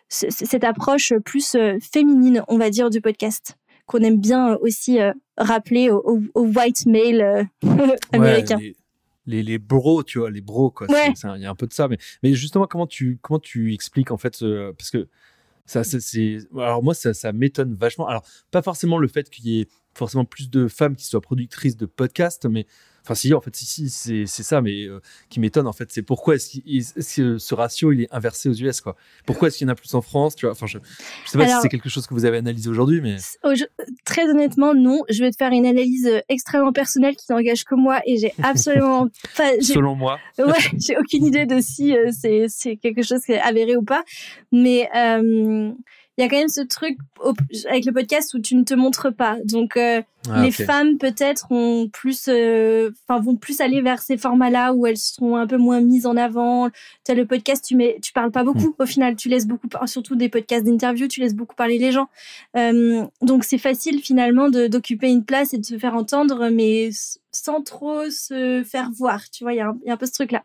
[0.09, 3.56] cette approche plus euh, féminine, on va dire, du podcast,
[3.86, 7.44] qu'on aime bien aussi euh, rappeler au, white male euh,
[8.12, 8.59] américain.
[9.26, 10.86] les, les, bros, tu vois, les bros, quoi.
[10.89, 11.89] Il y a un peu de ça.
[11.89, 14.43] Mais, mais justement, comment tu, comment tu expliques, en fait,
[14.76, 15.09] parce que
[15.66, 18.09] ça, c'est, alors moi, ça, ça m'étonne vachement.
[18.09, 21.76] Alors, pas forcément le fait qu'il y ait forcément plus de femmes qui soient productrices
[21.76, 22.66] de podcasts, mais
[23.04, 25.00] Enfin, si, en fait, si, si c'est ça, mais euh,
[25.30, 28.80] qui m'étonne, en fait, c'est pourquoi est-ce que ce ratio, il est inversé aux US,
[28.80, 28.96] quoi?
[29.26, 30.52] Pourquoi est-ce qu'il y en a plus en France, tu vois?
[30.52, 30.78] Enfin, je,
[31.24, 33.16] je sais pas si c'est quelque chose que vous avez analysé aujourd'hui, mais...
[34.04, 35.02] très honnêtement, non.
[35.08, 38.32] Je vais te faire une analyse euh, extrêmement personnelle qui n'engage que moi et j'ai
[38.42, 39.60] absolument pas...
[39.60, 40.18] Selon moi.
[40.38, 44.02] ouais, j'ai aucune idée de si euh, c'est quelque chose qui est avéré ou pas.
[44.52, 44.88] Mais
[46.19, 46.99] il y a quand même ce truc
[47.70, 49.36] avec le podcast où tu ne te montres pas.
[49.45, 54.16] Donc euh, ah, les femmes peut-être ont plus, euh, enfin vont plus aller vers ces
[54.16, 56.70] formats-là où elles sont un peu moins mises en avant.
[57.07, 58.82] Tu as le podcast, tu mets, tu parles pas beaucoup hmm.
[58.82, 62.09] au final, tu laisses beaucoup, surtout des podcasts d'interview, tu laisses beaucoup parler les gens.
[62.57, 66.90] Euh, donc c'est facile finalement d'occuper une place et de se faire entendre, mais
[67.31, 69.31] sans trop se faire voir.
[69.31, 70.43] Tu vois, il y, y, a un peu ce truc-là.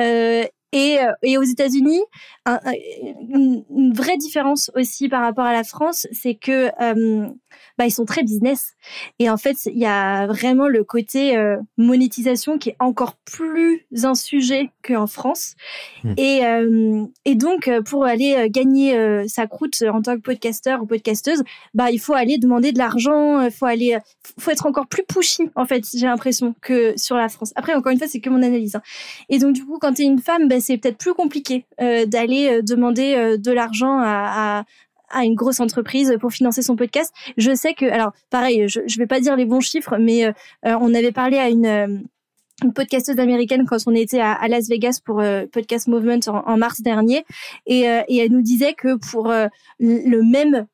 [0.00, 2.02] Euh, et, euh, et aux États-Unis,
[2.46, 7.26] une, une, vraie différence aussi par rapport à la France, c'est que euh,
[7.76, 8.74] bah, ils sont très business.
[9.18, 13.86] Et en fait, il y a vraiment le côté euh, monétisation qui est encore plus
[14.02, 15.54] un sujet qu'en France.
[16.04, 16.14] Hmm.
[16.16, 21.42] Et, euh, et donc, pour aller gagner sa croûte en tant que podcasteur ou podcasteuse,
[21.74, 23.98] bah, il faut aller demander de l'argent, il faut aller,
[24.38, 27.52] faut être encore plus pushy, en fait, j'ai l'impression, que sur la France.
[27.56, 28.76] Après, encore une fois, c'est que mon analyse.
[28.76, 28.82] Hein.
[29.28, 32.62] Et donc, du coup, quand tu es une femme, bah, c'est peut-être plus compliqué d'aller
[32.62, 34.64] demander de l'argent à,
[35.24, 37.12] une grosse entreprise pour financer son podcast.
[37.36, 40.32] Je sais que, alors pareil, je ne vais pas dire les bons chiffres, mais euh,
[40.66, 41.98] euh, on avait parlé à une, euh,
[42.74, 45.22] podcasteuse américaine quand on était à, Las Vegas pour
[45.52, 47.24] Podcast Movement en, mars dernier,
[47.66, 49.32] et, elle nous disait que pour
[49.78, 50.66] le même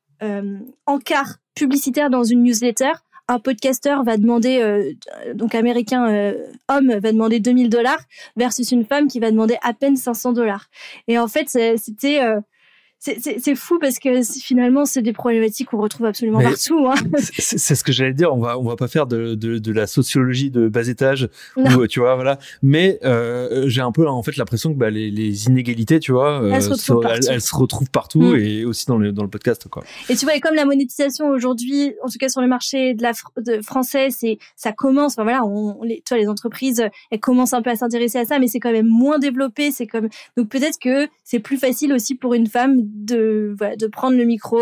[0.87, 2.91] encart publicitaire dans une newsletter,
[3.27, 4.95] un podcasteur va demander,
[5.33, 6.33] donc américain
[6.69, 8.01] homme va demander 2000 dollars
[8.35, 10.67] versus une femme qui va demander à peine 500 dollars.
[11.07, 12.21] Et en fait, c'était
[13.05, 16.87] c'est fou parce que finalement, c'est des problématiques qu'on retrouve absolument partout.
[16.87, 16.95] Hein.
[17.19, 18.33] C'est ce que j'allais dire.
[18.33, 21.87] On va, on va pas faire de, de, de la sociologie de bas étage, ou,
[21.87, 22.39] tu vois, voilà.
[22.63, 26.41] Mais euh, j'ai un peu en fait l'impression que bah, les, les, inégalités, tu vois,
[26.51, 28.37] elles, se, retrouvent partout mm.
[28.37, 29.83] et aussi dans le, dans le podcast, quoi.
[30.09, 33.03] Et tu vois, et comme la monétisation aujourd'hui, en tout cas sur le marché de
[33.03, 35.13] la de français, c'est ça commence.
[35.13, 38.25] Enfin voilà, on, les, tu vois, les entreprises, elles commencent un peu à s'intéresser à
[38.25, 39.71] ça, mais c'est quand même moins développé.
[39.71, 44.17] C'est comme donc peut-être que c'est plus facile aussi pour une femme de, de prendre
[44.17, 44.59] le micro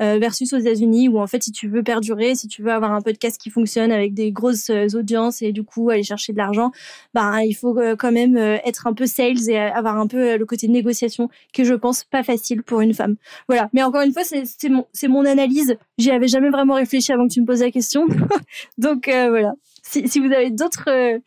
[0.00, 2.92] euh, versus aux États-Unis où en fait si tu veux perdurer, si tu veux avoir
[2.92, 6.38] un podcast qui fonctionne avec des grosses euh, audiences et du coup aller chercher de
[6.38, 6.72] l'argent,
[7.14, 10.46] bah il faut euh, quand même être un peu sales et avoir un peu le
[10.46, 13.16] côté de négociation que je pense pas facile pour une femme.
[13.48, 13.68] Voilà.
[13.72, 15.76] Mais encore une fois, c'est mon mon analyse.
[15.98, 18.06] J'y avais jamais vraiment réfléchi avant que tu me poses la question.
[18.78, 19.52] Donc voilà.
[19.82, 21.20] Si, si vous avez d'autres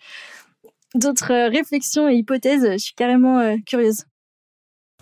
[0.95, 4.03] d'autres réflexions et hypothèses, je suis carrément curieuse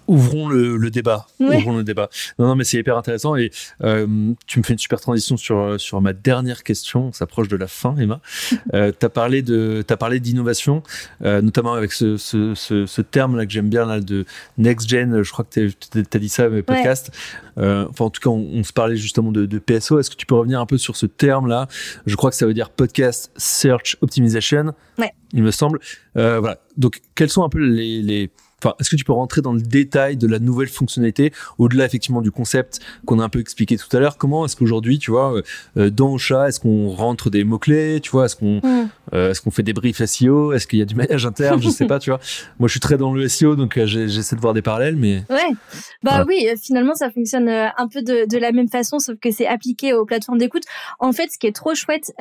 [0.07, 1.27] ouvrons le, débat.
[1.39, 2.09] Ouvrons le débat.
[2.39, 3.51] Non, non, mais c'est hyper intéressant et
[3.83, 7.07] euh, tu me fais une super transition sur sur ma dernière question.
[7.07, 8.21] On s'approche de la fin, Emma.
[8.73, 10.83] euh, parlé de t'as parlé d'innovation,
[11.23, 14.25] euh, notamment avec ce, ce, ce, terme là que j'aime bien là de
[14.57, 15.23] next gen.
[15.23, 17.11] Je crois que tu as dit ça mes podcasts.
[17.57, 19.99] Euh, enfin, en tout cas, on, se parlait justement de, de PSO.
[19.99, 21.67] Est-ce que tu peux revenir un peu sur ce terme là
[22.05, 24.73] Je crois que ça veut dire podcast search optimization.
[24.97, 25.13] Ouais.
[25.33, 25.79] Il me semble.
[26.15, 26.59] Euh, voilà.
[26.77, 28.29] Donc, quels sont un peu les, les
[28.63, 32.21] Enfin, est-ce que tu peux rentrer dans le détail de la nouvelle fonctionnalité, au-delà effectivement
[32.21, 34.17] du concept qu'on a un peu expliqué tout à l'heure?
[34.17, 35.41] Comment est-ce qu'aujourd'hui, tu vois,
[35.77, 38.89] euh, dans Ocha, est-ce qu'on rentre des mots-clés Tu vois, est-ce qu'on mm.
[39.13, 41.61] euh, est-ce qu'on fait des briefs SEO Est-ce qu'il y a du maillage interne?
[41.61, 42.19] Je sais pas, tu vois.
[42.59, 45.23] Moi, je suis très dans le SEO, donc euh, j'essaie de voir des parallèles, mais...
[45.29, 45.49] Ouais,
[46.01, 49.47] bah oui, finalement, ça fonctionne un peu de, de la même façon, sauf que c'est
[49.47, 50.63] appliqué aux plateformes d'écoute.
[50.99, 52.11] En fait, ce qui est trop chouette,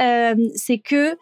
[0.54, 1.16] c'est que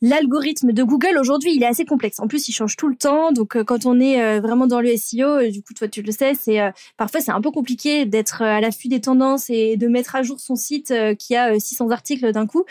[0.00, 2.20] L'algorithme de Google aujourd'hui, il est assez complexe.
[2.20, 3.32] En plus, il change tout le temps.
[3.32, 6.02] Donc, euh, quand on est euh, vraiment dans le SEO, euh, du coup, toi, tu
[6.02, 6.58] le sais, c'est
[6.96, 10.38] parfois c'est un peu compliqué d'être à l'affût des tendances et de mettre à jour
[10.38, 12.64] son site qui a 600 articles d'un coup.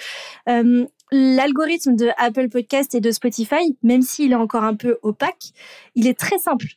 [1.11, 5.51] L'algorithme de Apple Podcast et de Spotify, même s'il est encore un peu opaque,
[5.95, 6.67] il est très simple.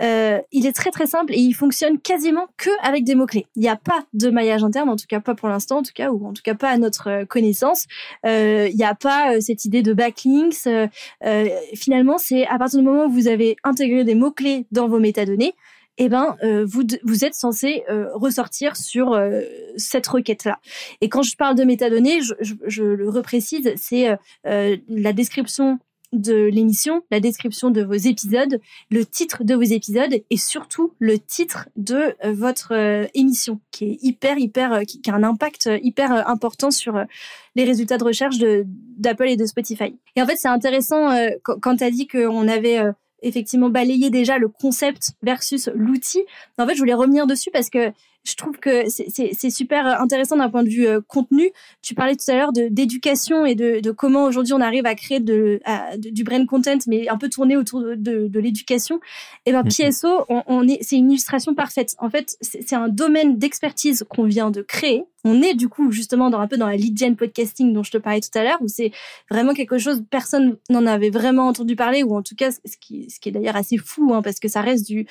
[0.00, 3.46] Euh, il est très très simple et il fonctionne quasiment que avec des mots clés.
[3.56, 5.92] Il n'y a pas de maillage interne, en tout cas pas pour l'instant, en tout
[5.94, 7.86] cas ou en tout cas pas à notre euh, connaissance.
[8.26, 10.66] Euh, il n'y a pas euh, cette idée de backlinks.
[10.66, 14.88] Euh, finalement, c'est à partir du moment où vous avez intégré des mots clés dans
[14.88, 15.54] vos métadonnées,
[16.02, 19.42] eh ben, euh, vous, vous êtes censé euh, ressortir sur euh,
[19.76, 20.58] cette requête-là.
[21.02, 25.78] Et quand je parle de métadonnées, je, le reprécise, c'est la description
[26.12, 28.60] de l'émission, la description de vos épisodes,
[28.90, 32.72] le titre de vos épisodes et surtout le titre de votre
[33.14, 37.04] émission qui est hyper hyper qui, qui, a un impact hyper important sur
[37.54, 39.94] les résultats de recherche d'Apple et de Spotify.
[40.16, 42.80] Et en fait, c'est intéressant quand, quand tu as dit qu'on avait
[43.22, 46.24] effectivement balayer déjà le concept versus l'outil.
[46.58, 47.92] En fait, je voulais revenir dessus parce que
[48.24, 51.50] je trouve que c'est super intéressant d'un point de vue euh, contenu.
[51.82, 55.20] Tu parlais tout à l'heure d'éducation et de, de, comment aujourd'hui on arrive à créer
[55.20, 55.60] de,
[55.96, 58.96] du brain content, mais un peu tourné autour de, de l'éducation.
[59.46, 59.90] Et eh ben mm-hmm.
[59.90, 61.94] PSO, on, on est, c'est une illustration parfaite.
[61.98, 65.04] En fait, c'est un domaine d'expertise qu'on vient de créer.
[65.24, 67.90] On est du coup justement dans un peu dans la lead gen podcasting dont je
[67.90, 68.92] te parlais tout à l'heure, où c'est
[69.30, 73.08] vraiment quelque chose personne n'en avait vraiment entendu parler, ou en tout cas ce qui,
[73.10, 75.06] ce qui est d'ailleurs assez fou, hein, parce que ça reste du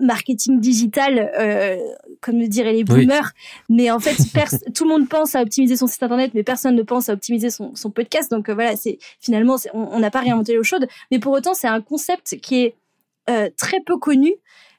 [0.00, 1.76] marketing digital, euh,
[2.20, 3.32] comme le diraient les boomers.
[3.68, 4.16] Mais en fait,
[4.74, 7.50] tout le monde pense à optimiser son site internet, mais personne ne pense à optimiser
[7.50, 8.30] son, son podcast.
[8.30, 10.86] Donc euh, voilà, c'est finalement, on n'a pas réinventé l'eau chaude.
[11.10, 12.74] Mais pour autant, c'est un concept qui est
[13.30, 14.34] euh, très peu connu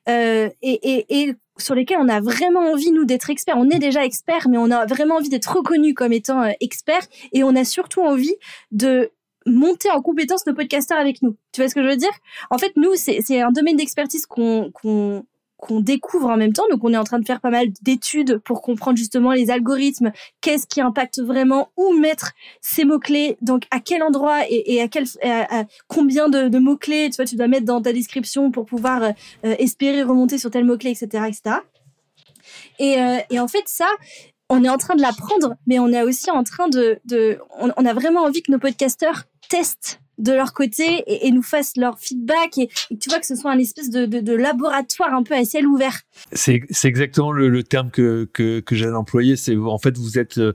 [0.08, 3.58] et, et, et, sur lesquels on a vraiment envie, nous, d'être experts.
[3.60, 7.06] On est déjà experts, mais on a vraiment envie d'être reconnu comme étant experts.
[7.32, 8.34] Et on a surtout envie
[8.72, 9.12] de
[9.50, 11.36] monter en compétence nos podcasteurs avec nous.
[11.52, 12.12] Tu vois ce que je veux dire?
[12.50, 14.72] En fait, nous, c'est un domaine d'expertise qu'on
[15.60, 16.64] qu'on découvre en même temps.
[16.72, 20.12] Donc, on est en train de faire pas mal d'études pour comprendre justement les algorithmes,
[20.42, 22.32] qu'est-ce qui impacte vraiment, où mettre
[22.62, 25.06] ces mots-clés, donc à quel endroit et, à, quel,
[25.88, 29.12] combien de, mots-clés tu, vois, tu dois mettre dans ta description pour pouvoir euh,
[29.60, 31.26] espérer remonter sur tel mot-clé, etc.
[31.28, 31.58] etc.
[32.80, 33.90] Et, euh, et en fait, ça,
[34.50, 37.72] on est en train de l'apprendre, mais on est aussi en train de, de on,
[37.76, 41.78] on, a vraiment envie que nos podcasteurs testent de leur côté et, et nous fassent
[41.78, 45.14] leur feedback et, et, tu vois que ce soit un espèce de, de, de laboratoire
[45.14, 46.02] un peu à ciel ouvert.
[46.34, 49.38] C'est exactement le, le, terme que, que, que j'allais employer.
[49.38, 50.54] C'est en fait vous êtes euh,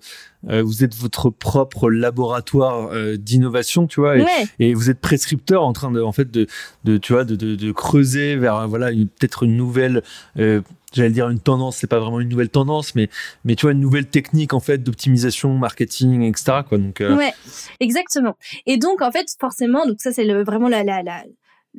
[0.62, 4.46] vous êtes votre propre laboratoire euh, d'innovation, tu vois, et, ouais.
[4.58, 6.46] et, vous êtes prescripteur en train de en fait de,
[6.84, 10.02] de tu vois de creuser vers voilà peut-être une nouvelle
[10.38, 10.60] euh,
[10.94, 13.08] j'allais dire une tendance, c'est pas vraiment une nouvelle tendance, mais
[13.44, 16.60] mais tu vois une nouvelle technique en fait d'optimisation, marketing, etc.
[16.68, 16.78] Quoi.
[16.78, 17.16] Donc euh...
[17.16, 17.32] ouais,
[17.80, 18.36] exactement.
[18.66, 20.68] Et donc en fait forcément, donc ça c'est vraiment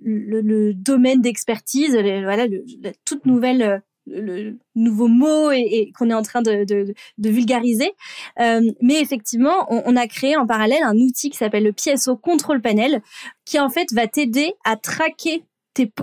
[0.04, 6.22] le, domaine d'expertise, voilà, le, la toute nouvelle le nouveau mot et, qu'on est en
[6.22, 7.92] train de vulgariser.
[8.40, 12.16] Euh, mais effectivement, on, on, a créé en parallèle un outil qui s'appelle le PSO
[12.16, 13.02] Control Panel,
[13.46, 15.44] qui en fait va t'aider à traquer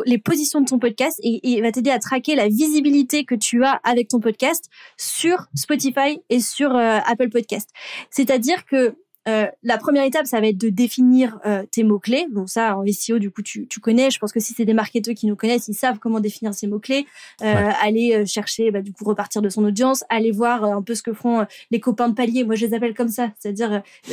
[0.04, 3.64] les positions de ton podcast et, et va t'aider à traquer la visibilité que tu
[3.64, 7.70] as avec ton podcast sur Spotify et sur euh, Apple Podcast.
[8.10, 8.96] C'est-à-dire que
[9.28, 12.26] euh, la première étape, ça va être de définir euh, tes mots-clés.
[12.30, 14.10] Bon, ça, en SEO, du coup, tu, tu connais.
[14.10, 16.66] Je pense que si c'est des marketeurs qui nous connaissent, ils savent comment définir ces
[16.66, 17.06] mots-clés.
[17.42, 17.72] Euh, ouais.
[17.80, 20.94] Aller euh, chercher, bah, du coup, repartir de son audience, aller voir euh, un peu
[20.94, 22.44] ce que font les copains de palier.
[22.44, 23.30] Moi, je les appelle comme ça.
[23.38, 23.82] C'est-à-dire,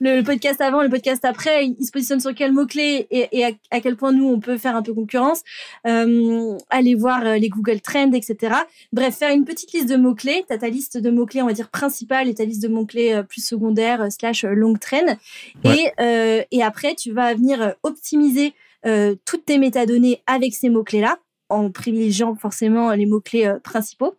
[0.00, 3.44] le, le, podcast avant, le podcast après, ils, se positionnent sur quels mots-clés et, et
[3.44, 5.42] à, à, quel point nous, on peut faire un peu concurrence.
[5.84, 8.54] aller voir les Google Trends, etc.
[8.92, 10.44] Bref, faire une petite liste de mots-clés.
[10.48, 13.22] Tu as ta liste de mots-clés, on va dire, principale et ta liste de mots-clés
[13.28, 15.18] plus secondaires slash longue traîne.
[15.64, 15.76] Ouais.
[15.76, 18.54] Et, euh, et après, tu vas venir optimiser
[18.86, 21.18] euh, toutes tes métadonnées avec ces mots-clés-là,
[21.48, 24.14] en privilégiant forcément les mots-clés euh, principaux.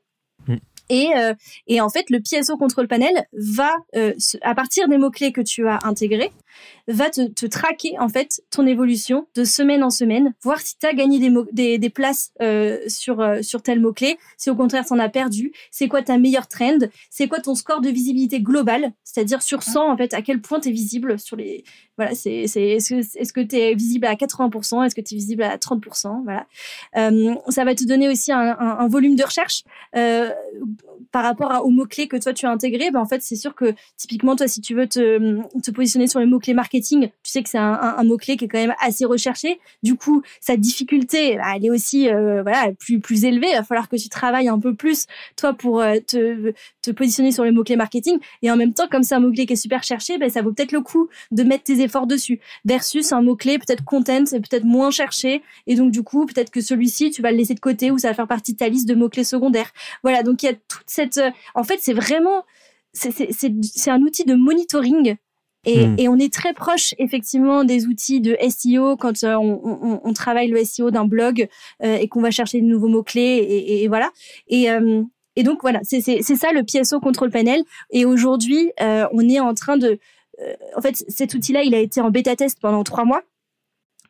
[0.48, 0.56] Mm.
[0.90, 1.34] Et, euh,
[1.68, 5.68] et en fait, le PSO Control Panel va, euh, à partir des mots-clés que tu
[5.68, 6.32] as intégrés,
[6.88, 10.86] va te, te, traquer en fait ton évolution de semaine en semaine, voir si tu
[10.86, 14.86] as gagné des, des, des places euh, sur, euh, sur tel mot-clé, si au contraire
[14.86, 16.80] tu en as perdu, c'est quoi ta meilleure trend,
[17.10, 20.60] c'est quoi ton score de visibilité global, c'est-à-dire sur 100 en fait, à quel point
[20.60, 21.64] tu es visible sur les...
[21.96, 25.18] Voilà, c'est est-ce que est-ce que tu es visible à 80%, est-ce que tu es
[25.18, 26.48] visible à 30%, voilà.
[26.98, 29.64] Euh, ça va te donner aussi un, un, un volume de recherche
[31.12, 33.54] par rapport à, aux mots-clés que toi tu as intégrés, ben en fait c'est sûr
[33.54, 37.10] que typiquement toi si tu veux te, te positionner sur les mots mots-clés marketing, tu
[37.24, 39.60] sais que c'est un, un, mot-clé qui est quand même assez recherché.
[39.84, 43.48] Du coup, sa difficulté, bah, elle est aussi euh, voilà plus plus élevée.
[43.52, 45.06] Il va falloir que tu travailles un peu plus
[45.36, 48.18] toi pour euh, te, te positionner sur les mots-clés marketing.
[48.42, 50.52] Et en même temps, comme c'est un mot-clé qui est super cherché, bah, ça vaut
[50.52, 52.40] peut-être le coup de mettre tes efforts dessus.
[52.66, 55.42] Versus un mot-clé peut-être content, c'est peut-être moins cherché.
[55.68, 58.10] Et donc du coup, peut-être que celui-ci, tu vas le laisser de côté ou ça
[58.10, 59.72] va faire partie de ta liste de mots-clés secondaires.
[60.04, 61.20] Voilà, donc il y a toute cette...
[61.56, 62.44] En fait, c'est vraiment...
[62.94, 65.16] C'est un outil de monitoring
[65.66, 65.96] Et, hmm.
[65.98, 70.14] et, on est très proche effectivement des outils de SEO quand euh, on, on, on,
[70.14, 71.48] travaille le SEO d'un blog
[71.84, 74.10] euh, et qu'on va chercher de nouveaux mots clés et, et, voilà.
[74.48, 75.04] Et, euh,
[75.36, 77.64] et donc voilà, c'est ça le PSO control panel.
[77.92, 79.98] Et aujourd'hui, on est en train de,
[80.76, 83.24] en fait, cet outil-là, il a été en bêta test pendant trois mois.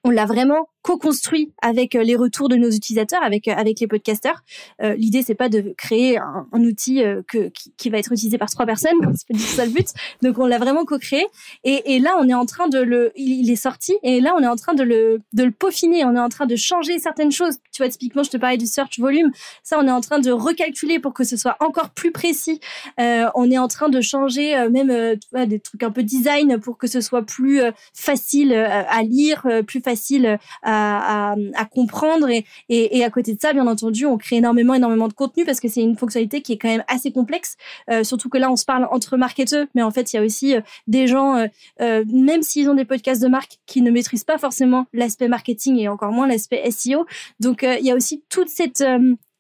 [0.04, 3.88] On l'a vraiment co-construit avec euh, les retours de nos utilisateurs, avec euh, avec les
[3.88, 4.44] podcasteurs.
[4.82, 8.38] Euh, L'idée c'est pas de créer un, outil euh, que qui, qui, va être utilisé
[8.38, 9.88] par trois personnes, c'est pas du tout ça le but.
[10.22, 11.26] Donc on l'a vraiment co-créé
[11.64, 14.44] et, et, là on est en train de le, il, est sorti et là on
[14.44, 17.32] est en train de le de le peaufiner, on est en train de changer certaines
[17.32, 17.56] choses.
[17.72, 19.32] Tu vois typiquement je te parlais du search volume,
[19.64, 22.60] ça on est en train de recalculer pour que ce soit encore plus précis.
[23.00, 26.78] Euh, on est en train de changer même tu des trucs un peu design pour
[26.78, 27.62] que ce soit plus
[27.94, 32.30] facile à lire, plus facile à à, comprendre
[32.70, 35.68] et, à côté de ça, bien entendu, on crée énormément, énormément de contenu parce que
[35.68, 37.56] c'est une fonctionnalité qui est quand même assez complexe.
[37.90, 40.24] Euh, surtout que là, on se parle entre marketeurs, mais en fait, il y a
[40.24, 41.48] aussi euh, des gens,
[41.82, 45.78] euh, même s'ils ont des podcasts de marque, qui ne maîtrisent pas forcément l'aspect marketing
[45.78, 47.06] et encore moins l'aspect SEO.
[47.40, 48.84] Donc, il y a aussi toute cette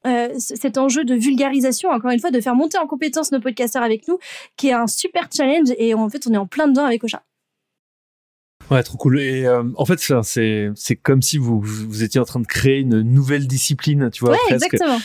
[0.06, 3.84] euh, cet enjeu de vulgarisation, encore une fois, de faire monter en compétence nos podcasteurs
[3.84, 4.20] avec nous,
[4.58, 7.24] qui est un super challenge et en fait, on est en plein dedans avec Ocha.
[8.72, 9.20] Ouais, trop cool.
[9.20, 12.80] Et euh, en fait, c'est c'est comme si vous vous étiez en train de créer
[12.80, 14.34] une nouvelle discipline, tu vois.
[14.34, 15.00] Ouais, exactement.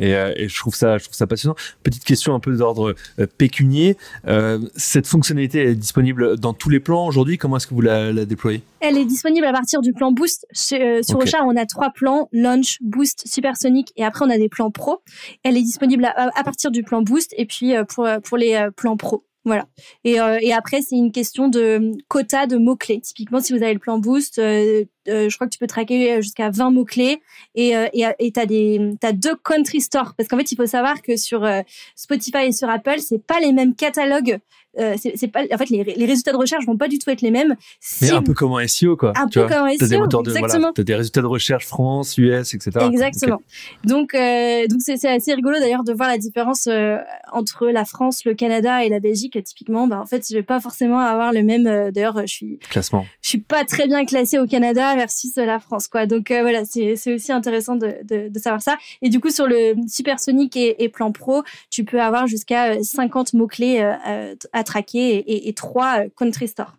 [0.00, 1.56] Et, euh, et, je trouve ça, je trouve ça passionnant.
[1.82, 3.96] Petite question un peu d'ordre euh, pécunier.
[4.26, 7.38] Euh, cette fonctionnalité est disponible dans tous les plans aujourd'hui?
[7.38, 8.62] Comment est-ce que vous la, la, déployez?
[8.80, 10.46] Elle est disponible à partir du plan Boost.
[10.52, 11.14] Sur, okay.
[11.14, 15.02] Ocha, on a trois plans Launch, Boost, Supersonic, et après on a des plans Pro.
[15.42, 18.96] Elle est disponible à, à partir du plan Boost et puis pour pour les plans
[18.96, 19.24] Pro.
[19.44, 19.66] Voilà.
[20.04, 23.00] Et, euh, et après, c'est une question de quota de mots-clés.
[23.00, 26.22] Typiquement, si vous avez le plan Boost, euh, euh, je crois que tu peux traquer
[26.22, 27.20] jusqu'à 20 mots-clés
[27.56, 28.78] et euh, tu as des
[29.14, 31.62] deux country stores parce qu'en fait, il faut savoir que sur euh,
[31.96, 34.38] Spotify et sur Apple, c'est pas les mêmes catalogues
[34.78, 37.20] euh, c'est pas en fait les, les, résultats de recherche vont pas du tout être
[37.20, 37.56] les mêmes.
[38.00, 39.12] Mais un peu comme un SEO quoi.
[39.16, 39.86] Un peu comme un SEO.
[39.86, 40.58] Des moteurs de, exactement.
[40.60, 42.70] Voilà, as des résultats de recherche France, US, etc.
[42.90, 43.36] Exactement.
[43.36, 43.44] Okay.
[43.84, 46.96] Donc euh, donc c'est assez rigolo d'ailleurs de voir la différence euh,
[47.32, 49.38] entre la France, le Canada et la Belgique.
[49.44, 51.64] Typiquement, bah en fait je vais pas forcément avoir le même.
[51.90, 53.04] D'ailleurs je suis classement.
[53.20, 56.06] Je suis pas très bien classée au Canada versus la France quoi.
[56.06, 58.78] Donc voilà c'est c'est aussi intéressant de, de, de savoir ça.
[59.02, 63.34] Et du coup sur le Supersonic et, et Plan Pro, tu peux avoir jusqu'à 50
[63.34, 66.76] mots clés à traquer et, et, trois euh, country stores.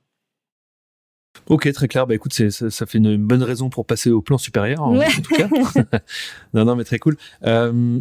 [1.47, 2.07] Ok, très clair.
[2.07, 5.07] Bah écoute, ça, ça, fait une bonne raison pour passer au plan supérieur, en, ouais.
[5.07, 5.47] en tout cas.
[6.53, 7.17] non, non, mais très cool.
[7.43, 7.99] Euh,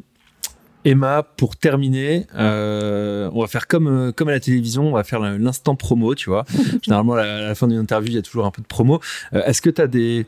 [0.85, 5.05] Emma, pour terminer, euh, on va faire comme euh, comme à la télévision, on va
[5.05, 6.45] faire l'instant promo, tu vois.
[6.83, 9.01] Généralement, à la, fin d'une interview, il y a toujours un peu de promo.
[9.33, 10.27] Euh, Est-ce que tu as des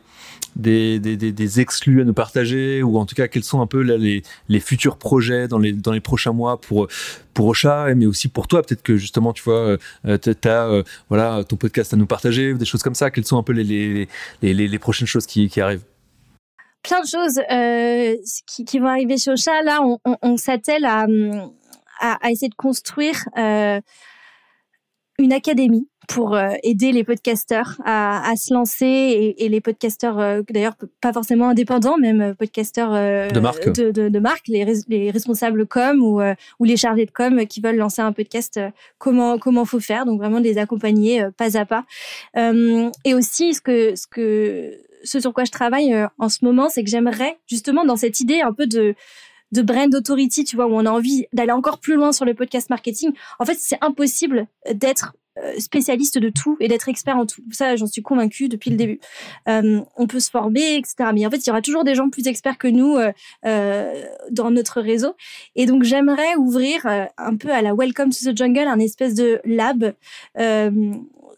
[0.56, 3.66] des, des, des, des, exclus à nous partager ou en tout cas quels sont un
[3.66, 6.86] peu là, les, les futurs projets dans les, dans les prochains mois pour,
[7.35, 8.62] pour Ocha mais aussi pour toi?
[8.62, 9.76] Peut-être que justement tu vois
[10.06, 13.24] euh, tu as euh, voilà, ton podcast à nous partager des choses comme ça quelles
[13.24, 14.09] sont un peu les, les,
[14.43, 15.82] les, les, les prochaines choses qui, qui arrivent?
[16.85, 18.16] Plein de choses euh,
[18.47, 21.06] qui, qui, vont arriver chez Ocha là on, on, on s'attelle à,
[22.01, 23.81] à, à, essayer de construire euh,
[25.19, 30.18] une académie pour euh, aider les podcasteurs à, à se lancer et, et les podcasteurs
[30.18, 34.48] euh, d'ailleurs pas forcément indépendants même euh, podcasteurs euh, de marque de, de, de marque
[34.48, 38.12] les, les, responsables com ou, euh, ou les chargés de com qui veulent lancer un
[38.12, 38.60] podcast
[38.98, 41.85] comment comment faut faire donc vraiment les accompagner pas à pas
[42.35, 44.72] et aussi ce que ce que
[45.05, 48.40] ce sur quoi je travaille en ce moment c'est que j'aimerais justement dans cette idée
[48.40, 48.94] un peu de
[49.52, 52.35] de brand authority, tu vois, où on a envie d'aller encore plus loin sur le
[52.35, 53.12] podcast marketing.
[53.39, 55.14] En fait, c'est impossible d'être
[55.59, 57.43] spécialiste de tout et d'être expert en tout.
[57.52, 59.01] Ça, j'en suis convaincue depuis le début.
[59.48, 61.11] Euh, on peut se former, etc.
[61.12, 63.12] Mais en fait, il y aura toujours des gens plus experts que nous euh,
[63.47, 65.15] euh, dans notre réseau.
[65.56, 69.15] Et donc, j'aimerais ouvrir euh, un peu à la Welcome to the Jungle un espèce
[69.15, 69.94] de lab
[70.39, 70.70] euh,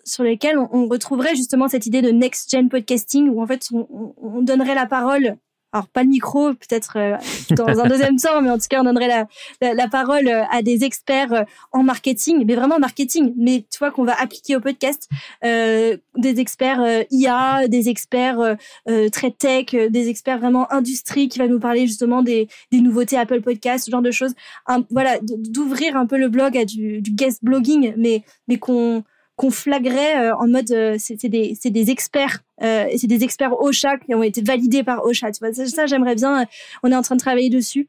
[0.04, 4.40] sur lequel on, retrouverait justement cette idée de next gen podcasting où en fait on
[4.40, 5.36] donnerait la parole
[5.76, 7.16] alors pas le micro, peut-être euh,
[7.50, 9.26] dans un deuxième temps, mais en tout cas on donnerait la,
[9.60, 11.42] la, la parole euh, à des experts euh,
[11.72, 15.08] en marketing, mais vraiment marketing, mais tu vois qu'on va appliquer au podcast,
[15.44, 21.38] euh, des experts euh, IA, des experts euh, très tech, des experts vraiment industrie qui
[21.38, 24.34] va nous parler justement des, des nouveautés Apple Podcast, ce genre de choses.
[24.66, 29.04] Un, voilà, d'ouvrir un peu le blog à du, du guest blogging, mais mais qu'on
[29.36, 33.52] qu'on flagrait euh, en mode euh, c'est des c'est des experts euh, c'est des experts
[33.60, 36.46] OSHA qui ont été validés par OSHA tu vois ça, ça j'aimerais bien
[36.82, 37.88] on est en train de travailler dessus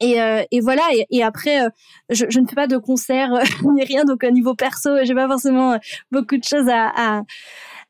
[0.00, 1.68] et, euh, et voilà et, et après euh,
[2.10, 3.30] je, je, ne fais pas de concert
[3.74, 5.78] ni rien donc au niveau perso j'ai pas forcément
[6.10, 7.22] beaucoup de choses à, à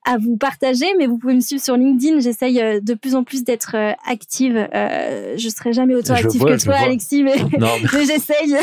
[0.08, 2.20] à vous partager, mais vous pouvez me suivre sur LinkedIn.
[2.20, 3.74] J'essaye de plus en plus d'être
[4.06, 4.56] active.
[4.72, 8.56] Euh, je serai jamais autant active vois, que toi, Alexis, mais, mais j'essaye.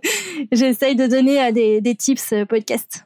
[0.50, 3.04] j'essaye de donner des, des tips podcast.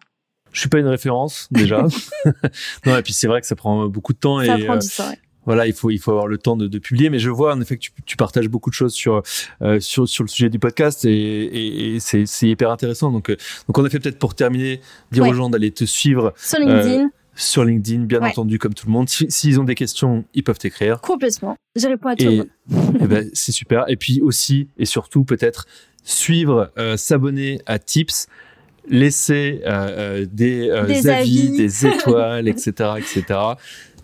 [0.52, 1.86] Je suis pas une référence déjà.
[2.86, 4.78] non et puis c'est vrai que ça prend beaucoup de temps Ça et prend euh,
[4.78, 5.08] du temps.
[5.08, 5.18] ouais.
[5.46, 7.10] voilà, il faut il faut avoir le temps de, de publier.
[7.10, 9.22] Mais je vois en effet que tu, tu partages beaucoup de choses sur
[9.62, 13.10] euh, sur sur le sujet du podcast et, et, et c'est c'est hyper intéressant.
[13.10, 14.80] Donc euh, donc en effet peut-être pour terminer,
[15.10, 15.30] dire Ouais.
[15.30, 18.28] aux gens d'aller te suivre Sur LinkedIn, sur LinkedIn, bien Ouais.
[18.28, 19.08] entendu comme tout le monde.
[19.08, 21.00] Si- S'ils ont des questions, ils peuvent t'écrire.
[21.00, 21.56] complètement.
[21.76, 22.48] Je réponds à tout le monde.
[23.00, 23.84] eh ben, c'est super.
[23.88, 25.66] Et puis aussi et surtout peut-être
[26.04, 28.26] suivre, euh, s'abonner à Tips,
[28.88, 29.70] laisser euh,
[30.22, 31.56] euh, des, euh, Des avis, avis.
[31.56, 33.38] des étoiles, etc., etc.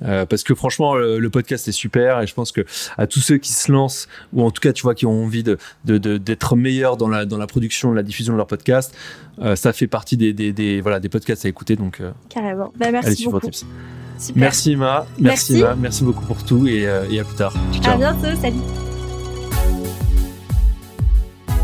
[0.00, 2.64] Euh, parce que franchement, le, le podcast est super et je pense que
[2.96, 5.42] à tous ceux qui se lancent ou en tout cas, tu vois, qui ont envie
[5.42, 8.94] de d'être meilleurs dans la dans la production, la diffusion de leur podcast,
[9.40, 11.74] euh, ça fait partie des, des, des voilà des podcasts à écouter.
[11.74, 12.72] Donc, euh, Carrément.
[12.78, 13.40] Bah, merci beaucoup.
[13.40, 13.66] Tips.
[14.18, 14.40] Super.
[14.40, 15.60] Merci Emma, merci, Merci.
[15.60, 17.55] Emma, merci beaucoup pour tout et, et à plus tard.
[17.82, 17.94] Ciao.
[17.94, 18.40] À bientôt.
[18.40, 18.56] Salut.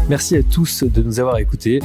[0.08, 1.80] Merci à tous de nous avoir écoutés.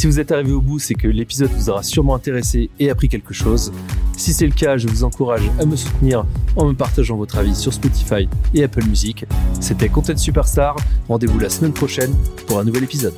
[0.00, 3.10] Si vous êtes arrivé au bout, c'est que l'épisode vous aura sûrement intéressé et appris
[3.10, 3.70] quelque chose.
[4.16, 6.24] Si c'est le cas, je vous encourage à me soutenir
[6.56, 9.26] en me partageant votre avis sur Spotify et Apple Music.
[9.60, 10.76] C'était Content Superstar.
[11.06, 12.14] Rendez-vous la semaine prochaine
[12.46, 13.12] pour un nouvel épisode.